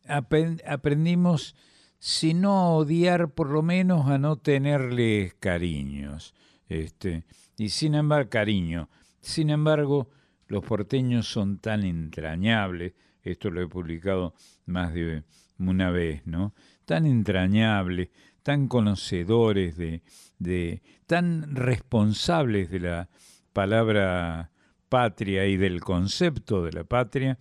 aprendimos, 0.07 1.55
si 1.99 2.33
no 2.33 2.75
odiar, 2.75 3.31
por 3.31 3.49
lo 3.49 3.61
menos 3.61 4.07
a 4.07 4.17
no 4.17 4.37
tenerles 4.37 5.33
cariños. 5.35 6.33
Este, 6.67 7.25
y 7.57 7.69
sin 7.69 7.95
embargo, 7.95 8.29
cariño. 8.29 8.89
Sin 9.21 9.49
embargo, 9.49 10.09
los 10.47 10.63
porteños 10.63 11.27
son 11.27 11.59
tan 11.59 11.83
entrañables, 11.83 12.93
esto 13.21 13.49
lo 13.49 13.61
he 13.61 13.67
publicado 13.67 14.33
más 14.65 14.93
de 14.93 15.23
una 15.57 15.91
vez, 15.91 16.25
¿no? 16.25 16.53
Tan 16.85 17.05
entrañables, 17.05 18.09
tan 18.43 18.67
conocedores 18.67 19.77
de, 19.77 20.01
de, 20.39 20.81
tan 21.05 21.55
responsables 21.55 22.71
de 22.71 22.79
la 22.79 23.09
palabra 23.51 24.48
patria 24.89 25.45
y 25.45 25.57
del 25.57 25.81
concepto 25.81 26.63
de 26.63 26.71
la 26.73 26.83
patria, 26.83 27.37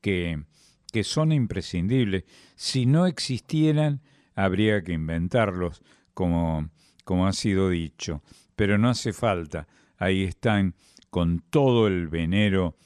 que, 0.00 0.44
que 0.92 1.04
son 1.04 1.32
imprescindibles. 1.32 2.24
Si 2.54 2.86
no 2.86 3.06
existieran, 3.06 4.00
habría 4.34 4.82
que 4.82 4.92
inventarlos, 4.92 5.82
como, 6.14 6.70
como 7.04 7.26
ha 7.26 7.32
sido 7.32 7.68
dicho. 7.68 8.22
Pero 8.56 8.78
no 8.78 8.88
hace 8.88 9.12
falta, 9.12 9.66
ahí 9.98 10.24
están 10.24 10.74
con 11.10 11.40
todo 11.50 11.86
el 11.86 12.08
venero 12.08 12.76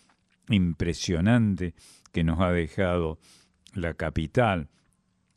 impresionante 0.48 1.74
que 2.12 2.24
nos 2.24 2.40
ha 2.40 2.50
dejado 2.50 3.18
la 3.74 3.94
capital, 3.94 4.68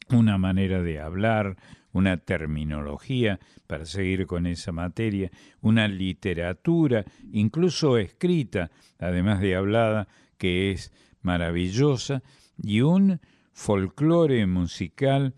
una 0.10 0.38
manera 0.38 0.82
de 0.82 1.00
hablar, 1.00 1.58
una 1.92 2.18
terminología 2.18 3.40
para 3.68 3.86
seguir 3.86 4.28
con 4.28 4.46
esa 4.46 4.72
materia, 4.72 5.32
una 5.62 5.88
literatura, 5.88 7.06
incluso 7.32 7.98
escrita, 7.98 8.72
además 9.00 9.42
de 9.42 9.56
hablada, 9.56 10.08
que 10.38 10.72
es 10.72 10.92
maravillosa, 11.22 12.24
y 12.62 12.82
un 12.82 13.20
folclore 13.54 14.46
musical 14.46 15.34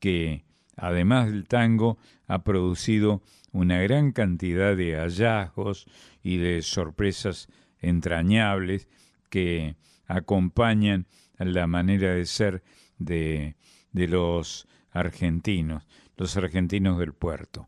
que, 0.00 0.44
además 0.76 1.30
del 1.30 1.46
tango, 1.46 1.98
ha 2.26 2.44
producido 2.44 3.22
una 3.52 3.80
gran 3.82 4.12
cantidad 4.12 4.76
de 4.76 4.96
hallazgos 4.96 5.86
y 6.22 6.36
de 6.36 6.62
sorpresas 6.62 7.48
entrañables 7.80 8.88
que 9.30 9.76
acompañan 10.06 11.06
la 11.38 11.66
manera 11.66 12.14
de 12.14 12.26
ser 12.26 12.62
de, 12.98 13.56
de 13.92 14.08
los 14.08 14.66
argentinos, 14.90 15.86
los 16.16 16.36
argentinos 16.36 16.98
del 16.98 17.12
puerto. 17.12 17.66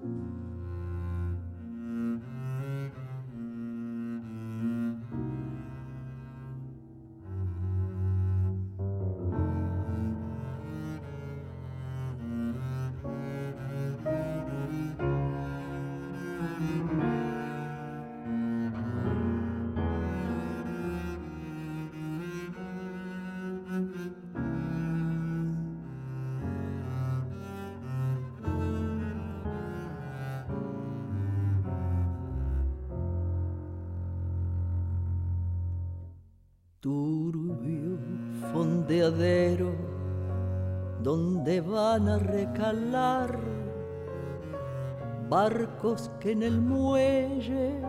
Que 46.20 46.32
en 46.32 46.42
el 46.42 46.60
muelle 46.60 47.80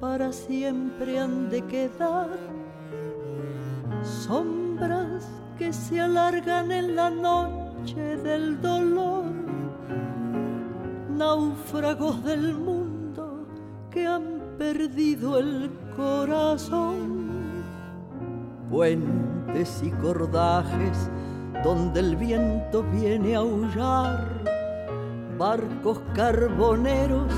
para 0.00 0.32
siempre 0.32 1.20
han 1.20 1.48
de 1.50 1.62
quedar, 1.66 2.30
sombras 4.02 5.28
que 5.56 5.72
se 5.72 6.00
alargan 6.00 6.72
en 6.72 6.96
la 6.96 7.10
noche 7.10 8.16
del 8.16 8.60
dolor, 8.60 9.26
náufragos 11.16 12.24
del 12.24 12.54
mundo 12.54 13.46
que 13.88 14.04
han 14.04 14.56
perdido 14.58 15.38
el 15.38 15.70
corazón, 15.94 17.62
puentes 18.68 19.80
y 19.84 19.90
cordajes 19.92 21.08
donde 21.62 22.00
el 22.00 22.16
viento 22.16 22.82
viene 22.82 23.36
a 23.36 23.38
aullar, 23.38 24.51
barcos 25.42 25.98
carboneros 26.14 27.32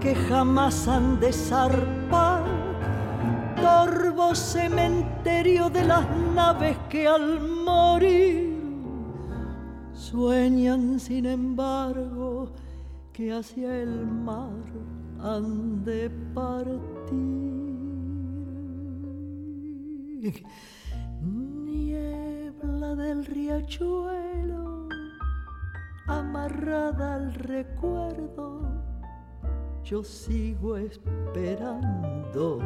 que 0.00 0.16
jamás 0.28 0.88
han 0.88 1.20
de 1.20 1.32
zarpar, 1.32 2.42
torvo 3.66 4.34
cementerio 4.34 5.70
de 5.70 5.84
las 5.84 6.04
naves 6.34 6.76
que 6.90 7.06
al 7.06 7.40
morir 7.40 8.52
sueñan 9.94 10.98
sin 10.98 11.26
embargo 11.26 12.50
que 13.12 13.32
hacia 13.32 13.70
el 13.84 13.94
mar 14.28 14.66
han 15.22 15.84
de 15.84 16.10
partir. 16.34 17.46
La 22.80 22.94
del 22.94 23.24
riachuelo, 23.24 24.55
amarrada 26.06 27.16
al 27.16 27.34
recuerdo, 27.34 28.62
yo 29.84 30.02
sigo 30.02 30.76
esperando. 30.76 32.60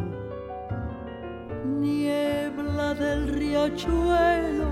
Niebla 1.64 2.94
del 2.94 3.28
riachuelo, 3.28 4.70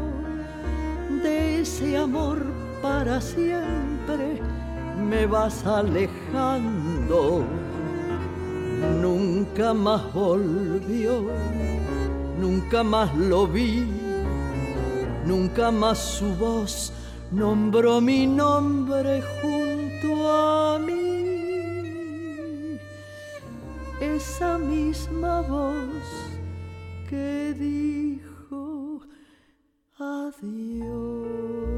de 1.23 1.61
ese 1.61 1.97
amor 1.97 2.39
para 2.83 3.21
siempre, 3.21 4.41
me 5.09 5.27
vas 5.27 5.67
alejando. 5.67 7.45
Nunca 9.01 9.75
más 9.75 10.13
volvió, 10.13 11.25
nunca 12.41 12.83
más 12.83 13.15
lo 13.17 13.47
vi 13.47 14.09
nunca 15.29 15.71
más 15.71 15.99
su 15.99 16.35
voz 16.37 16.91
nombró 17.31 18.01
mi 18.01 18.27
nombre 18.27 19.23
junto 19.41 20.31
a 20.31 20.79
mí. 20.79 21.19
Esa 24.01 24.59
misma 24.59 25.43
voz 25.43 26.39
que 27.09 27.55
dijo 27.59 29.01
adiós. 29.99 31.78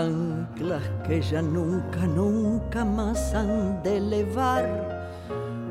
Anclas 0.00 0.82
que 1.06 1.20
ya 1.22 1.40
nunca, 1.40 2.06
nunca 2.06 2.84
más 2.84 3.34
han 3.34 3.82
de 3.82 3.98
elevar, 3.98 4.64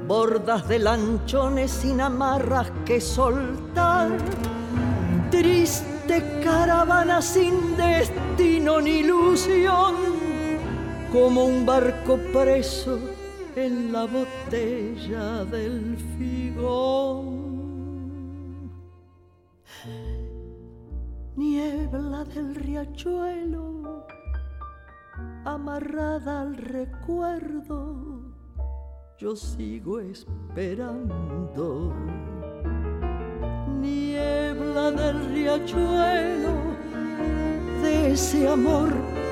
bordas 0.08 0.68
de 0.68 0.80
lanchones 0.80 1.72
sin 1.72 2.00
amarras 2.00 2.72
que 2.86 3.02
soltar, 3.02 4.10
triste 5.30 6.24
caravana 6.44 7.22
sin 7.22 7.76
destino 7.76 8.80
ni 8.82 9.00
ilusión, 9.00 9.95
como 11.12 11.45
un 11.45 11.66
barco 11.66 12.18
preso 12.32 13.00
en 13.56 13.91
la 13.91 14.06
botella 14.06 15.44
del 15.45 15.98
figón. 16.18 17.32
Riachuelo, 22.84 24.05
amarrada 25.45 26.41
al 26.41 26.55
recuerdo, 26.57 28.22
yo 29.18 29.35
sigo 29.35 29.99
esperando. 29.99 31.93
Niebla 33.80 34.91
del 34.91 35.26
riachuelo, 35.27 36.53
de 37.81 38.11
ese 38.11 38.47
amor 38.49 38.89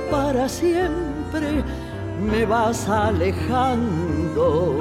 para 0.10 0.48
siempre 0.48 1.64
me 2.32 2.46
vas 2.46 2.88
alejando. 2.88 4.78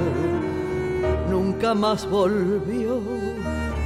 Nunca 1.28 1.74
más 1.74 2.08
volvió, 2.08 3.00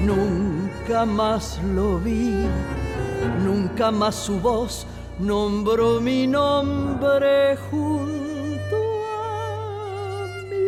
nunca 0.05 1.07
más 1.07 1.59
lo 1.75 1.99
vi, 1.99 2.47
nunca 3.45 3.91
más 3.91 4.15
su 4.15 4.39
voz 4.41 4.87
nombró 5.19 6.01
mi 6.01 6.27
nombre 6.27 7.57
junto 7.71 8.77
a 9.13 10.27
mí. 10.51 10.65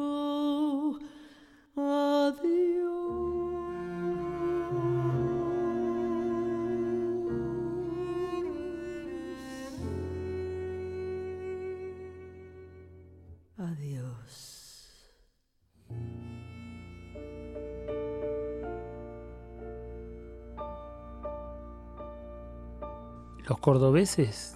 Los 23.51 23.59
cordobeses, 23.59 24.55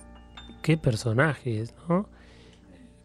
qué 0.61 0.77
personajes, 0.77 1.76
¿no? 1.89 2.07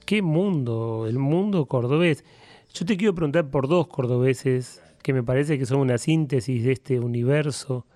Qué 0.06 0.22
mundo, 0.22 1.08
el 1.08 1.18
mundo 1.18 1.66
cordobés. 1.66 2.24
Yo 2.72 2.86
te 2.86 2.96
quiero 2.96 3.12
preguntar 3.12 3.50
por 3.50 3.66
dos 3.66 3.88
cordobeses 3.88 4.80
que 5.02 5.12
me 5.12 5.24
parece 5.24 5.58
que 5.58 5.66
son 5.66 5.80
una 5.80 5.98
síntesis 5.98 6.62
de 6.62 6.70
este 6.70 7.00
universo, 7.00 7.88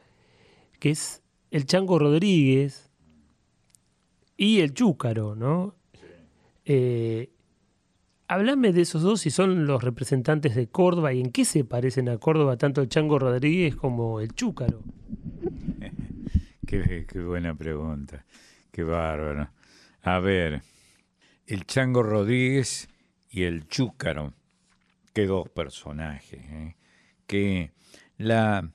que 0.80 0.90
es 0.90 1.22
el 1.52 1.66
Chango 1.66 2.00
Rodríguez 2.00 2.90
y 4.36 4.58
el 4.58 4.74
Chúcaro, 4.74 5.36
¿no? 5.36 5.76
Eh, 6.64 7.30
Háblame 8.26 8.72
de 8.72 8.82
esos 8.82 9.02
dos 9.02 9.20
si 9.20 9.30
son 9.30 9.66
los 9.66 9.84
representantes 9.84 10.56
de 10.56 10.66
Córdoba 10.66 11.12
y 11.12 11.20
en 11.20 11.30
qué 11.30 11.44
se 11.44 11.62
parecen 11.62 12.08
a 12.08 12.18
Córdoba 12.18 12.56
tanto 12.56 12.80
el 12.80 12.88
Chango 12.88 13.20
Rodríguez 13.20 13.76
como 13.76 14.18
el 14.18 14.34
Chúcaro. 14.34 14.82
Qué, 16.82 17.20
buena 17.20 17.54
pregunta, 17.54 18.24
qué 18.70 18.82
bárbaro. 18.82 19.50
A 20.02 20.18
ver, 20.18 20.62
el 21.46 21.64
Chango 21.66 22.02
Rodríguez 22.02 22.88
y 23.30 23.44
el 23.44 23.66
Chúcaro, 23.68 24.34
qué 25.12 25.26
dos 25.26 25.48
personajes, 25.48 26.40
¿eh? 26.40 26.76
que 27.26 27.72
la, 28.16 28.70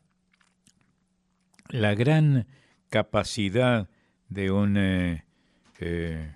la 1.70 1.96
gran 1.96 2.48
capacidad 2.90 3.90
de 4.30 4.52
un 4.52 4.78
eh, 4.78 5.26
eh, 5.80 6.36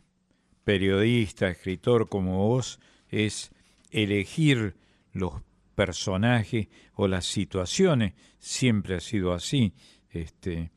periodista, 0.64 1.50
escritor 1.50 2.10
como 2.10 2.48
vos, 2.48 2.80
es 3.10 3.52
elegir 3.92 4.76
los 5.12 5.42
personajes 5.76 6.68
o 6.94 7.08
las 7.08 7.26
situaciones, 7.26 8.14
siempre 8.40 8.96
ha 8.96 9.00
sido 9.00 9.34
así, 9.34 9.74
este, 10.10 10.72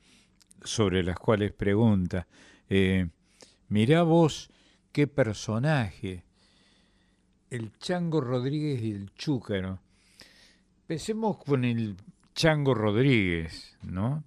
sobre 0.62 1.02
las 1.02 1.18
cuales 1.18 1.52
pregunta. 1.52 2.26
Eh, 2.68 3.08
mirá 3.68 4.02
vos 4.02 4.50
qué 4.92 5.06
personaje, 5.06 6.24
el 7.50 7.76
Chango 7.78 8.20
Rodríguez 8.20 8.82
y 8.82 8.92
el 8.92 9.12
Chúcaro. 9.14 9.80
Empecemos 10.82 11.38
con 11.38 11.64
el 11.64 11.96
Chango 12.34 12.74
Rodríguez, 12.74 13.76
¿no? 13.82 14.24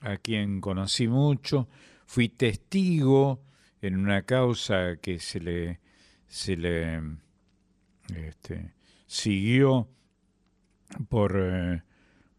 A 0.00 0.16
quien 0.16 0.60
conocí 0.60 1.08
mucho, 1.08 1.68
fui 2.06 2.28
testigo 2.28 3.42
en 3.80 3.96
una 3.98 4.22
causa 4.22 4.96
que 4.96 5.18
se 5.18 5.40
le, 5.40 5.80
se 6.26 6.56
le 6.56 7.00
este, 8.14 8.74
siguió 9.06 9.88
por, 11.08 11.36
eh, 11.36 11.82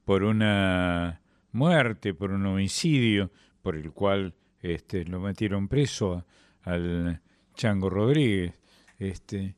por 0.06 0.24
una 0.24 1.23
muerte, 1.54 2.14
por 2.14 2.32
un 2.32 2.46
homicidio, 2.46 3.32
por 3.62 3.76
el 3.76 3.92
cual 3.92 4.36
este, 4.62 5.06
lo 5.06 5.20
metieron 5.20 5.68
preso 5.68 6.26
al 6.64 7.22
Chango 7.56 7.90
Rodríguez. 7.90 8.60
Este, 9.00 9.56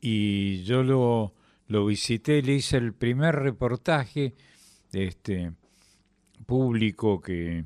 y 0.00 0.62
yo 0.62 0.82
lo, 0.82 1.34
lo 1.66 1.86
visité, 1.86 2.42
le 2.42 2.54
hice 2.54 2.76
el 2.76 2.94
primer 2.94 3.34
reportaje 3.36 4.34
este, 4.92 5.52
público 6.46 7.20
que, 7.20 7.64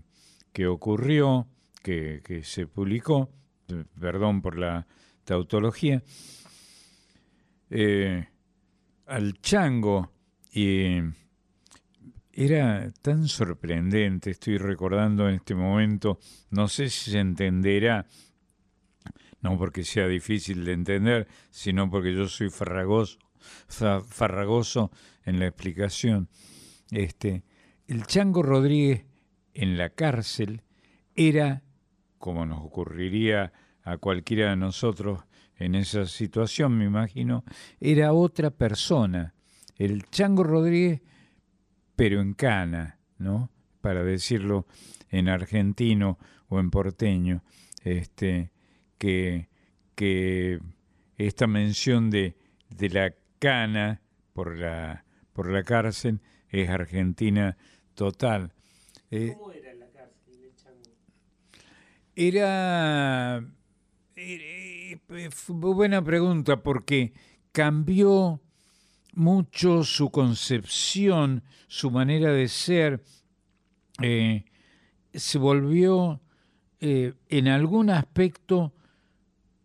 que 0.53 0.67
ocurrió, 0.67 1.47
que, 1.83 2.21
que 2.25 2.43
se 2.43 2.67
publicó, 2.67 3.31
perdón 3.99 4.43
por 4.43 4.59
la 4.59 4.87
tautología, 5.25 6.03
eh, 7.71 8.29
al 9.07 9.41
chango 9.41 10.13
y 10.53 11.01
era 12.37 12.93
tan 13.01 13.29
sorprendente, 13.29 14.31
estoy 14.31 14.59
recordando 14.59 15.29
en 15.29 15.37
este 15.37 15.55
momento, 15.55 16.19
no 16.51 16.67
sé 16.69 16.89
si 16.89 17.13
se 17.13 17.21
entenderá, 17.21 18.07
no 19.41 19.57
porque 19.57 19.85
sea 19.85 20.09
difícil 20.09 20.65
de 20.65 20.73
entender, 20.73 21.29
sino 21.51 21.89
porque 21.89 22.13
yo 22.13 22.27
soy 22.29 22.51
farragoso, 22.51 23.19
farragoso 24.09 24.91
en 25.25 25.39
la 25.39 25.47
explicación. 25.47 26.29
Este, 26.91 27.45
el 27.87 28.07
Chango 28.07 28.43
Rodríguez 28.43 29.05
en 29.53 29.79
la 29.79 29.91
cárcel 29.91 30.63
era, 31.15 31.63
como 32.19 32.47
nos 32.47 32.65
ocurriría 32.65 33.53
a 33.83 33.99
cualquiera 33.99 34.51
de 34.51 34.57
nosotros 34.57 35.25
en 35.57 35.77
esa 35.77 36.07
situación, 36.07 36.77
me 36.77 36.87
imagino, 36.87 37.45
era 37.79 38.13
otra 38.13 38.51
persona, 38.51 39.35
el 39.77 40.05
Chango 40.11 40.43
Rodríguez, 40.43 41.03
pero 41.97 42.21
en 42.21 42.35
cana, 42.35 42.99
¿no? 43.19 43.51
Para 43.81 44.03
decirlo 44.03 44.67
en 45.11 45.29
argentino 45.29 46.19
o 46.49 46.59
en 46.61 46.71
porteño, 46.71 47.43
este, 47.83 48.51
que, 48.99 49.49
que 49.95 50.61
esta 51.17 51.47
mención 51.47 52.11
de, 52.11 52.37
de 52.71 52.89
la 52.89 53.15
cana 53.39 54.01
por 54.33 54.57
la, 54.59 55.05
por 55.33 55.51
la 55.51 55.63
cárcel 55.63 56.21
es 56.49 56.69
argentina 56.69 57.57
total. 57.95 58.53
Eh, 59.11 59.35
¿Cómo 59.37 59.53
era 59.53 59.75
la 59.75 59.91
cárcel 59.91 60.41
del 60.41 60.55
Chango? 60.55 60.91
Era 62.17 63.45
buena 65.49 66.03
pregunta 66.03 66.63
porque 66.63 67.13
cambió 67.53 68.41
mucho 69.17 69.85
su 69.85 70.11
concepción, 70.11 71.43
su 71.67 71.91
manera 71.91 72.33
de 72.33 72.49
ser, 72.49 73.03
eh, 74.03 74.45
se 75.13 75.39
volvió 75.39 76.21
eh, 76.81 77.15
en 77.29 77.49
algún 77.49 77.91
aspecto 77.91 78.73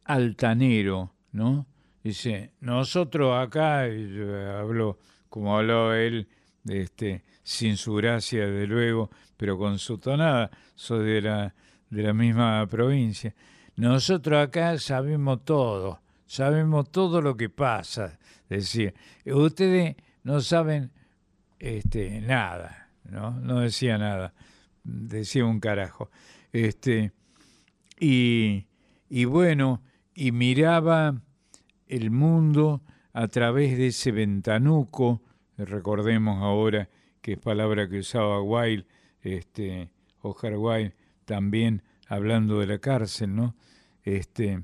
altanero, 0.06 1.14
¿no? 1.32 1.68
Dice, 2.04 2.54
nosotros 2.62 3.38
acá, 3.38 3.84
hablo 3.84 5.00
como 5.30 5.58
hablaba 5.58 6.00
él, 6.00 6.28
este, 6.68 7.24
sin 7.44 7.78
su 7.78 7.94
gracia, 7.96 8.48
de 8.48 8.68
luego, 8.68 9.10
pero 9.38 9.58
con 9.58 9.80
su 9.80 9.98
tonada, 9.98 10.50
soy 10.76 11.06
de 11.06 11.22
la, 11.22 11.56
de 11.90 12.04
la 12.04 12.14
misma 12.14 12.66
provincia. 12.68 13.34
Nosotros 13.76 14.40
acá 14.46 14.78
sabemos 14.80 15.44
todo, 15.46 16.02
sabemos 16.26 16.92
todo 16.92 17.22
lo 17.22 17.36
que 17.38 17.50
pasa. 17.50 18.18
Decir, 18.50 18.94
ustedes 19.26 19.96
no 20.24 20.42
saben 20.42 20.92
este, 21.60 22.20
nada, 22.22 22.90
¿no? 23.04 23.32
No 23.32 23.60
decía 23.60 23.98
nada, 23.98 24.34
decía 24.84 25.46
un 25.46 25.60
carajo. 25.60 26.10
Este, 26.52 27.12
y, 28.00 28.66
y 29.10 29.26
bueno, 29.26 29.84
y 30.14 30.32
miraba 30.32 31.22
el 31.88 32.12
mundo 32.12 32.82
a 33.14 33.28
través 33.28 33.78
de 33.78 33.88
ese 33.88 34.12
ventanuco, 34.12 35.22
recordemos 35.58 36.42
ahora 36.42 36.90
que 37.22 37.34
es 37.34 37.40
palabra 37.40 37.90
que 37.90 38.00
usaba 38.00 38.42
Wilde, 38.42 38.88
este, 39.22 39.90
Oscar 40.22 40.56
Wilde, 40.58 40.96
también 41.26 41.84
hablando 42.08 42.60
de 42.60 42.68
la 42.68 42.80
cárcel, 42.80 43.36
¿no? 43.36 43.56
Este, 44.04 44.64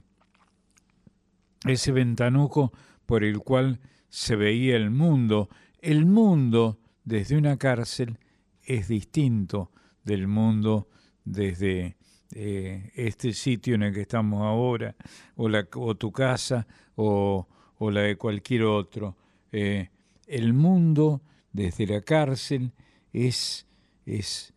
ese 1.65 1.91
ventanuco 1.91 2.71
por 3.05 3.23
el 3.23 3.39
cual 3.39 3.79
se 4.09 4.35
veía 4.35 4.75
el 4.75 4.91
mundo. 4.91 5.49
El 5.81 6.05
mundo 6.05 6.79
desde 7.03 7.37
una 7.37 7.57
cárcel 7.57 8.17
es 8.63 8.87
distinto 8.87 9.71
del 10.03 10.27
mundo 10.27 10.89
desde 11.23 11.97
eh, 12.31 12.91
este 12.95 13.33
sitio 13.33 13.75
en 13.75 13.83
el 13.83 13.93
que 13.93 14.01
estamos 14.01 14.41
ahora, 14.43 14.95
o, 15.35 15.95
tu 15.95 16.11
casa, 16.11 16.67
o, 16.95 17.47
o, 17.77 17.91
la 17.91 18.01
de 18.01 18.15
cualquier 18.15 18.63
otro. 18.63 19.15
Eh, 19.51 19.89
el 20.27 20.53
mundo 20.53 21.21
desde 21.51 21.87
la 21.87 22.01
cárcel 22.01 22.71
es, 23.13 23.67
es, 24.05 24.53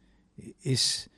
es 0.63 1.11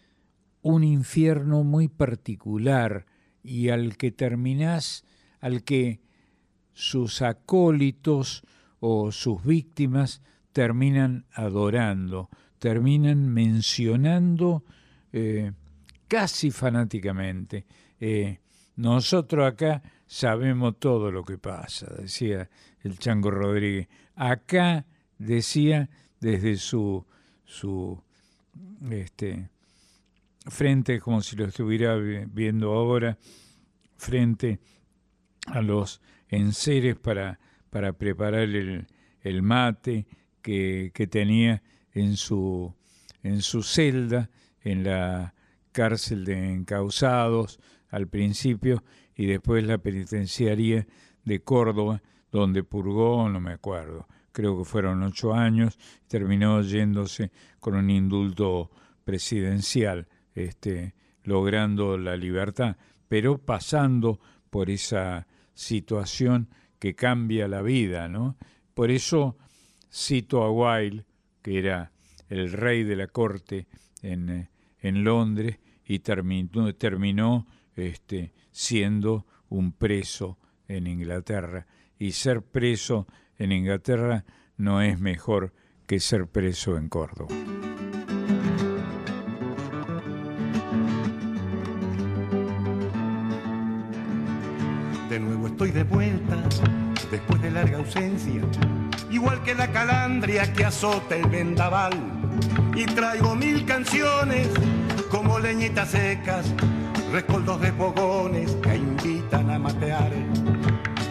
un 0.63 0.85
infierno 0.85 1.65
muy 1.65 1.89
particular 1.89 3.07
y 3.43 3.71
al 3.71 3.97
que 3.97 4.11
terminás, 4.11 5.05
al 5.41 5.65
que 5.65 6.01
sus 6.81 7.21
acólitos 7.21 8.43
o 8.81 9.13
sus 9.13 9.45
víctimas 9.45 10.23
terminan 10.51 11.27
adorando, 11.35 12.31
terminan 12.59 13.29
mencionando 13.29 14.65
eh, 15.13 15.53
casi 16.09 16.51
fanáticamente. 16.51 17.67
Eh, 18.01 18.39
nosotros 18.77 19.47
acá 19.47 19.83
sabemos 20.07 20.79
todo 20.79 21.13
lo 21.13 21.23
que 21.23 21.37
pasa, 21.37 21.87
decía 21.99 22.49
el 22.83 22.99
Chango 22.99 23.31
Rodríguez. 23.31 23.87
Acá 24.15 24.87
decía 25.19 25.91
desde 26.19 26.57
su, 26.57 27.05
su 27.45 28.03
este, 28.91 29.51
frente, 30.47 30.99
como 30.99 31.21
si 31.21 31.37
lo 31.37 31.45
estuviera 31.45 31.95
viendo 31.97 32.73
ahora, 32.73 33.19
frente 33.99 34.61
a 35.45 35.61
los 35.61 36.01
enseres 36.31 36.97
para, 36.97 37.39
para 37.71 37.93
preparar 37.93 38.49
el, 38.49 38.87
el 39.21 39.43
mate 39.43 40.07
que, 40.43 40.91
que, 40.95 41.07
tenía 41.07 41.63
en 41.93 42.17
su, 42.17 42.75
en 43.23 43.43
su 43.43 43.63
celda, 43.63 44.31
en 44.63 44.85
la 44.85 45.35
cárcel 45.73 46.25
de 46.25 46.53
encausados 46.53 47.61
al 47.89 48.09
principio 48.09 48.83
y 49.15 49.27
después 49.27 49.65
la 49.65 49.79
penitenciaría 49.79 50.87
de 51.25 51.43
Córdoba, 51.43 52.03
donde 52.31 52.63
purgó, 52.63 53.29
no 53.29 53.41
me 53.41 53.53
acuerdo, 53.53 54.07
creo 54.33 54.57
que 54.59 54.65
fueron 54.65 55.03
ocho 55.03 55.35
años, 55.35 55.79
terminó 56.09 56.63
yéndose 56.63 57.31
con 57.59 57.75
un 57.75 57.91
indulto 57.91 58.71
presidencial, 59.05 60.09
este, 60.35 60.95
logrando 61.25 61.99
la 61.99 62.17
libertad, 62.17 62.77
pero 63.09 63.39
pasando 63.39 64.21
por 64.51 64.71
esa 64.71 65.27
situación 65.55 66.49
que 66.79 66.95
cambia 66.95 67.49
la 67.49 67.63
vida, 67.63 68.09
¿no? 68.09 68.37
Por 68.75 68.91
eso 68.91 69.37
cito 69.93 70.43
a 70.43 70.51
Wilde, 70.51 71.05
que 71.43 71.59
era 71.59 71.93
el 72.29 72.53
rey 72.53 72.85
de 72.85 72.97
la 72.97 73.09
corte 73.09 73.67
en, 74.03 74.49
en 74.79 75.05
Londres 75.05 75.59
y 75.85 75.99
terminó, 75.99 76.73
terminó 76.75 77.47
este, 77.75 78.33
siendo 78.51 79.27
un 79.49 79.73
preso 79.73 80.39
en 80.69 80.87
Inglaterra. 80.87 81.67
Y 81.99 82.13
ser 82.13 82.43
preso 82.43 83.07
en 83.37 83.53
Inglaterra 83.53 84.25
no 84.57 84.81
es 84.81 85.01
mejor 85.01 85.53
que 85.87 86.01
ser 86.01 86.29
preso 86.29 86.77
en 86.77 86.89
Córdoba. 86.89 87.35
De 95.11 95.19
nuevo 95.19 95.49
estoy 95.49 95.73
de 95.73 95.83
vuelta, 95.83 96.37
después 97.11 97.43
de 97.43 97.51
larga 97.51 97.79
ausencia, 97.79 98.43
igual 99.11 99.43
que 99.43 99.57
la 99.57 99.73
calandria 99.73 100.53
que 100.53 100.65
azota 100.65 101.17
el 101.17 101.27
vendaval. 101.27 101.93
Y 102.77 102.85
traigo 102.85 103.35
mil 103.35 103.67
canciones 103.67 104.47
como 105.11 105.41
leñitas 105.41 105.91
secas, 105.91 106.55
rescoldos 107.11 107.61
de 107.61 107.73
fogones 107.73 108.53
que 108.63 108.77
invitan 108.77 109.51
a 109.51 109.59
matear. 109.59 110.13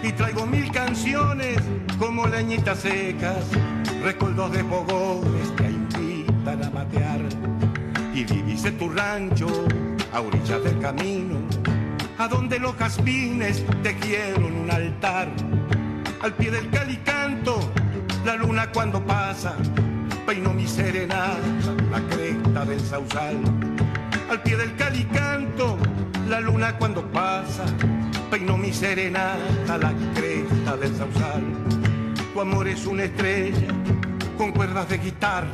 Y 0.02 0.14
traigo 0.14 0.46
mil 0.46 0.72
canciones 0.72 1.58
como 1.98 2.26
leñitas 2.26 2.80
secas, 2.80 3.48
rescoldos 4.02 4.54
de 4.54 4.64
fogones 4.64 5.50
que 5.58 5.72
invitan 5.72 6.64
a 6.64 6.70
matear. 6.70 7.20
Y 8.14 8.24
divise 8.24 8.72
tu 8.72 8.88
rancho 8.88 9.50
a 10.14 10.22
orillas 10.22 10.64
del 10.64 10.80
camino 10.80 11.69
a 12.20 12.28
donde 12.28 12.60
los 12.60 12.76
jazmines 12.76 13.64
tejieron 13.82 14.44
un 14.44 14.70
altar. 14.70 15.30
Al 16.22 16.34
pie 16.34 16.52
del 16.52 16.70
calicanto, 16.70 17.72
la 18.26 18.36
luna 18.36 18.70
cuando 18.74 19.02
pasa, 19.02 19.56
peino 20.26 20.54
mi 20.54 20.68
serenata, 20.68 21.40
la 21.90 22.02
cresta 22.10 22.66
del 22.66 22.80
sausal. 22.82 23.38
Al 24.30 24.42
pie 24.42 24.58
del 24.58 24.76
calicanto, 24.76 25.78
la 26.28 26.42
luna 26.42 26.78
cuando 26.78 27.10
pasa, 27.10 27.64
peino 28.30 28.58
mi 28.58 28.74
serenata, 28.74 29.78
la 29.78 29.94
cresta 30.14 30.76
del 30.76 30.94
sausal. 30.98 31.42
Tu 32.34 32.42
amor 32.42 32.68
es 32.68 32.86
una 32.86 33.06
estrella 33.06 33.74
con 34.38 34.52
cuerdas 34.52 34.90
de 34.90 34.98
guitarra, 34.98 35.48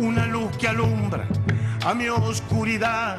una 0.00 0.26
luz 0.26 0.56
que 0.56 0.66
alumbra 0.66 1.24
a 1.86 1.94
mi 1.94 2.08
oscuridad 2.08 3.18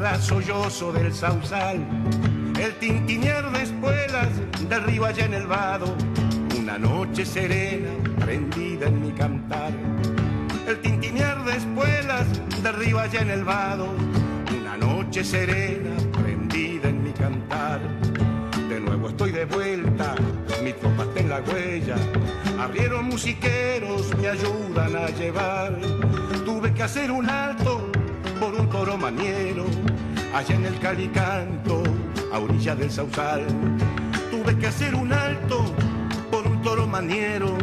guitarra, 0.00 0.20
sollozo 0.20 0.92
del 0.92 1.12
sausal, 1.12 1.78
el 2.58 2.72
tintinear 2.78 3.52
de 3.52 3.62
espuelas 3.62 4.28
derriba 4.68 5.08
allá 5.08 5.26
en 5.26 5.34
el 5.34 5.46
vado, 5.46 5.94
una 6.58 6.78
noche 6.78 7.24
serena 7.26 7.90
prendida 8.18 8.86
en 8.86 9.02
mi 9.02 9.12
cantar. 9.12 9.72
El 10.66 10.80
tintinear 10.80 11.44
de 11.44 11.56
espuelas 11.56 12.26
derriba 12.62 13.02
allá 13.02 13.20
en 13.20 13.30
el 13.30 13.44
vado, 13.44 13.88
una 14.58 14.76
noche 14.76 15.22
serena 15.22 15.90
prendida 16.12 16.88
en 16.88 17.02
mi 17.02 17.12
cantar. 17.12 17.80
De 18.68 18.80
nuevo 18.80 19.08
estoy 19.08 19.32
de 19.32 19.44
vuelta, 19.44 20.14
mi 20.62 20.72
tropa 20.72 21.02
está 21.04 21.20
en 21.20 21.28
la 21.28 21.40
huella, 21.40 21.96
abrieron 22.58 23.06
musiqueros, 23.06 24.16
me 24.16 24.28
ayudan 24.28 24.96
a 24.96 25.08
llevar. 25.10 25.78
Tuve 26.44 26.72
que 26.72 26.82
hacer 26.82 27.10
un 27.10 27.28
alto 27.28 27.90
por 28.40 28.54
un 28.54 28.68
toro 28.70 28.96
maniero, 28.96 29.66
allá 30.34 30.54
en 30.54 30.64
el 30.64 30.78
Calicanto, 30.78 31.82
a 32.32 32.38
orilla 32.38 32.74
del 32.74 32.90
Sausal. 32.90 33.44
Tuve 34.30 34.56
que 34.58 34.66
hacer 34.66 34.94
un 34.94 35.12
alto 35.12 35.62
por 36.30 36.46
un 36.46 36.62
toro 36.62 36.86
maniero, 36.86 37.58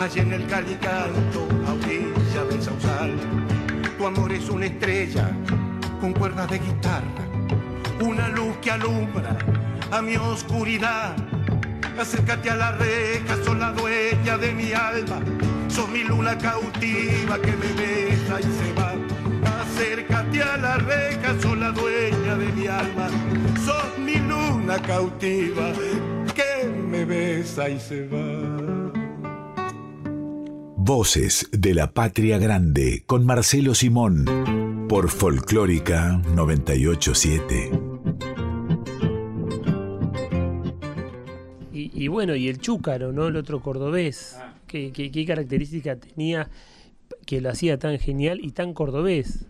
allá 0.00 0.22
en 0.22 0.32
el 0.32 0.46
Calicanto, 0.48 1.46
a 1.68 1.72
orilla 1.72 2.44
del 2.50 2.60
Sausal. 2.60 3.14
Tu 3.96 4.06
amor 4.06 4.32
es 4.32 4.50
una 4.50 4.66
estrella 4.66 5.30
con 6.00 6.12
cuerdas 6.12 6.50
de 6.50 6.58
guitarra, 6.58 7.24
una 8.00 8.28
luz 8.28 8.56
que 8.60 8.72
alumbra 8.72 9.38
a 9.92 10.02
mi 10.02 10.16
oscuridad. 10.16 11.14
Acércate 11.96 12.50
a 12.50 12.56
la 12.56 12.72
reja, 12.72 13.36
sos 13.44 13.56
la 13.56 13.70
dueña 13.72 14.36
de 14.36 14.52
mi 14.52 14.72
alma, 14.72 15.20
sos 15.68 15.88
mi 15.88 16.02
luna 16.02 16.36
cautiva 16.38 17.38
que 17.40 17.52
me 17.52 17.72
besa 17.72 18.40
y 18.40 18.42
se 18.42 18.77
acércate 19.78 20.42
a 20.42 20.56
la 20.56 20.76
reja, 20.78 21.40
sos 21.40 21.56
la 21.56 21.70
dueña 21.70 22.36
de 22.36 22.52
mi 22.52 22.66
alma, 22.66 23.08
sos 23.64 23.98
mi 23.98 24.16
luna 24.16 24.82
cautiva 24.82 25.72
que 26.34 26.68
me 26.68 27.04
besa 27.04 27.70
y 27.70 27.78
se 27.78 28.08
va. 28.08 28.92
Voces 30.76 31.48
de 31.52 31.74
la 31.74 31.92
Patria 31.92 32.38
Grande 32.38 33.04
con 33.06 33.24
Marcelo 33.24 33.74
Simón 33.74 34.24
por 34.88 35.10
Folclórica 35.10 36.20
987. 36.34 37.70
Y, 41.72 42.04
y 42.04 42.08
bueno, 42.08 42.34
y 42.34 42.48
el 42.48 42.58
chúcaro, 42.58 43.12
¿no? 43.12 43.28
El 43.28 43.36
otro 43.36 43.60
cordobés. 43.60 44.36
Ah. 44.40 44.54
¿Qué, 44.66 44.92
qué, 44.92 45.10
qué 45.10 45.24
característica 45.24 45.96
tenía 45.96 46.50
que 47.28 47.42
lo 47.42 47.50
hacía 47.50 47.78
tan 47.78 47.98
genial 47.98 48.40
y 48.42 48.52
tan 48.52 48.72
cordobés? 48.72 49.46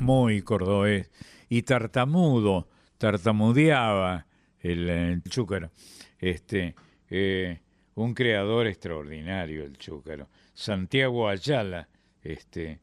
Muy 0.00 0.42
cordobés. 0.42 1.12
Y 1.48 1.62
tartamudo, 1.62 2.66
tartamudeaba 2.98 4.26
el, 4.58 4.88
el 4.88 5.22
chúcaro. 5.22 5.70
Este, 6.18 6.74
eh, 7.08 7.60
un 7.94 8.14
creador 8.14 8.66
extraordinario, 8.66 9.62
el 9.62 9.78
chúcaro. 9.78 10.28
Santiago 10.54 11.28
Ayala, 11.28 11.88
este, 12.20 12.80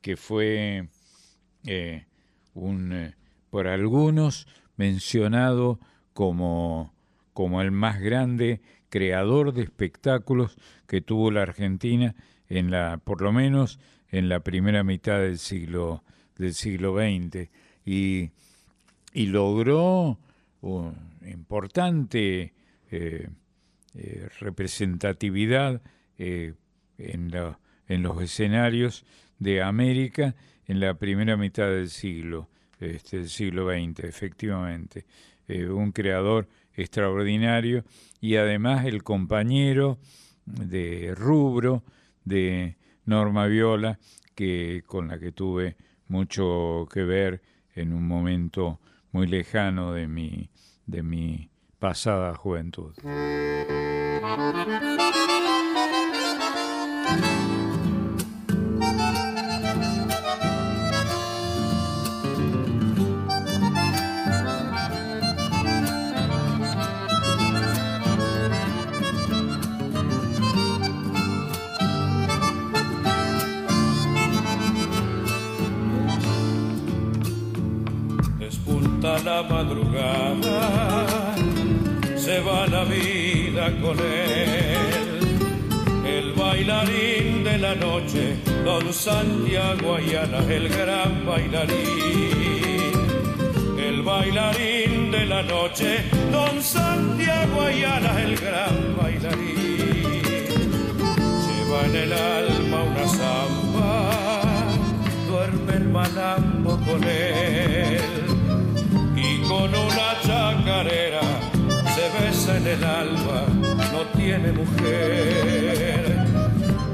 que 0.00 0.16
fue 0.16 0.86
eh, 1.66 2.06
un, 2.54 2.92
eh, 2.92 3.14
por 3.50 3.66
algunos 3.66 4.46
mencionado 4.76 5.80
como, 6.12 6.94
como 7.32 7.60
el 7.62 7.72
más 7.72 8.00
grande 8.00 8.60
creador 8.90 9.52
de 9.52 9.62
espectáculos 9.62 10.56
que 10.86 11.00
tuvo 11.00 11.32
la 11.32 11.42
Argentina 11.42 12.14
en 12.48 12.70
la, 12.70 12.98
por 13.02 13.22
lo 13.22 13.32
menos 13.32 13.78
en 14.10 14.28
la 14.28 14.40
primera 14.40 14.84
mitad 14.84 15.18
del 15.20 15.38
siglo 15.38 16.02
del 16.36 16.52
siglo 16.54 16.94
XX 16.94 17.48
y, 17.84 18.30
y 19.14 19.26
logró 19.26 20.18
un 20.60 20.94
importante 21.26 22.52
eh, 22.90 23.28
eh, 23.94 24.28
representatividad 24.40 25.80
eh, 26.18 26.54
en, 26.98 27.30
la- 27.30 27.58
en 27.88 28.02
los 28.02 28.20
escenarios 28.22 29.04
de 29.38 29.62
América 29.62 30.34
en 30.66 30.80
la 30.80 30.94
primera 30.94 31.36
mitad 31.36 31.68
del 31.68 31.88
siglo, 31.88 32.48
este, 32.80 33.18
del 33.18 33.28
siglo 33.28 33.68
XX, 33.70 34.00
efectivamente. 34.04 35.04
Un 35.48 35.92
creador 35.92 36.48
extraordinario 36.74 37.84
y 38.20 38.34
además 38.34 38.84
el 38.84 39.04
compañero 39.04 39.98
de 40.44 41.14
rubro 41.16 41.84
de 42.26 42.76
Norma 43.06 43.46
Viola, 43.46 43.98
que, 44.34 44.82
con 44.84 45.08
la 45.08 45.18
que 45.18 45.32
tuve 45.32 45.76
mucho 46.08 46.86
que 46.92 47.04
ver 47.04 47.40
en 47.74 47.94
un 47.94 48.06
momento 48.06 48.80
muy 49.12 49.26
lejano 49.26 49.92
de 49.92 50.06
mi, 50.08 50.50
de 50.84 51.02
mi 51.02 51.48
pasada 51.78 52.34
juventud. 52.34 52.94
Madrugada, 79.42 81.34
se 82.16 82.40
va 82.40 82.66
la 82.66 82.84
vida 82.84 83.72
con 83.80 83.98
él. 83.98 85.26
El 86.04 86.32
bailarín 86.32 87.44
de 87.44 87.58
la 87.58 87.74
noche, 87.74 88.36
don 88.64 88.92
Santiago 88.92 89.96
Ayala, 89.96 90.38
el 90.48 90.68
gran 90.68 91.26
bailarín. 91.26 91.76
El 93.78 94.02
bailarín 94.02 95.10
de 95.10 95.26
la 95.26 95.42
noche, 95.42 96.04
don 96.32 96.62
Santiago 96.62 97.62
Ayala, 97.62 98.22
el 98.22 98.36
gran 98.36 98.96
bailarín. 98.96 100.22
Lleva 101.46 101.86
en 101.86 101.96
el 101.96 102.12
alma 102.12 102.82
una 102.82 103.06
zamba, 103.08 104.10
duerme 105.28 105.72
el 105.74 105.88
malambo 105.88 106.78
con 106.86 107.04
él 107.04 108.35
con 109.48 109.74
una 109.74 110.20
chacarera 110.22 111.20
se 111.94 112.04
besa 112.18 112.56
en 112.56 112.66
el 112.66 112.84
alba, 112.84 113.46
no 113.92 114.02
tiene 114.16 114.52
mujer. 114.52 116.26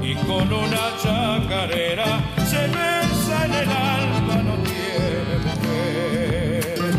Y 0.01 0.15
con 0.27 0.51
una 0.51 0.85
chacarera 1.01 2.19
se 2.45 2.67
besa 2.67 3.45
en 3.45 3.53
el 3.53 3.69
alba, 3.69 4.35
no 4.49 4.55
tiene 4.63 5.35
mujer. 5.47 6.93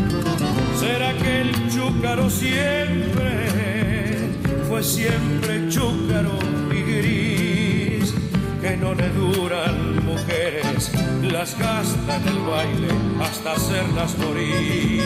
¿Será 0.79 1.13
que 1.13 1.41
el 1.41 1.51
chúcaro 1.71 2.29
siempre 2.29 3.49
fue 4.67 4.83
siempre 4.83 5.69
chúcaro 5.69 6.37
y 6.71 6.81
gris? 6.81 7.54
Que 8.65 8.73
no 8.77 8.95
le 8.95 9.09
duran 9.09 10.03
mujeres, 10.03 10.91
las 11.21 11.55
gasta 11.59 12.15
en 12.15 12.27
el 12.27 12.39
baile 12.39 12.87
hasta 13.21 13.51
hacerlas 13.51 14.17
morir. 14.17 15.03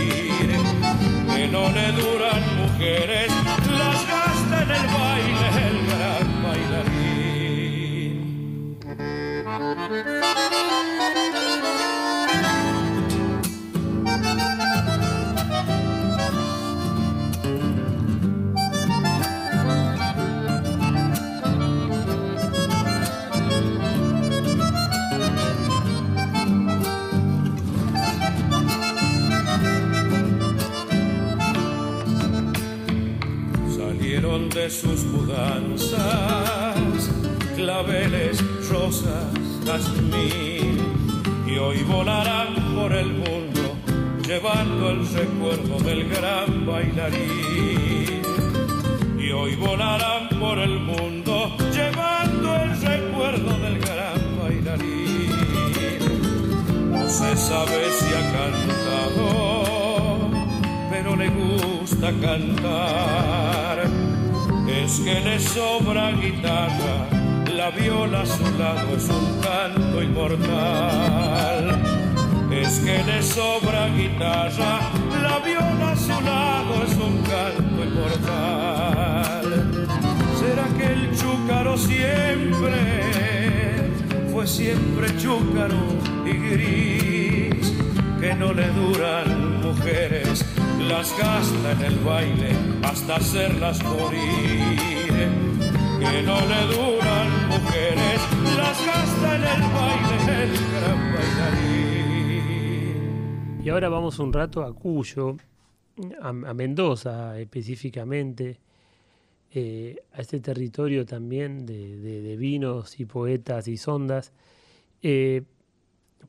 Que 1.36 1.49
no 1.49 1.69
le 1.69 1.91
duran 1.91 2.56
mujeres, 2.56 3.30
las 3.77 4.07
gasta 4.07 4.64
en 4.64 4.72
el 4.72 4.88
baile 4.88 5.49
el 5.68 5.88
gran 5.88 6.40
Salieron 9.60 10.30
de 34.60 34.69
sus 34.69 35.06
mudanzas 35.06 35.95
claveles, 37.56 38.44
rosas, 38.69 39.31
jazmín 39.65 40.77
y 41.48 41.57
hoy 41.57 41.81
volarán 41.84 42.56
por 42.76 42.91
el 42.91 43.07
mundo 43.07 43.77
llevando 44.27 44.90
el 44.90 45.07
recuerdo 45.07 45.80
del 45.80 46.10
gran 46.10 46.65
bailarín. 46.65 48.22
Y 49.18 49.31
hoy 49.31 49.56
volarán 49.56 50.27
por 50.38 50.60
el 50.60 50.77
mundo 50.80 51.56
llevando 51.72 52.56
el 52.56 52.81
recuerdo 52.81 53.57
del 53.60 53.80
gran 53.80 54.19
bailarín. 54.41 55.31
No 56.91 57.07
se 57.07 57.38
sabe 57.38 57.91
si 57.98 58.14
ha 58.14 58.23
cantado, 58.38 60.30
pero 60.91 61.15
le 61.15 61.30
gusta 61.30 62.11
cantar. 62.22 63.98
Que 65.10 65.22
le 65.22 65.40
sobra 65.40 66.11
guitarra, 66.11 67.07
la 67.57 67.72
viola 67.72 68.22
a 68.22 68.26
su 68.27 68.44
lado 68.60 68.95
es 68.95 69.10
un 69.10 69.41
canto 69.41 70.03
inmortal. 70.03 71.81
Es 72.52 72.80
que 72.81 73.03
le 73.03 73.23
sobra 73.23 73.88
guitarra, 73.88 74.91
la 75.23 75.40
viola 75.40 75.94
a 75.94 75.95
su 75.95 76.22
lado 76.22 76.84
es 76.86 76.95
un 76.95 77.23
canto 77.23 77.84
inmortal. 77.90 79.48
¿Será 80.40 80.65
que 80.77 80.94
el 80.94 81.18
chúcaro 81.18 81.76
siempre 81.76 82.77
fue 84.31 84.45
siempre 84.45 85.07
chúcaro 85.18 85.86
y 86.23 86.34
gris? 86.38 87.73
Que 88.22 88.36
no 88.36 88.53
le 88.53 88.68
duran 88.68 89.60
mujeres, 89.64 90.45
las 90.88 91.18
gasta 91.18 91.72
en 91.72 91.81
el 91.81 91.95
baile 91.98 92.52
hasta 92.84 93.15
hacerlas 93.15 93.84
morir. 93.84 94.98
Que 95.99 96.21
no 96.23 96.39
le 96.39 96.61
duran 96.73 97.27
mujeres, 97.49 98.21
las 98.55 98.85
gasta 98.85 99.35
en 99.35 99.43
el 99.43 99.61
baile 99.73 100.43
el 100.43 100.53
gran 100.71 100.99
bailarín. 101.13 101.99
Y 103.61 103.69
ahora 103.69 103.89
vamos 103.89 104.17
un 104.19 104.31
rato 104.31 104.63
a 104.63 104.73
Cuyo, 104.73 105.35
a, 106.21 106.31
Mendoza 106.53 107.38
específicamente, 107.38 108.61
eh, 109.51 109.97
a 110.13 110.21
este 110.21 110.39
territorio 110.39 111.05
también 111.05 111.65
de, 111.65 112.38
vinos 112.38 112.97
y 113.01 113.05
poetas 113.05 113.67
y 113.67 113.76
sondas, 113.76 114.31
eh, 115.03 115.41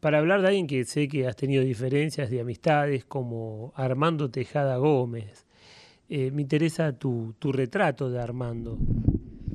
para 0.01 0.18
hablar 0.18 0.42
de 0.42 0.48
alguien 0.48 0.66
que 0.66 0.84
sé 0.84 1.06
que 1.06 1.28
has 1.28 1.36
tenido 1.36 1.62
diferencias 1.62 2.28
de 2.28 2.40
amistades 2.40 3.05
como 3.05 3.72
Armando 3.76 4.30
Tejada 4.30 4.78
Gómez. 4.78 5.47
Eh, 6.09 6.32
me 6.32 6.42
interesa 6.42 6.92
tu 6.92 7.32
retrato 7.52 8.10
de 8.10 8.20
Armando. 8.20 8.76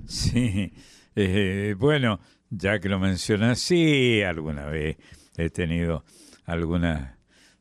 Sí, 0.07 0.71
Eh, 1.17 1.75
bueno, 1.77 2.19
ya 2.49 2.79
que 2.79 2.89
lo 2.89 2.99
mencionas, 2.99 3.59
sí, 3.59 4.21
alguna 4.21 4.65
vez 4.65 4.97
he 5.37 5.49
tenido 5.49 6.03
algunas 6.43 7.17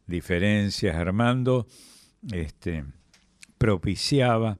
diferencias. 0.07 0.97
Armando 0.97 1.69
este, 2.33 2.85
propiciaba 3.57 4.59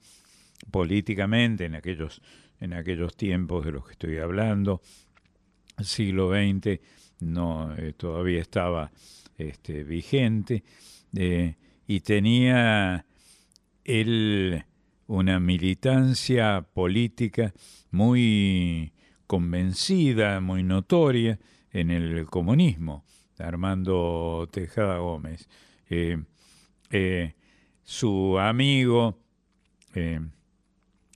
políticamente 0.71 1.65
en 1.65 1.75
aquellos, 1.75 2.23
en 2.61 2.73
aquellos 2.73 3.17
tiempos 3.17 3.65
de 3.65 3.73
los 3.73 3.85
que 3.85 3.93
estoy 3.93 4.19
hablando, 4.19 4.81
siglo 5.83 6.31
XX, 6.31 6.81
no, 7.21 7.75
eh, 7.77 7.95
todavía 7.95 8.41
estaba 8.41 8.93
este, 9.37 9.83
vigente, 9.83 10.63
eh, 11.17 11.57
y 11.87 12.01
tenía 12.01 13.05
él 13.85 14.65
una 15.07 15.41
militancia 15.41 16.67
política 16.73 17.53
muy 17.91 18.93
convencida, 19.27 20.41
muy 20.41 20.63
notoria 20.63 21.39
en 21.71 21.91
el 21.91 22.27
comunismo, 22.27 23.05
Armando 23.39 24.49
Tejada 24.53 24.99
Gómez. 24.99 25.49
Eh, 25.89 26.23
eh, 26.91 27.35
su 27.83 28.39
amigo 28.39 29.19
eh, 29.95 30.21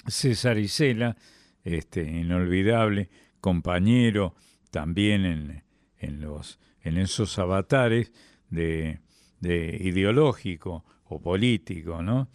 César 0.07 0.59
Isela, 0.59 1.17
este, 1.65 2.03
inolvidable, 2.03 3.09
compañero 3.41 4.35
también 4.71 5.25
en, 5.25 5.65
en, 5.99 6.21
los, 6.21 6.59
en 6.83 6.99
esos 6.99 7.39
avatares 7.39 8.13
de, 8.51 9.01
de 9.41 9.79
ideológico 9.81 10.85
o 11.05 11.21
político, 11.21 12.03
¿no? 12.03 12.29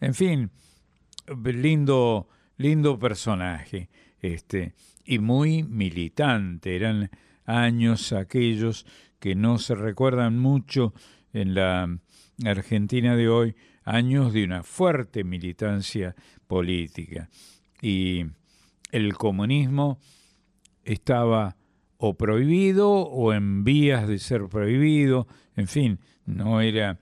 En 0.00 0.14
fin, 0.14 0.50
lindo, 1.44 2.28
lindo 2.56 2.98
personaje, 2.98 3.88
este, 4.20 4.74
y 5.04 5.18
muy 5.18 5.62
militante. 5.62 6.76
Eran 6.76 7.10
años 7.44 8.12
aquellos 8.12 8.86
que 9.18 9.34
no 9.34 9.58
se 9.58 9.74
recuerdan 9.74 10.38
mucho 10.38 10.92
en 11.32 11.54
la 11.54 11.98
Argentina 12.44 13.16
de 13.16 13.28
hoy, 13.28 13.56
años 13.84 14.32
de 14.32 14.44
una 14.44 14.62
fuerte 14.62 15.24
militancia 15.24 16.14
política. 16.46 17.28
Y 17.80 18.24
el 18.92 19.14
comunismo 19.14 19.98
estaba 20.84 21.56
o 21.96 22.16
prohibido 22.16 22.90
o 22.90 23.32
en 23.32 23.64
vías 23.64 24.06
de 24.08 24.18
ser 24.18 24.48
prohibido, 24.48 25.26
en 25.56 25.66
fin, 25.66 26.00
no 26.24 26.60
era, 26.60 27.00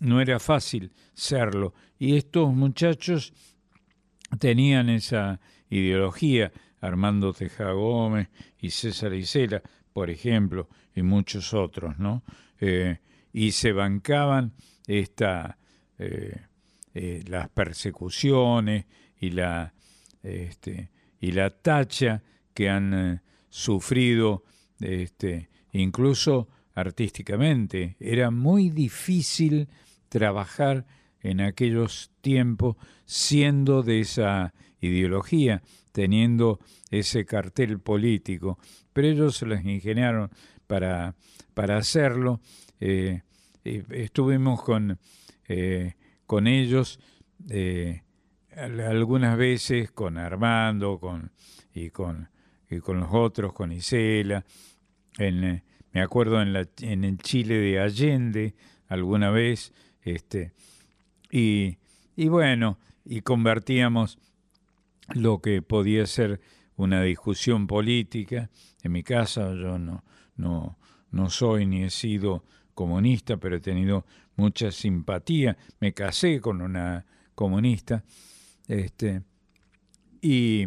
no 0.00 0.20
era 0.20 0.38
fácil 0.38 0.92
serlo. 1.12 1.74
Y 1.98 2.16
estos 2.16 2.52
muchachos 2.54 3.32
tenían 4.38 4.88
esa 4.88 5.40
ideología, 5.68 6.52
Armando 6.80 7.32
Teja 7.32 7.72
Gómez 7.72 8.28
y 8.60 8.70
César 8.70 9.12
Isela, 9.14 9.62
por 9.92 10.10
ejemplo, 10.10 10.68
y 10.94 11.02
muchos 11.02 11.54
otros, 11.54 11.98
¿no? 11.98 12.22
Eh, 12.60 12.98
y 13.32 13.52
se 13.52 13.72
bancaban 13.72 14.52
esta, 14.86 15.58
eh, 15.98 16.46
eh, 16.94 17.24
las 17.26 17.48
persecuciones 17.48 18.86
y 19.20 19.30
la, 19.30 19.74
este, 20.22 20.90
y 21.20 21.32
la 21.32 21.50
tacha 21.50 22.22
que 22.54 22.68
han 22.68 23.22
sufrido 23.48 24.44
este, 24.80 25.50
incluso 25.72 26.48
artísticamente. 26.74 27.96
Era 27.98 28.30
muy 28.30 28.70
difícil 28.70 29.68
trabajar 30.08 30.86
en 31.22 31.40
aquellos 31.40 32.10
tiempos 32.20 32.76
siendo 33.04 33.82
de 33.82 34.00
esa 34.00 34.54
ideología, 34.80 35.62
teniendo 35.92 36.60
ese 36.90 37.24
cartel 37.24 37.80
político, 37.80 38.58
pero 38.92 39.08
ellos 39.08 39.36
se 39.36 39.46
las 39.46 39.64
ingeniaron 39.64 40.30
para, 40.66 41.14
para 41.54 41.76
hacerlo. 41.76 42.40
Eh, 42.80 43.22
estuvimos 43.64 44.62
con, 44.62 44.98
eh, 45.48 45.94
con 46.26 46.46
ellos 46.46 47.00
eh, 47.50 48.02
algunas 48.56 49.36
veces, 49.36 49.90
con 49.90 50.18
Armando 50.18 50.98
con, 50.98 51.32
y, 51.72 51.90
con, 51.90 52.28
con 52.82 53.00
los 53.00 53.08
otros, 53.12 53.52
con 53.52 53.72
Isela, 53.72 54.44
me 55.18 56.02
acuerdo 56.02 56.42
en, 56.42 56.52
la, 56.52 56.68
en 56.80 57.04
el 57.04 57.18
Chile 57.18 57.54
de 57.54 57.80
Allende 57.80 58.54
alguna 58.88 59.30
vez, 59.30 59.72
este, 60.02 60.52
y, 61.30 61.76
bueno, 62.16 62.78
y 63.04 63.20
convertíamos 63.22 64.18
lo 65.14 65.40
que 65.40 65.62
podía 65.62 66.06
ser 66.06 66.40
una 66.76 67.02
discusión 67.02 67.66
política. 67.66 68.50
En 68.82 68.92
mi 68.92 69.02
casa 69.02 69.52
yo 69.54 69.78
no, 69.78 70.04
no, 70.36 70.78
no 71.10 71.30
soy 71.30 71.66
ni 71.66 71.84
he 71.84 71.90
sido 71.90 72.44
comunista, 72.74 73.36
pero 73.36 73.56
he 73.56 73.60
tenido 73.60 74.06
mucha 74.36 74.70
simpatía. 74.70 75.56
Me 75.80 75.92
casé 75.92 76.40
con 76.40 76.62
una 76.62 77.04
comunista. 77.34 78.04
Este, 78.68 79.22
y, 80.20 80.66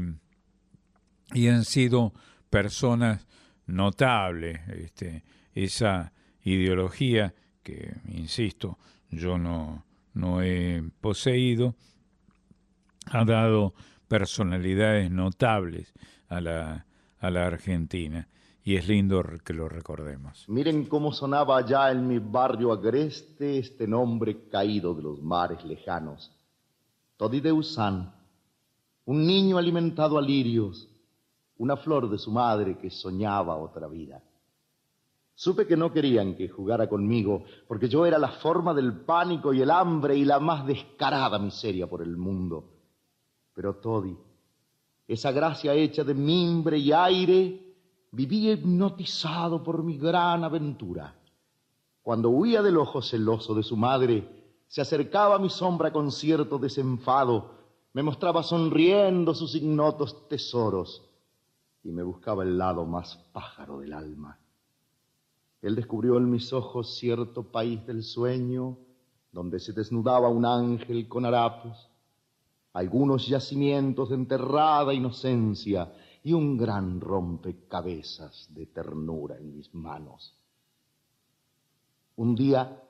y 1.34 1.48
han 1.48 1.64
sido 1.64 2.14
personas 2.50 3.28
notables. 3.66 4.60
Este, 4.68 5.24
esa 5.54 6.12
ideología 6.44 7.34
que, 7.64 7.94
insisto, 8.08 8.78
yo 9.10 9.38
no, 9.38 9.86
no 10.14 10.42
he 10.42 10.84
poseído, 11.02 11.76
ha 13.08 13.26
dado 13.26 13.74
personalidades 14.08 15.10
notables 15.10 15.94
a 16.28 16.42
la, 16.42 16.86
Argentina 17.22 18.28
y 18.64 18.76
es 18.76 18.88
lindo 18.88 19.24
que 19.44 19.54
lo 19.54 19.70
recordemos. 19.70 20.46
Miren 20.48 20.86
cómo 20.86 21.12
sonaba 21.12 21.58
allá 21.58 21.92
en 21.92 22.08
mi 22.08 22.20
barrio 22.20 22.72
agreste 22.72 23.58
este 23.58 23.88
nombre 23.88 24.50
caído 24.50 24.94
de 24.94 25.04
los 25.04 25.22
mares 25.22 25.64
lejanos. 25.64 26.32
Todi 27.18 27.40
de 27.40 27.52
Usán, 27.52 28.14
un 29.06 29.26
niño 29.26 29.58
alimentado 29.58 30.18
a 30.18 30.22
lirios, 30.22 30.90
una 31.58 31.78
flor 31.78 32.10
de 32.10 32.18
su 32.18 32.32
madre 32.32 32.78
que 32.78 32.90
soñaba 32.90 33.56
otra 33.56 33.88
vida. 33.88 34.22
Supe 35.44 35.66
que 35.66 35.76
no 35.76 35.92
querían 35.92 36.36
que 36.36 36.50
jugara 36.50 36.88
conmigo, 36.88 37.46
porque 37.68 37.90
yo 37.90 38.06
era 38.06 38.20
la 38.20 38.28
forma 38.28 38.76
del 38.76 39.02
pánico 39.02 39.52
y 39.52 39.62
el 39.64 39.72
hambre 39.72 40.16
y 40.16 40.24
la 40.24 40.40
más 40.40 40.68
descarada 40.68 41.40
miseria 41.40 41.90
por 41.90 42.04
el 42.04 42.16
mundo. 42.16 42.70
Pero 43.56 43.78
Todi, 43.78 44.16
esa 45.08 45.32
gracia 45.32 45.74
hecha 45.74 46.04
de 46.04 46.14
mimbre 46.14 46.78
y 46.78 46.92
aire, 46.92 47.60
vivía 48.12 48.52
hipnotizado 48.52 49.64
por 49.64 49.82
mi 49.82 49.98
gran 49.98 50.44
aventura. 50.44 51.16
Cuando 52.04 52.30
huía 52.30 52.62
del 52.62 52.78
ojo 52.78 53.02
celoso 53.02 53.56
de 53.56 53.64
su 53.64 53.76
madre, 53.76 54.54
se 54.68 54.82
acercaba 54.82 55.38
a 55.38 55.40
mi 55.40 55.50
sombra 55.50 55.92
con 55.92 56.12
cierto 56.12 56.60
desenfado, 56.60 57.56
me 57.94 58.04
mostraba 58.04 58.44
sonriendo 58.44 59.34
sus 59.34 59.56
ignotos 59.56 60.28
tesoros 60.28 61.04
y 61.84 61.90
me 61.90 62.04
buscaba 62.04 62.44
el 62.44 62.60
lado 62.60 62.86
más 62.86 63.18
pájaro 63.34 63.80
del 63.80 63.94
alma. 63.94 64.38
Él 65.62 65.76
descubrió 65.76 66.18
en 66.18 66.30
mis 66.30 66.52
ojos 66.54 66.98
cierto 66.98 67.52
país 67.52 67.86
del 67.86 68.04
sueño, 68.04 68.78
donde 69.32 69.60
se 69.60 69.74
desnudaba 69.74 70.28
un 70.30 70.46
ángel 70.46 71.08
con 71.08 71.26
harapos, 71.26 71.90
algunos 72.74 73.28
yacimientos 73.28 74.10
de 74.10 74.16
enterrada 74.16 74.94
inocencia 74.94 75.94
y 76.24 76.34
un 76.34 76.58
gran 76.58 77.00
rompecabezas 77.00 78.48
de 78.54 78.66
ternura 78.68 79.38
en 79.38 79.56
mis 79.56 79.74
manos. 79.74 80.36
Un 82.16 82.36
día, 82.36 82.82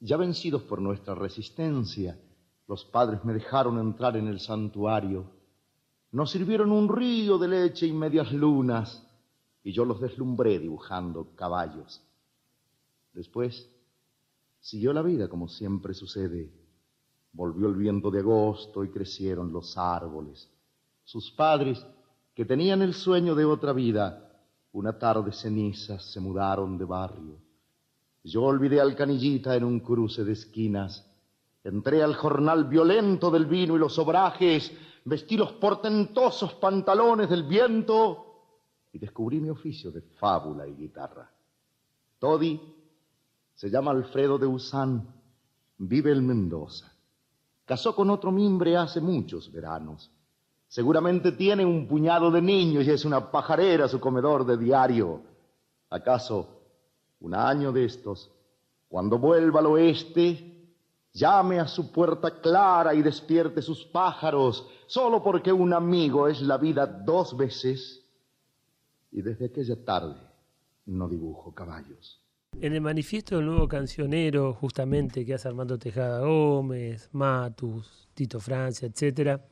ya 0.00 0.16
vencidos 0.16 0.62
por 0.62 0.80
nuestra 0.80 1.14
resistencia, 1.14 2.18
los 2.66 2.84
padres 2.84 3.24
me 3.24 3.32
dejaron 3.32 3.78
entrar 3.78 4.16
en 4.16 4.28
el 4.28 4.40
santuario. 4.40 5.24
Nos 6.12 6.30
sirvieron 6.30 6.70
un 6.70 6.88
río 6.88 7.38
de 7.38 7.48
leche 7.48 7.86
y 7.86 7.92
medias 7.92 8.32
lunas, 8.32 9.06
y 9.62 9.72
yo 9.72 9.84
los 9.84 10.00
deslumbré 10.00 10.58
dibujando 10.58 11.34
caballos. 11.34 12.02
Después, 13.12 13.68
siguió 14.60 14.92
la 14.92 15.02
vida 15.02 15.28
como 15.28 15.48
siempre 15.48 15.94
sucede 15.94 16.50
Volvió 17.32 17.68
el 17.68 17.76
viento 17.76 18.10
de 18.10 18.20
agosto 18.20 18.82
y 18.82 18.90
crecieron 18.90 19.52
los 19.52 19.78
árboles. 19.78 20.50
Sus 21.04 21.30
padres, 21.30 21.84
que 22.34 22.44
tenían 22.44 22.82
el 22.82 22.92
sueño 22.94 23.34
de 23.34 23.44
otra 23.44 23.72
vida, 23.72 24.32
una 24.72 24.98
tarde 24.98 25.32
cenizas 25.32 26.04
se 26.12 26.20
mudaron 26.20 26.76
de 26.76 26.84
barrio. 26.84 27.38
Yo 28.24 28.42
olvidé 28.42 28.80
al 28.80 28.96
canillita 28.96 29.54
en 29.54 29.64
un 29.64 29.80
cruce 29.80 30.24
de 30.24 30.32
esquinas. 30.32 31.06
Entré 31.62 32.02
al 32.02 32.14
jornal 32.14 32.64
violento 32.64 33.30
del 33.30 33.46
vino 33.46 33.76
y 33.76 33.78
los 33.78 33.98
obrajes, 33.98 34.72
vestí 35.04 35.36
los 35.36 35.52
portentosos 35.52 36.54
pantalones 36.54 37.30
del 37.30 37.44
viento 37.44 38.29
y 38.92 38.98
descubrí 38.98 39.40
mi 39.40 39.50
oficio 39.50 39.90
de 39.90 40.00
fábula 40.00 40.66
y 40.66 40.74
guitarra. 40.74 41.30
Todi 42.18 42.60
se 43.54 43.70
llama 43.70 43.90
Alfredo 43.90 44.38
de 44.38 44.46
Usán, 44.46 45.06
vive 45.78 46.12
en 46.12 46.26
Mendoza. 46.26 46.92
Casó 47.64 47.94
con 47.94 48.10
otro 48.10 48.32
mimbre 48.32 48.76
hace 48.76 49.00
muchos 49.00 49.52
veranos. 49.52 50.10
Seguramente 50.66 51.32
tiene 51.32 51.64
un 51.64 51.86
puñado 51.86 52.30
de 52.30 52.40
niños 52.40 52.86
y 52.86 52.90
es 52.90 53.04
una 53.04 53.30
pajarera 53.30 53.88
su 53.88 54.00
comedor 54.00 54.44
de 54.44 54.56
diario. 54.56 55.22
¿Acaso 55.90 56.60
un 57.20 57.34
año 57.34 57.72
de 57.72 57.84
estos, 57.84 58.30
cuando 58.88 59.18
vuelva 59.18 59.60
al 59.60 59.66
oeste, 59.66 60.72
llame 61.12 61.60
a 61.60 61.66
su 61.66 61.92
puerta 61.92 62.40
clara 62.40 62.94
y 62.94 63.02
despierte 63.02 63.62
sus 63.62 63.84
pájaros, 63.84 64.66
solo 64.86 65.22
porque 65.22 65.52
un 65.52 65.72
amigo 65.72 66.28
es 66.28 66.40
la 66.40 66.56
vida 66.56 66.86
dos 66.86 67.36
veces? 67.36 67.99
Y 69.10 69.22
desde 69.22 69.46
aquella 69.46 69.84
tarde 69.84 70.20
no 70.86 71.08
dibujo 71.08 71.54
caballos. 71.54 72.22
En 72.60 72.74
el 72.74 72.80
manifiesto 72.80 73.36
del 73.36 73.46
nuevo 73.46 73.68
cancionero, 73.68 74.54
justamente, 74.54 75.24
que 75.24 75.34
hace 75.34 75.48
Armando 75.48 75.78
Tejada 75.78 76.20
Gómez, 76.20 77.08
Matus, 77.12 78.08
Tito 78.14 78.40
Francia, 78.40 78.88
etcétera, 78.88 79.44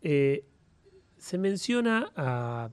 eh, 0.00 0.44
se 1.16 1.38
menciona 1.38 2.10
a, 2.16 2.70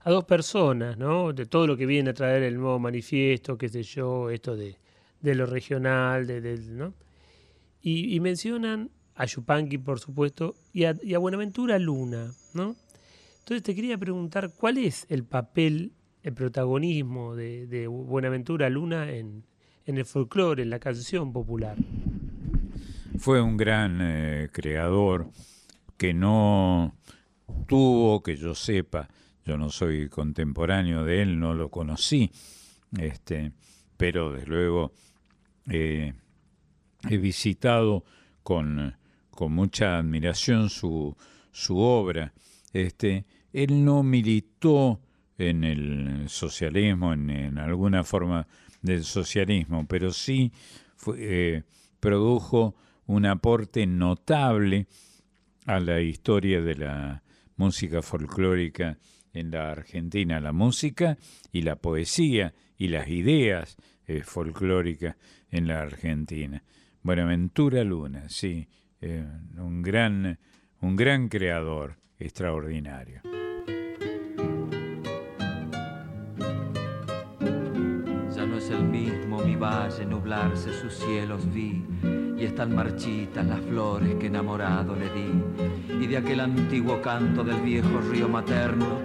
a, 0.00 0.10
dos 0.10 0.24
personas, 0.24 0.98
¿no? 0.98 1.32
De 1.32 1.46
todo 1.46 1.66
lo 1.66 1.76
que 1.76 1.86
viene 1.86 2.10
a 2.10 2.14
traer 2.14 2.42
el 2.42 2.56
nuevo 2.56 2.78
manifiesto, 2.78 3.56
qué 3.56 3.68
sé 3.68 3.82
yo, 3.82 4.30
esto 4.30 4.56
de, 4.56 4.76
de 5.20 5.34
lo 5.34 5.46
regional, 5.46 6.26
¿no? 6.76 6.94
Y, 7.82 8.20
mencionan 8.20 8.90
a 9.14 9.24
Yupanqui, 9.24 9.78
por 9.78 10.00
supuesto, 10.00 10.54
y 10.72 10.84
a, 10.84 11.18
Buenaventura 11.18 11.78
Luna, 11.78 12.32
¿no? 12.52 12.76
Entonces 13.50 13.64
te 13.64 13.74
quería 13.74 13.98
preguntar, 13.98 14.52
¿cuál 14.56 14.78
es 14.78 15.06
el 15.08 15.24
papel, 15.24 15.92
el 16.22 16.34
protagonismo 16.34 17.34
de, 17.34 17.88
Buenaventura 17.88 18.70
Luna 18.70 19.10
en, 19.10 19.42
en 19.86 19.98
el 19.98 20.04
folclore, 20.04 20.62
en 20.62 20.70
la 20.70 20.78
canción 20.78 21.32
popular? 21.32 21.76
Fue 23.18 23.42
un 23.42 23.56
gran 23.56 23.98
eh, 24.00 24.50
creador 24.52 25.32
que 25.96 26.14
no 26.14 26.94
tuvo, 27.66 28.22
que 28.22 28.36
yo 28.36 28.54
sepa, 28.54 29.08
yo 29.44 29.58
no 29.58 29.68
soy 29.68 30.08
contemporáneo 30.08 31.02
de 31.02 31.20
él, 31.20 31.40
no 31.40 31.52
lo 31.52 31.70
conocí, 31.70 32.30
este, 33.00 33.50
pero 33.96 34.32
desde 34.32 34.46
luego 34.46 34.92
eh, 35.68 36.14
he 37.08 37.16
visitado 37.16 38.04
con, 38.44 38.94
con 39.32 39.52
mucha 39.52 39.98
admiración 39.98 40.70
su, 40.70 41.16
su 41.50 41.78
obra. 41.78 42.32
Este, 42.72 43.24
él 43.52 43.84
no 43.84 44.02
militó 44.02 45.00
en 45.38 45.64
el 45.64 46.28
socialismo, 46.28 47.12
en, 47.12 47.58
alguna 47.58 48.04
forma 48.04 48.46
del 48.82 49.04
socialismo, 49.04 49.86
pero 49.86 50.12
sí 50.12 50.52
eh, 51.16 51.62
produjo 51.98 52.74
un 53.06 53.26
aporte 53.26 53.86
notable 53.86 54.86
a 55.66 55.80
la 55.80 56.00
historia 56.00 56.60
de 56.60 56.74
la 56.74 57.22
música 57.56 58.02
folclórica 58.02 58.98
en 59.32 59.50
la 59.50 59.70
Argentina, 59.70 60.40
la 60.40 60.52
música 60.52 61.16
y 61.52 61.62
la 61.62 61.76
poesía 61.76 62.54
y 62.76 62.88
las 62.88 63.08
ideas 63.08 63.76
eh, 64.06 64.22
folclóricas 64.22 65.16
en 65.50 65.68
la 65.68 65.80
Argentina. 65.80 66.62
Buenaventura 67.02 67.84
Luna, 67.84 68.28
sí, 68.28 68.68
eh, 69.00 69.24
un, 69.56 69.82
gran, 69.82 70.38
un 70.80 70.96
gran 70.96 71.28
creador 71.28 71.96
extraordinario. 72.18 73.22
Valle 79.60 80.06
nublarse, 80.06 80.72
sus 80.72 80.94
cielos 80.94 81.42
vi 81.52 81.84
y 82.38 82.44
están 82.44 82.74
marchitas 82.74 83.46
las 83.46 83.60
flores 83.60 84.14
que 84.14 84.28
enamorado 84.28 84.96
le 84.96 85.10
di. 85.10 86.02
Y 86.02 86.06
de 86.06 86.16
aquel 86.16 86.40
antiguo 86.40 87.00
canto 87.02 87.44
del 87.44 87.60
viejo 87.60 88.00
río 88.10 88.28
materno 88.28 89.00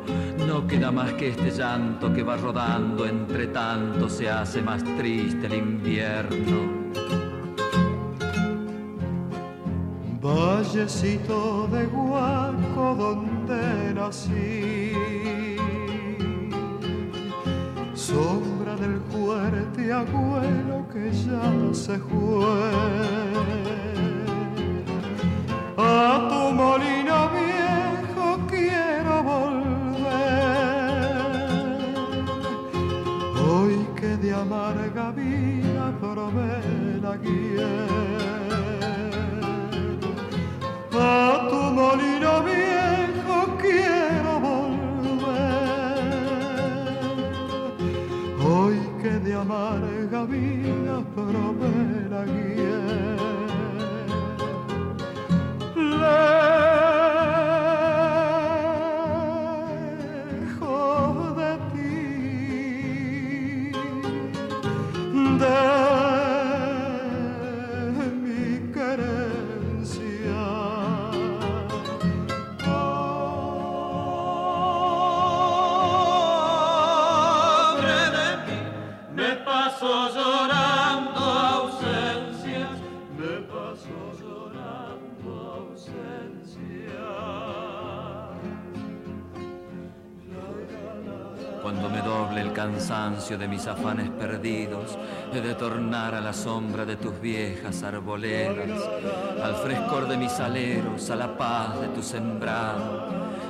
no 0.48 0.66
queda 0.66 0.92
más 0.92 1.12
que 1.14 1.30
este 1.30 1.52
llanto 1.52 2.14
que 2.14 2.24
va 2.24 2.38
rodando, 2.38 3.06
entre 3.06 3.48
tanto 3.48 4.10
se 4.10 4.30
hace 4.30 4.62
más 4.62 4.84
triste 4.98 5.48
el 5.48 5.56
invierno. 5.56 6.86
Vallecito 10.22 11.68
de 11.68 11.86
Huaco 11.88 12.96
donde 12.96 13.94
nací, 13.94 14.94
sombra 18.06 18.76
del 18.76 19.02
fuerte 19.10 19.92
abuelo 19.92 20.86
que 20.94 21.12
ya 21.12 21.74
se 21.74 21.98
fue 21.98 22.62
a 25.76 26.28
tu 26.30 26.42
molino 26.54 27.18
viejo 27.40 28.28
quiero 28.48 29.24
volver. 29.24 30.06
Hoy 33.48 33.76
que 34.00 34.12
de 34.18 34.34
amarga 34.34 35.12
vida 35.12 35.86
probé 36.00 36.62
la 37.02 37.18
guía. 37.18 37.72
A 40.94 41.48
tu 41.50 41.62
molino 41.80 42.44
viejo 42.44 42.65
de 49.26 49.34
amarga 49.34 50.24
vida 50.26 51.04
probé 51.16 52.10
la 52.12 52.26
guía. 52.26 53.16
Cansancio 93.16 93.38
de 93.38 93.48
mis 93.48 93.66
afanes 93.66 94.10
perdidos, 94.10 94.98
he 95.34 95.40
de 95.40 95.56
tornar 95.56 96.14
a 96.16 96.20
la 96.20 96.34
sombra 96.34 96.86
de 96.86 96.98
tus 96.98 97.20
viejas 97.22 97.82
arboledas, 97.84 98.82
al 99.42 99.56
frescor 99.56 100.08
de 100.10 100.18
mis 100.18 100.38
aleros, 100.40 101.10
a 101.10 101.16
la 101.16 101.38
paz 101.38 101.80
de 101.80 101.88
tu 101.90 102.04
sembrado, 102.04 103.08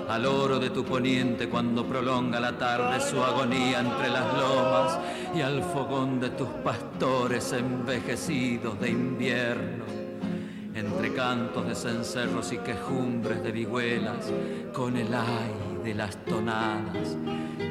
al 0.08 0.26
oro 0.28 0.60
de 0.60 0.70
tu 0.70 0.86
poniente 0.86 1.50
cuando 1.50 1.84
prolonga 1.84 2.40
la 2.40 2.56
tarde 2.56 3.02
su 3.02 3.24
agonía 3.24 3.80
entre 3.80 4.10
las 4.10 4.34
lomas 4.38 5.00
y 5.36 5.42
al 5.42 5.64
fogón 5.64 6.20
de 6.20 6.30
tus 6.30 6.50
pastores 6.64 7.52
envejecidos 7.54 8.80
de 8.80 8.90
invierno 8.92 9.86
entre 10.76 11.14
cantos 11.14 11.66
de 11.66 11.74
cencerros 11.74 12.52
y 12.52 12.58
quejumbres 12.58 13.42
de 13.42 13.52
vihuelas, 13.52 14.30
con 14.74 14.98
el 14.98 15.12
ay 15.14 15.74
de 15.86 15.94
las 15.94 16.18
tonadas, 16.26 17.16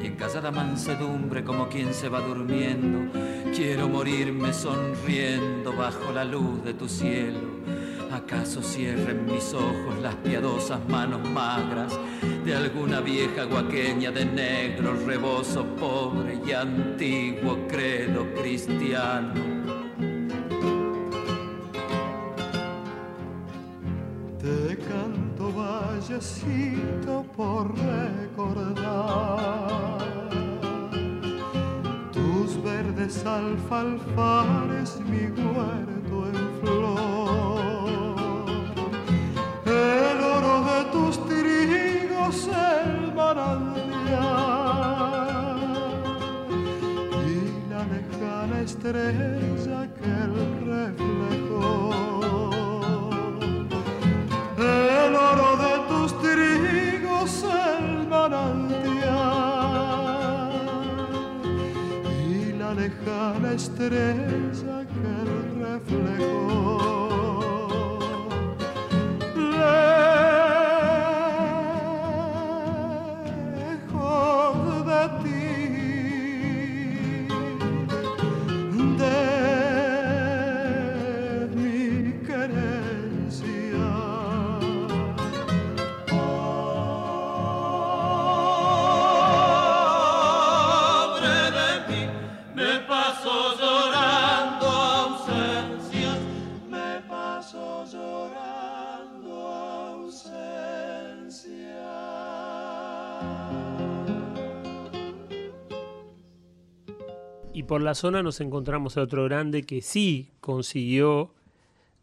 y 0.01 0.05
en 0.05 0.15
callada 0.15 0.49
mansedumbre 0.49 1.43
como 1.43 1.67
quien 1.67 1.93
se 1.93 2.07
va 2.07 2.21
durmiendo, 2.21 3.11
quiero 3.53 3.89
morirme 3.89 4.53
sonriendo 4.53 5.73
bajo 5.73 6.13
la 6.13 6.23
luz 6.23 6.63
de 6.63 6.73
tu 6.73 6.87
cielo. 6.87 7.55
¿Acaso 8.13 8.63
cierren 8.63 9.25
mis 9.25 9.53
ojos 9.53 9.99
las 10.01 10.15
piadosas 10.15 10.79
manos 10.87 11.29
magras 11.29 11.99
de 12.45 12.55
alguna 12.55 13.01
vieja 13.01 13.43
guaqueña 13.43 14.11
de 14.11 14.25
negro 14.25 14.95
rebozo 15.05 15.65
pobre 15.75 16.39
y 16.47 16.53
antiguo 16.53 17.67
credo 17.67 18.33
cristiano? 18.33 19.54
Vallecito 26.07 27.25
por 27.35 27.73
recordar. 27.77 28.77
Tus 32.11 32.61
verdes 32.63 33.25
alfalfares, 33.25 34.99
mi 35.01 35.25
huerto 35.41 36.27
en 36.27 36.61
flor, 36.61 37.44
por 107.75 107.81
la 107.83 107.93
zona 107.93 108.23
nos 108.23 108.39
encontramos 108.39 108.95
a 108.95 109.01
otro 109.01 109.25
grande 109.25 109.63
que 109.63 109.81
sí 109.81 110.29
consiguió 110.39 111.33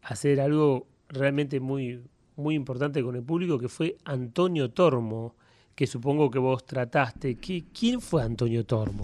hacer 0.03 0.39
algo 0.39 0.85
realmente 1.09 1.59
muy, 1.59 1.99
muy 2.35 2.53
importante 2.53 3.01
con 3.01 3.15
el 3.15 3.23
público, 3.23 3.57
que 3.57 3.69
fue 3.69 3.97
Antonio 4.05 4.69
Tormo, 4.69 5.33
que 5.73 5.87
supongo 5.87 6.29
que 6.29 6.37
vos 6.37 6.63
trataste. 6.63 7.39
¿Qui- 7.39 7.65
¿Quién 7.73 8.01
fue 8.01 8.21
Antonio 8.21 8.63
Tormo? 8.67 9.01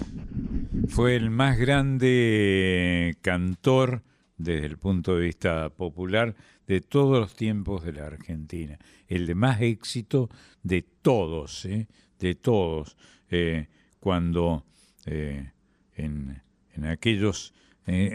Fue 0.89 1.15
el 1.15 1.31
más 1.31 1.57
grande 1.57 3.17
cantor 3.23 4.03
desde 4.37 4.67
el 4.67 4.77
punto 4.77 5.15
de 5.15 5.21
vista 5.25 5.71
popular 5.71 6.35
de 6.67 6.81
todos 6.81 7.19
los 7.19 7.33
tiempos 7.33 7.83
de 7.83 7.93
la 7.93 8.05
Argentina. 8.05 8.77
El 9.07 9.25
de 9.25 9.33
más 9.33 9.59
éxito 9.61 10.29
de 10.61 10.83
todos, 10.83 11.65
¿eh? 11.65 11.87
de 12.19 12.35
todos. 12.35 12.95
Eh, 13.31 13.65
cuando 13.99 14.65
eh, 15.07 15.51
en, 15.95 16.43
en 16.79 16.85
aquellos, 16.85 17.53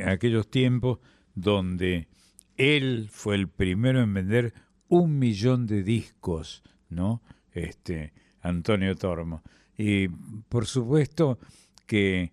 aquellos 0.06 0.50
tiempos 0.50 0.98
donde 1.34 2.08
él 2.56 3.08
fue 3.10 3.36
el 3.36 3.48
primero 3.48 4.00
en 4.00 4.14
vender 4.14 4.54
un 4.88 5.18
millón 5.18 5.66
de 5.66 5.82
discos, 5.82 6.62
¿no? 6.88 7.22
Este, 7.52 8.12
Antonio 8.40 8.94
Tormo. 8.96 9.42
Y 9.76 10.08
por 10.48 10.66
supuesto 10.66 11.38
que, 11.86 12.32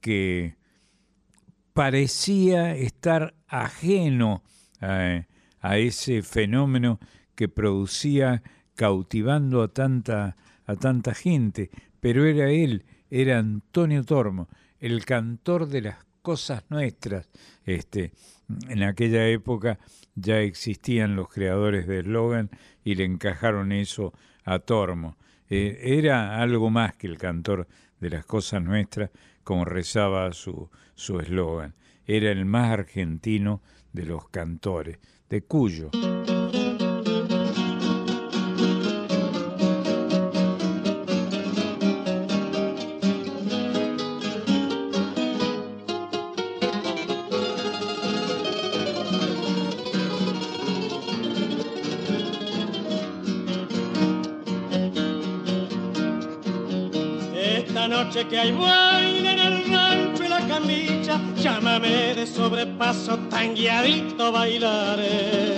que 0.00 0.56
parecía 1.72 2.76
estar 2.76 3.34
ajeno 3.48 4.42
a, 4.80 5.26
a 5.60 5.78
ese 5.78 6.22
fenómeno 6.22 7.00
que 7.34 7.48
producía 7.48 8.42
cautivando 8.74 9.62
a 9.62 9.68
tanta, 9.68 10.36
a 10.66 10.76
tanta 10.76 11.14
gente, 11.14 11.70
pero 12.00 12.24
era 12.24 12.50
él, 12.50 12.84
era 13.10 13.38
Antonio 13.38 14.04
Tormo, 14.04 14.48
el 14.80 15.04
cantor 15.04 15.68
de 15.68 15.82
las 15.82 16.04
cosas 16.22 16.64
nuestras. 16.68 17.28
Este, 17.64 18.12
en 18.68 18.82
aquella 18.82 19.26
época 19.28 19.78
ya 20.14 20.40
existían 20.40 21.16
los 21.16 21.28
creadores 21.28 21.86
de 21.86 22.00
eslogan 22.00 22.50
y 22.84 22.94
le 22.94 23.04
encajaron 23.04 23.72
eso 23.72 24.12
a 24.44 24.58
Tormo. 24.58 25.16
Eh, 25.48 25.78
era 25.82 26.40
algo 26.40 26.70
más 26.70 26.96
que 26.96 27.06
el 27.06 27.18
cantor 27.18 27.68
de 28.00 28.10
las 28.10 28.26
cosas 28.26 28.62
nuestras, 28.62 29.10
como 29.44 29.64
rezaba 29.64 30.32
su 30.32 30.68
su 30.96 31.20
eslogan. 31.20 31.74
Era 32.06 32.32
el 32.32 32.44
más 32.44 32.72
argentino 32.72 33.62
de 33.92 34.06
los 34.06 34.28
cantores, 34.28 34.98
de 35.28 35.42
Cuyo. 35.42 35.90
Que 58.28 58.40
hay 58.40 58.50
baile 58.50 59.30
en 59.30 59.38
el 59.38 59.70
rancho 59.70 60.24
y 60.24 60.28
la 60.28 60.40
camilla, 60.48 61.20
llámame 61.36 62.14
de 62.16 62.26
sobrepaso, 62.26 63.16
tan 63.30 63.54
guiadito 63.54 64.32
bailaré. 64.32 65.54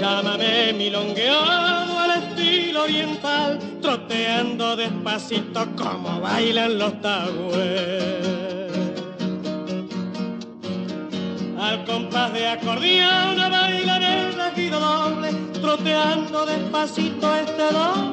Llámame 0.00 0.72
milongueado 0.72 1.98
al 1.98 2.22
estilo 2.22 2.84
oriental, 2.84 3.58
troteando 3.82 4.76
despacito 4.76 5.66
como 5.76 6.20
bailan 6.22 6.78
los 6.78 6.98
tagües. 7.02 8.72
Al 11.60 11.84
compás 11.84 12.32
de 12.32 12.48
acordeón 12.48 13.38
a 13.38 13.48
bailar 13.50 14.02
el 14.02 14.32
regido 14.32 14.80
doble, 14.80 15.32
troteando 15.60 16.46
despacito 16.46 17.36
este 17.36 17.72
doble 17.72 18.11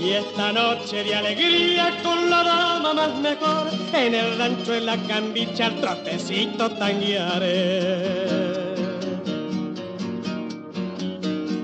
Y 0.00 0.10
esta 0.10 0.52
noche 0.52 1.02
de 1.02 1.14
alegría 1.16 2.00
con 2.02 2.30
la 2.30 2.44
dama 2.44 2.94
más 2.94 3.18
mejor, 3.20 3.68
en 3.92 4.14
el 4.14 4.38
rancho 4.38 4.74
en 4.74 4.86
la 4.86 4.96
cambicha 4.98 5.66
el 5.66 5.80
trotecito 5.80 6.70
tanguearé. 6.70 8.22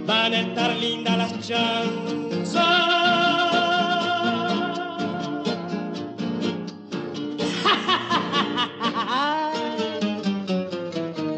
Van 0.07 0.35
a 0.35 0.41
estar 0.41 0.75
lindas 0.77 1.19
las 1.19 1.41
chanzas. 1.47 2.65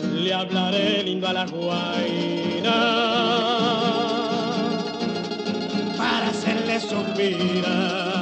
Le 0.15 0.33
hablaré 0.33 1.03
lindo 1.03 1.29
a 1.29 1.33
la 1.33 1.45
guaina 1.47 2.30
para 5.97 6.29
hacerle 6.29 6.81
suspirar. 6.81 8.20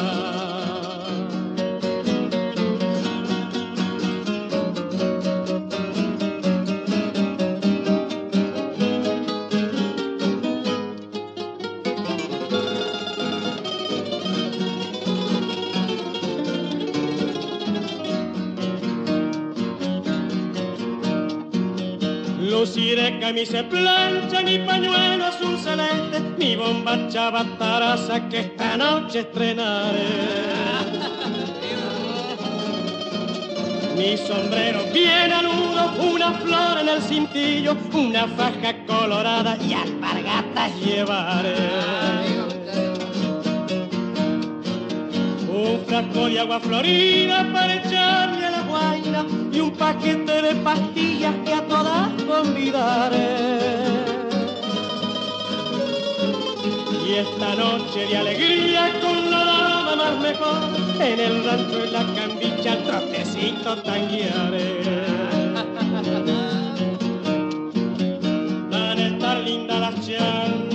Luciré 23.28 23.62
camisa 23.62 23.62
plancha, 23.68 24.42
mi 24.42 24.58
pañuelo 24.58 25.26
azul 25.26 25.58
celeste, 25.58 26.20
mi 26.38 26.56
bombacha 26.56 27.30
bataraza 27.30 28.28
que 28.28 28.40
esta 28.40 28.76
noche 28.76 29.20
estrenaré. 29.20 30.08
Mi 33.96 34.16
sombrero 34.16 34.80
bien 34.94 35.32
aludo, 35.32 35.92
una 36.10 36.32
flor 36.32 36.78
en 36.80 36.88
el 36.88 37.02
cintillo, 37.02 37.76
una 37.92 38.26
faja 38.28 38.74
colorada 38.86 39.58
y 39.60 39.74
alpargatas 39.74 40.72
llevaré. 40.80 41.56
Un 45.50 45.84
frasco 45.86 46.26
de 46.28 46.40
agua 46.40 46.60
florida 46.60 47.46
para 47.52 47.74
y 49.58 49.60
un 49.60 49.72
paquete 49.72 50.42
de 50.42 50.54
pastillas 50.56 51.34
que 51.44 51.54
a 51.54 51.66
todas 51.66 52.10
convidaré. 52.22 53.48
Y 57.06 57.14
esta 57.14 57.54
noche 57.56 58.06
de 58.06 58.16
alegría 58.16 58.92
con 59.00 59.30
la 59.30 59.44
dama 59.44 59.96
más 59.96 60.20
mejor, 60.20 60.58
en 61.00 61.20
el 61.20 61.44
rancho 61.44 61.84
en 61.84 61.92
la 61.92 62.04
cambicha 62.14 62.72
el 62.74 62.84
trotecito 62.84 63.76
tanguearé. 63.82 64.80
Van 68.70 68.98
a 68.98 69.06
estar 69.08 69.38
lindas 69.38 69.80
las 69.80 69.94
chanzas. 70.06 70.67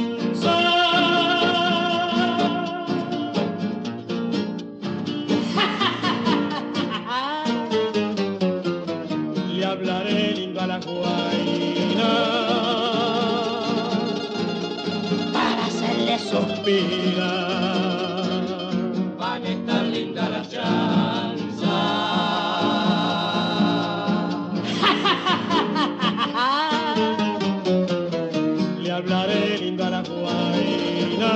Suspira. 16.64 17.32
Van 19.18 19.44
a 19.44 19.50
estar 19.50 19.84
lindas 19.84 20.30
las 20.30 20.50
chanzas. 20.50 21.64
Le 28.82 28.92
hablaré 28.92 29.58
lindo 29.58 29.86
a 29.86 29.90
la 29.90 30.04
guaina 30.04 31.34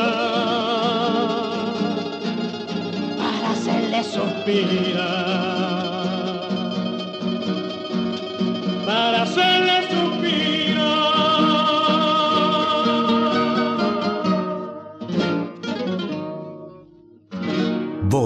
Para 3.17 3.51
hacerle 3.51 4.03
suspirar. 4.03 5.26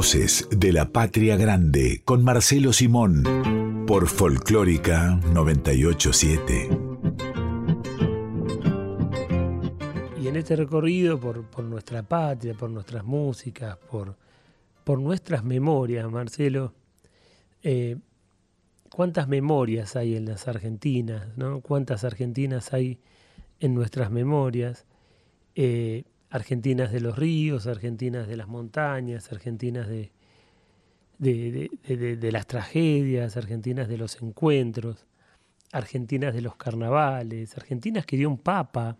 De 0.01 0.73
la 0.73 0.91
Patria 0.91 1.37
Grande 1.37 2.01
con 2.03 2.23
Marcelo 2.23 2.73
Simón 2.73 3.85
por 3.85 4.07
Folclórica 4.07 5.19
987. 5.31 6.69
Y 10.19 10.27
en 10.27 10.35
este 10.37 10.55
recorrido 10.55 11.19
por, 11.19 11.45
por 11.45 11.65
nuestra 11.65 12.01
patria, 12.01 12.55
por 12.55 12.71
nuestras 12.71 13.03
músicas, 13.03 13.77
por, 13.77 14.17
por 14.83 14.99
nuestras 14.99 15.43
memorias, 15.43 16.09
Marcelo, 16.09 16.73
eh, 17.61 17.95
¿cuántas 18.89 19.27
memorias 19.27 19.95
hay 19.95 20.15
en 20.15 20.25
las 20.25 20.47
Argentinas? 20.47 21.37
¿no? 21.37 21.61
¿Cuántas 21.61 22.03
Argentinas 22.03 22.73
hay 22.73 22.97
en 23.59 23.75
nuestras 23.75 24.09
memorias? 24.09 24.87
Eh, 25.53 26.05
argentinas 26.31 26.91
de 26.91 27.01
los 27.01 27.17
ríos, 27.17 27.67
argentinas 27.67 28.27
de 28.27 28.37
las 28.37 28.47
montañas, 28.47 29.31
argentinas 29.31 29.87
de, 29.87 30.11
de, 31.19 31.69
de, 32.17 32.31
las 32.31 32.47
tragedias, 32.47 33.37
argentinas 33.37 33.87
de 33.87 33.97
los 33.97 34.19
encuentros, 34.21 35.05
argentinas 35.71 36.33
de 36.33 36.41
los 36.41 36.55
carnavales, 36.55 37.55
argentinas 37.57 38.05
que 38.05 38.17
dio 38.17 38.29
un 38.29 38.37
papa, 38.37 38.97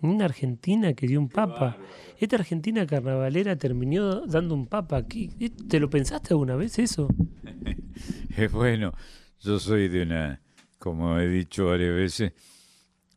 una 0.00 0.26
Argentina 0.26 0.92
que 0.92 1.06
dio 1.08 1.18
un 1.18 1.28
papa. 1.28 1.76
Esta 2.18 2.36
Argentina 2.36 2.86
carnavalera 2.86 3.56
terminó 3.56 4.26
dando 4.26 4.54
un 4.54 4.66
papa. 4.66 5.06
¿Qué- 5.06 5.30
¿Te 5.68 5.80
lo 5.80 5.88
pensaste 5.90 6.34
alguna 6.34 6.56
vez 6.56 6.78
eso? 6.78 7.08
Es 8.36 8.52
bueno, 8.52 8.92
yo 9.40 9.58
soy 9.58 9.88
de 9.88 10.02
una, 10.02 10.40
como 10.78 11.18
he 11.18 11.26
dicho 11.28 11.66
varias 11.66 11.94
veces, 11.96 12.32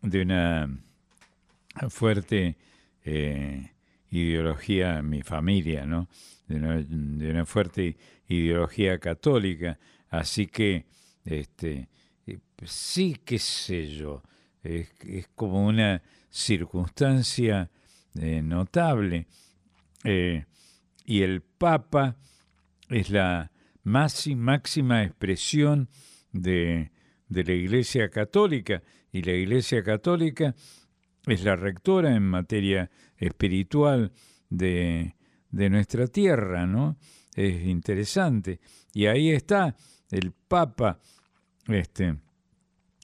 de 0.01 0.21
una 0.23 0.79
fuerte 1.89 2.57
eh, 3.03 3.71
ideología 4.09 4.99
en 4.99 5.09
mi 5.09 5.21
familia, 5.23 5.85
¿no? 5.85 6.07
De 6.47 6.57
una, 7.31 7.45
fuerte 7.45 7.97
ideología 8.27 8.99
católica, 8.99 9.79
así 10.09 10.47
que, 10.47 10.85
este, 11.23 11.87
eh, 12.27 12.39
sí, 12.65 13.17
qué 13.23 13.39
sé 13.39 13.87
yo, 13.87 14.21
es, 14.63 14.89
como 15.35 15.65
una 15.65 16.01
circunstancia 16.29 17.69
eh, 18.19 18.41
notable. 18.41 19.27
Eh, 20.03 20.45
y 21.05 21.21
el 21.21 21.41
Papa 21.41 22.17
es 22.89 23.09
la 23.09 23.51
máxi- 23.85 24.35
máxima 24.35 25.03
expresión 25.03 25.89
de, 26.31 26.91
de 27.27 27.43
la 27.43 27.53
Iglesia 27.53 28.09
Católica, 28.09 28.83
y 29.13 29.21
la 29.23 29.33
Iglesia 29.33 29.83
Católica 29.83 30.55
es 31.25 31.43
la 31.43 31.55
rectora 31.55 32.15
en 32.15 32.23
materia 32.23 32.89
espiritual 33.17 34.11
de, 34.49 35.15
de 35.49 35.69
nuestra 35.69 36.07
tierra, 36.07 36.65
¿no? 36.65 36.97
Es 37.35 37.65
interesante. 37.65 38.59
Y 38.93 39.05
ahí 39.05 39.31
está 39.31 39.75
el 40.09 40.31
Papa 40.31 40.99
este, 41.67 42.17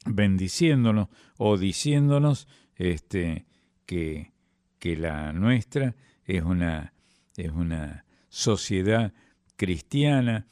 bendiciéndonos 0.05 1.09
o 1.37 1.57
diciéndonos 1.57 2.47
este, 2.75 3.45
que, 3.85 4.33
que 4.79 4.97
la 4.97 5.31
nuestra 5.33 5.95
es 6.25 6.43
una, 6.43 6.93
es 7.37 7.51
una 7.51 8.05
sociedad 8.29 9.13
cristiana 9.55 10.45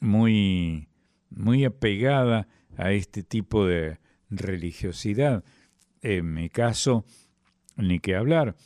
muy, 0.00 0.88
muy 1.30 1.64
apegada 1.64 2.48
a 2.76 2.92
este 2.92 3.22
tipo 3.22 3.66
de 3.66 3.98
religiosidad. 4.30 5.44
En 6.02 6.34
mi 6.34 6.50
caso, 6.50 7.04
ni 7.76 8.00
que 8.00 8.16
hablar. 8.16 8.56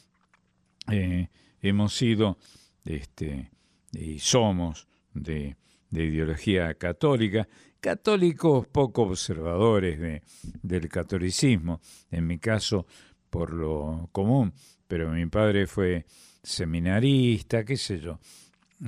Eh, 0.90 1.28
hemos 1.60 1.94
sido 1.94 2.38
este, 2.84 3.50
y 3.92 4.18
somos 4.18 4.88
de, 5.12 5.56
de 5.90 6.04
ideología 6.04 6.74
católica, 6.74 7.48
católicos 7.80 8.66
poco 8.68 9.02
observadores 9.02 9.98
de, 9.98 10.22
del 10.62 10.88
catolicismo, 10.88 11.80
en 12.10 12.26
mi 12.26 12.38
caso 12.38 12.86
por 13.30 13.52
lo 13.52 14.08
común, 14.12 14.52
pero 14.86 15.10
mi 15.10 15.26
padre 15.26 15.66
fue 15.66 16.06
seminarista, 16.42 17.64
qué 17.64 17.76
sé 17.76 17.98
yo, 17.98 18.18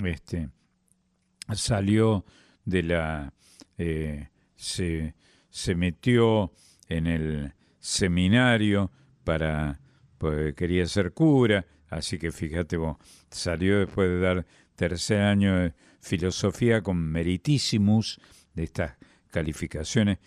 este, 0.05 0.49
salió 1.55 2.25
de 2.65 2.83
la, 2.83 3.33
eh, 3.77 4.29
se, 4.55 5.15
se 5.51 5.75
metió 5.75 6.53
en 6.89 7.07
el 7.07 7.53
seminario 7.78 8.90
para, 9.24 9.80
pues 10.18 10.55
quería 10.55 10.86
ser 10.86 11.12
cura, 11.12 11.66
así 11.88 12.18
que 12.18 12.32
fíjate 12.32 12.76
vos, 12.76 12.96
salió 13.30 13.78
después 13.78 14.09
de 14.09 14.20
dar 14.20 14.46
tercer 14.74 15.22
año 15.22 15.56
de 15.56 15.74
filosofía 16.00 16.82
con 16.82 16.96
meritísimos 16.96 18.20
de 18.55 18.64
estas 18.64 18.96
calificaciones, 19.30 20.18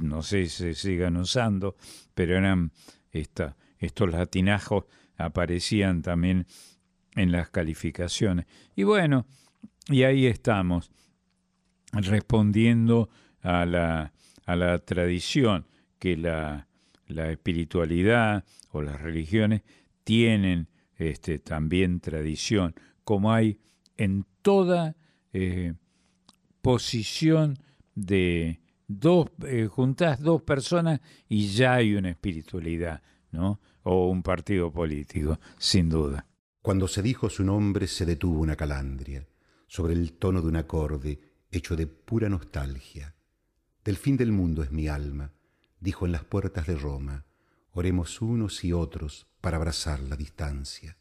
no 0.00 0.22
sé 0.22 0.44
si 0.44 0.50
se 0.50 0.74
sigan 0.74 1.16
usando, 1.16 1.76
pero 2.14 2.36
eran 2.36 2.72
esta, 3.10 3.56
estos 3.78 4.10
latinajos 4.10 4.84
aparecían 5.16 6.02
también 6.02 6.46
en 7.14 7.30
las 7.30 7.50
calificaciones. 7.50 8.46
Y 8.74 8.82
bueno, 8.84 9.26
y 9.88 10.02
ahí 10.04 10.26
estamos, 10.26 10.90
respondiendo 11.92 13.10
a 13.42 13.66
la, 13.66 14.12
a 14.46 14.56
la 14.56 14.78
tradición 14.78 15.66
que 16.04 16.18
la, 16.18 16.68
la 17.06 17.30
espiritualidad 17.32 18.44
o 18.72 18.82
las 18.82 19.00
religiones 19.00 19.62
tienen 20.04 20.68
este, 20.98 21.38
también 21.38 22.00
tradición, 22.00 22.74
como 23.04 23.32
hay 23.32 23.58
en 23.96 24.26
toda 24.42 24.96
eh, 25.32 25.72
posición 26.60 27.58
de 27.94 28.60
dos, 28.86 29.30
eh, 29.46 29.66
juntás 29.66 30.20
dos 30.20 30.42
personas 30.42 31.00
y 31.26 31.46
ya 31.46 31.72
hay 31.76 31.94
una 31.94 32.10
espiritualidad, 32.10 33.00
¿no? 33.30 33.62
O 33.82 34.10
un 34.10 34.22
partido 34.22 34.70
político, 34.70 35.40
sin 35.56 35.88
duda. 35.88 36.26
Cuando 36.60 36.86
se 36.86 37.00
dijo 37.00 37.30
su 37.30 37.44
nombre 37.44 37.86
se 37.86 38.04
detuvo 38.04 38.40
una 38.40 38.56
calandria 38.56 39.26
sobre 39.66 39.94
el 39.94 40.12
tono 40.12 40.42
de 40.42 40.48
un 40.48 40.56
acorde 40.56 41.18
hecho 41.50 41.74
de 41.76 41.86
pura 41.86 42.28
nostalgia. 42.28 43.14
Del 43.82 43.96
fin 43.96 44.18
del 44.18 44.32
mundo 44.32 44.62
es 44.62 44.70
mi 44.70 44.86
alma, 44.86 45.32
dijo 45.84 46.06
en 46.06 46.12
las 46.12 46.24
puertas 46.24 46.66
de 46.66 46.76
Roma. 46.76 47.26
Oremos 47.72 48.22
unos 48.22 48.64
y 48.64 48.72
otros 48.72 49.26
para 49.42 49.58
abrazar 49.58 50.00
la 50.00 50.16
distancia. 50.16 50.96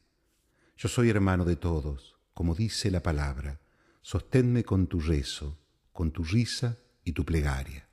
Yo 0.75 0.89
soy 0.89 1.09
hermano 1.09 1.45
de 1.45 1.55
todos, 1.55 2.17
como 2.33 2.53
dice 2.53 2.91
la 2.91 3.01
palabra. 3.01 3.61
Sosténme 4.01 4.65
con 4.65 4.87
tu 4.87 4.99
rezo, 4.99 5.57
con 5.93 6.11
tu 6.11 6.25
risa 6.25 6.79
y 7.05 7.13
tu 7.13 7.23
plegaria. 7.23 7.87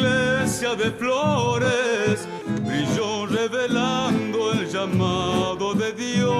Iglesia 0.00 0.74
de 0.74 0.90
flores 0.92 2.26
brilló 2.64 3.26
revelando 3.26 4.52
el 4.52 4.66
llamado 4.68 5.74
de 5.74 5.92
Dios. 5.92 6.30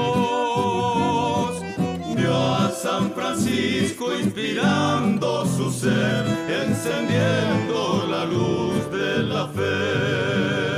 Vio 2.16 2.34
a 2.34 2.70
San 2.70 3.12
Francisco 3.12 4.14
inspirando 4.14 5.46
su 5.46 5.70
ser, 5.70 6.26
encendiendo 6.48 8.06
la 8.10 8.24
luz 8.24 8.90
de 8.90 9.22
la 9.24 9.46
fe. 9.48 10.69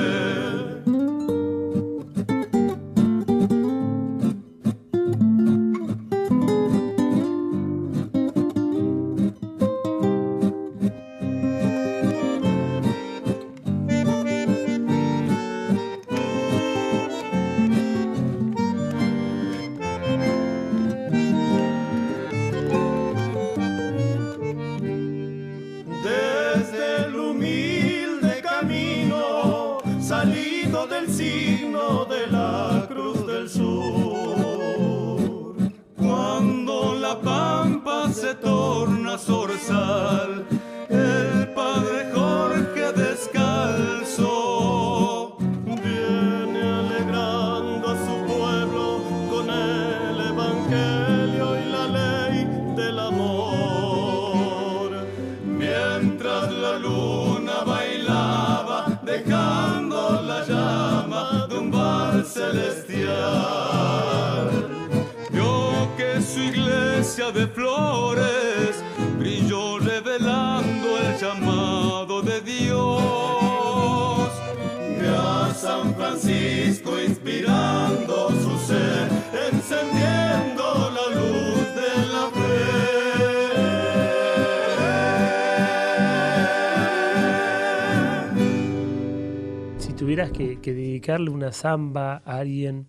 Que, 90.13 90.75
dedicarle 90.75 91.31
una 91.31 91.53
samba 91.53 92.23
a 92.27 92.37
alguien 92.37 92.87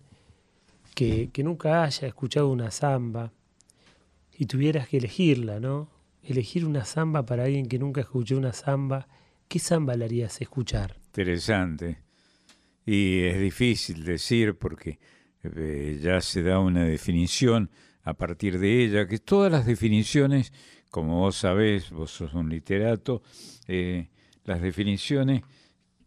que, 0.94 1.30
nunca 1.38 1.82
haya 1.82 2.06
escuchado 2.06 2.50
una 2.50 2.70
samba 2.70 3.32
y 4.36 4.44
tuvieras 4.44 4.88
que 4.88 4.98
elegirla, 4.98 5.58
¿no? 5.58 5.88
Elegir 6.22 6.66
una 6.66 6.84
samba 6.84 7.24
para 7.24 7.44
alguien 7.44 7.66
que 7.66 7.78
nunca 7.78 8.02
escuchó 8.02 8.36
una 8.36 8.52
samba, 8.52 9.08
¿qué 9.48 9.58
samba 9.58 9.94
le 9.94 10.04
harías 10.04 10.38
escuchar? 10.42 10.96
Interesante. 11.06 12.02
Y 12.84 13.22
es 13.22 13.40
difícil 13.40 14.04
decir 14.04 14.56
porque 14.58 14.98
eh, 15.44 15.98
ya 16.02 16.20
se 16.20 16.42
da 16.42 16.58
una 16.58 16.84
definición 16.84 17.70
a 18.02 18.12
partir 18.12 18.58
de 18.58 18.84
ella, 18.84 19.08
que 19.08 19.18
todas 19.18 19.50
las 19.50 19.64
definiciones, 19.64 20.52
como 20.90 21.20
vos 21.20 21.36
sabés, 21.36 21.90
vos 21.90 22.10
sos 22.10 22.34
un 22.34 22.50
literato, 22.50 23.22
eh, 23.66 24.10
las 24.44 24.60
definiciones 24.60 25.42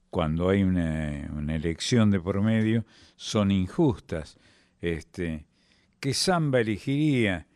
cuando 0.10 0.50
hay 0.50 0.64
una, 0.64 1.56
elección 1.56 2.12
de 2.12 2.20
por 2.20 2.42
medio, 2.42 2.86
son 3.16 3.52
injustas. 3.52 4.38
Este, 4.82 5.46
¿Qué 6.00 6.14
samba 6.14 6.60
elegiría? 6.62 7.48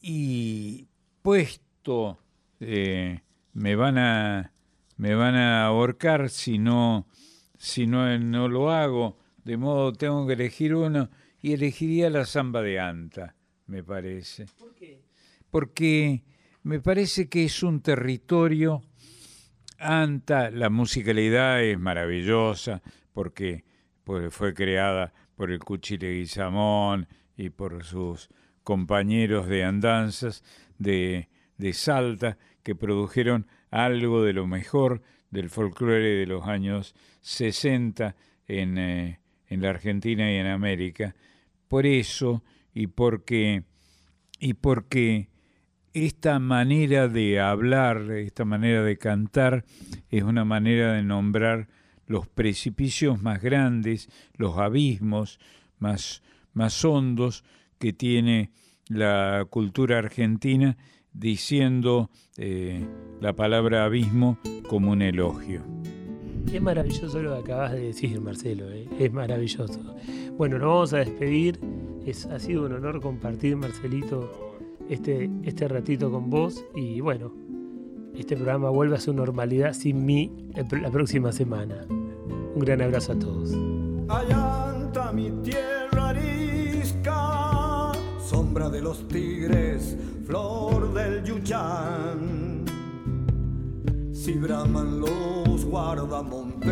Y 0.00 0.86
puesto, 1.22 2.18
eh, 2.60 3.20
me, 3.52 3.76
van 3.76 3.98
a, 3.98 4.52
me 4.96 5.14
van 5.14 5.34
a 5.34 5.66
ahorcar 5.66 6.30
si 6.30 6.58
no, 6.58 7.06
si 7.58 7.86
no, 7.86 8.18
no 8.18 8.48
lo 8.48 8.70
hago, 8.70 9.18
de 9.44 9.56
modo 9.56 9.92
tengo 9.92 10.26
que 10.26 10.34
elegir 10.34 10.74
uno, 10.74 11.10
y 11.40 11.52
elegiría 11.52 12.10
la 12.10 12.24
samba 12.24 12.62
de 12.62 12.80
Anta, 12.80 13.36
me 13.66 13.82
parece. 13.82 14.46
¿Por 14.58 14.74
qué? 14.74 15.02
Porque 15.50 16.24
me 16.62 16.80
parece 16.80 17.28
que 17.28 17.44
es 17.44 17.62
un 17.62 17.80
territorio 17.80 18.82
Anta, 19.78 20.50
la 20.50 20.70
musicalidad 20.70 21.62
es 21.62 21.78
maravillosa 21.78 22.82
porque 23.12 23.64
pues, 24.04 24.32
fue 24.32 24.54
creada 24.54 25.12
por 25.34 25.50
el 25.50 25.58
Cuchile 25.58 26.14
Guizamón 26.14 27.08
y 27.36 27.50
por 27.50 27.84
sus 27.84 28.28
compañeros 28.62 29.48
de 29.48 29.64
andanzas 29.64 30.42
de, 30.78 31.28
Salta 31.72 32.38
que 32.62 32.74
produjeron 32.74 33.46
algo 33.70 34.22
de 34.22 34.32
lo 34.32 34.46
mejor 34.46 35.02
del 35.30 35.50
folclore 35.50 36.16
de 36.16 36.26
los 36.26 36.46
años 36.46 36.94
60 37.22 38.14
en, 38.46 38.78
eh, 38.78 39.20
en 39.48 39.62
la 39.62 39.70
Argentina 39.70 40.30
y 40.30 40.36
en 40.36 40.46
América. 40.46 41.14
Por 41.68 41.86
eso 41.86 42.42
y 42.72 42.88
porque, 42.88 43.64
y 44.38 44.54
porque 44.54 45.28
esta 46.04 46.38
manera 46.38 47.08
de 47.08 47.40
hablar, 47.40 48.10
esta 48.10 48.44
manera 48.44 48.82
de 48.82 48.98
cantar, 48.98 49.64
es 50.10 50.22
una 50.24 50.44
manera 50.44 50.92
de 50.92 51.02
nombrar 51.02 51.68
los 52.06 52.28
precipicios 52.28 53.22
más 53.22 53.40
grandes, 53.40 54.10
los 54.34 54.58
abismos 54.58 55.40
más, 55.78 56.22
más 56.52 56.84
hondos 56.84 57.44
que 57.78 57.94
tiene 57.94 58.50
la 58.88 59.46
cultura 59.48 59.96
argentina, 59.96 60.76
diciendo 61.14 62.10
eh, 62.36 62.86
la 63.22 63.32
palabra 63.32 63.86
abismo 63.86 64.38
como 64.68 64.90
un 64.90 65.00
elogio. 65.00 65.62
Es 66.52 66.60
maravilloso 66.60 67.22
lo 67.22 67.32
que 67.36 67.40
acabas 67.40 67.72
de 67.72 67.80
decir, 67.80 68.20
Marcelo, 68.20 68.70
eh, 68.70 68.86
es 68.98 69.10
maravilloso. 69.14 69.96
Bueno, 70.36 70.58
nos 70.58 70.68
vamos 70.68 70.92
a 70.92 70.98
despedir. 70.98 71.58
Es, 72.04 72.26
ha 72.26 72.38
sido 72.38 72.66
un 72.66 72.74
honor 72.74 73.00
compartir, 73.00 73.56
Marcelito, 73.56 74.45
este, 74.88 75.30
este 75.44 75.68
ratito 75.68 76.10
con 76.10 76.30
vos 76.30 76.64
y 76.74 77.00
bueno, 77.00 77.32
este 78.14 78.34
programa 78.36 78.70
vuelve 78.70 78.96
a 78.96 79.00
su 79.00 79.12
normalidad 79.12 79.72
sin 79.72 80.04
mí 80.06 80.32
la 80.54 80.90
próxima 80.90 81.32
semana. 81.32 81.86
Un 81.88 82.58
gran 82.60 82.80
abrazo 82.80 83.12
a 83.12 83.18
todos. 83.18 83.52
Allanta 84.08 85.12
mi 85.12 85.30
tierra 85.42 86.08
arisca, 86.10 87.92
sombra 88.18 88.70
de 88.70 88.80
los 88.80 89.06
tigres, 89.08 89.98
flor 90.24 90.94
del 90.94 91.22
yuchán. 91.24 92.64
Si 94.12 94.32
braman 94.32 95.00
los 95.00 95.64
guardamontes, 95.66 96.70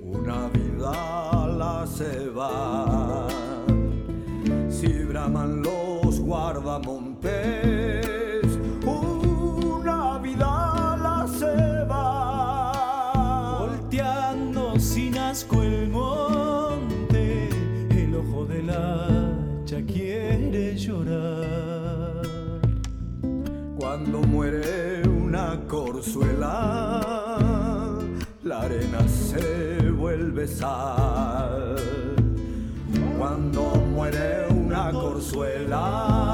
una 0.00 0.48
vida 0.48 1.46
la 1.58 1.86
se 1.86 2.28
va. 2.28 3.26
Si 4.68 4.92
braman 5.04 5.62
los 5.62 5.85
guardamontes, 6.76 8.46
una 8.84 10.18
vida 10.18 10.96
la 11.02 11.26
se 11.26 11.84
va. 11.86 13.58
Volteando 13.60 14.78
sin 14.78 15.16
asco 15.16 15.62
el 15.62 15.88
monte, 15.88 17.48
el 17.90 18.14
ojo 18.16 18.44
del 18.44 18.70
hacha 18.70 19.82
quiere 19.86 20.76
llorar. 20.76 22.22
Cuando 23.78 24.20
muere 24.20 25.02
una 25.08 25.60
corzuela, 25.66 27.00
la 28.42 28.60
arena 28.60 29.08
se 29.08 29.90
vuelve 29.90 30.46
sal. 30.46 31.76
Cuando 33.18 33.62
muere 33.94 34.46
una 34.50 34.92
corzuela, 34.92 36.25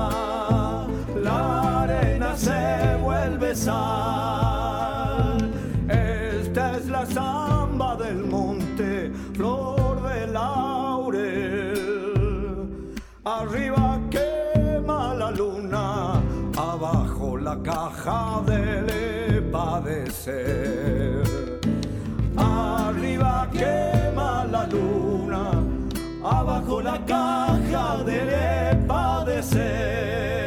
se 2.36 2.96
vuelve 3.02 3.54
sal. 3.54 5.38
Esta 5.88 6.76
es 6.76 6.86
la 6.86 7.06
samba 7.06 7.96
del 7.96 8.24
monte, 8.24 9.12
flor 9.34 10.02
de 10.08 10.26
laurel. 10.28 11.78
Arriba 13.24 14.00
quema 14.10 15.14
la 15.14 15.30
luna, 15.30 16.20
abajo 16.56 17.36
la 17.38 17.56
caja 17.62 18.42
EPA. 18.48 19.62
padecer. 19.82 21.22
Arriba 22.36 23.48
quema 23.52 24.44
la 24.44 24.66
luna, 24.66 25.62
abajo 26.22 26.80
la 26.80 26.98
caja 27.04 28.02
de 28.04 28.76
padecer. 28.86 30.41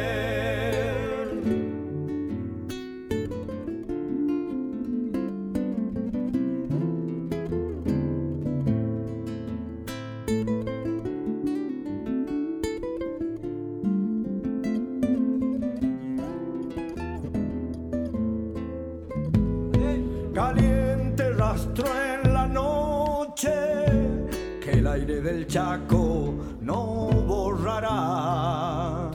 Del 25.36 25.46
Chaco 25.46 26.34
no 26.62 27.10
borrará. 27.26 29.10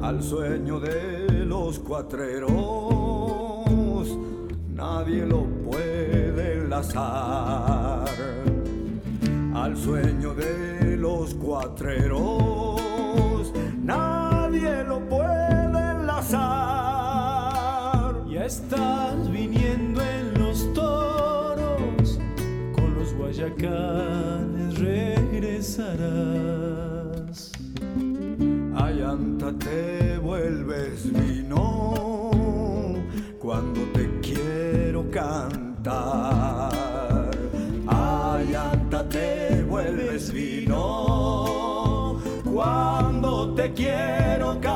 Al 0.00 0.22
sueño 0.22 0.78
de 0.78 1.44
los 1.44 1.80
cuatreros 1.80 2.48
nadie 4.68 5.26
lo 5.26 5.42
puede 5.68 6.52
enlazar. 6.52 8.04
Al 9.54 9.76
sueño 9.76 10.34
de 10.34 10.96
los 10.96 11.34
cuatreros 11.34 12.80
nadie 13.82 14.84
lo 14.84 15.00
puede 15.08 15.80
enlazar. 15.96 16.94
Ya 18.28 18.44
estás 18.44 19.28
viniendo 19.32 20.00
en 20.00 20.34
los 20.38 20.72
toros 20.74 22.20
con 22.76 22.94
los 22.94 23.12
guayacanes 23.14 24.39
regresarás 24.80 26.40
Allanta 28.74 29.52
te 29.58 30.18
vuelves 30.18 31.12
vino 31.12 32.00
cuando 33.38 33.80
te 33.92 34.08
quiero 34.20 35.10
cantar. 35.10 36.70
Allanta 37.86 39.08
te 39.08 39.62
vuelves 39.64 40.32
vino 40.32 42.20
cuando 42.44 43.54
te 43.54 43.72
quiero 43.72 44.60
cantar. 44.60 44.69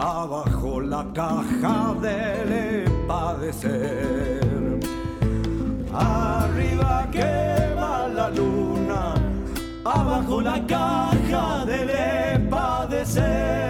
abajo 0.00 0.80
la 0.80 1.04
caja 1.12 1.94
del 2.00 2.90
padecer. 3.06 4.80
Arriba 5.92 7.06
quema 7.12 8.08
la 8.08 8.30
luna, 8.30 9.14
abajo 9.84 10.40
la 10.40 10.58
caja 10.66 11.66
del 11.66 12.48
padecer. 12.48 13.69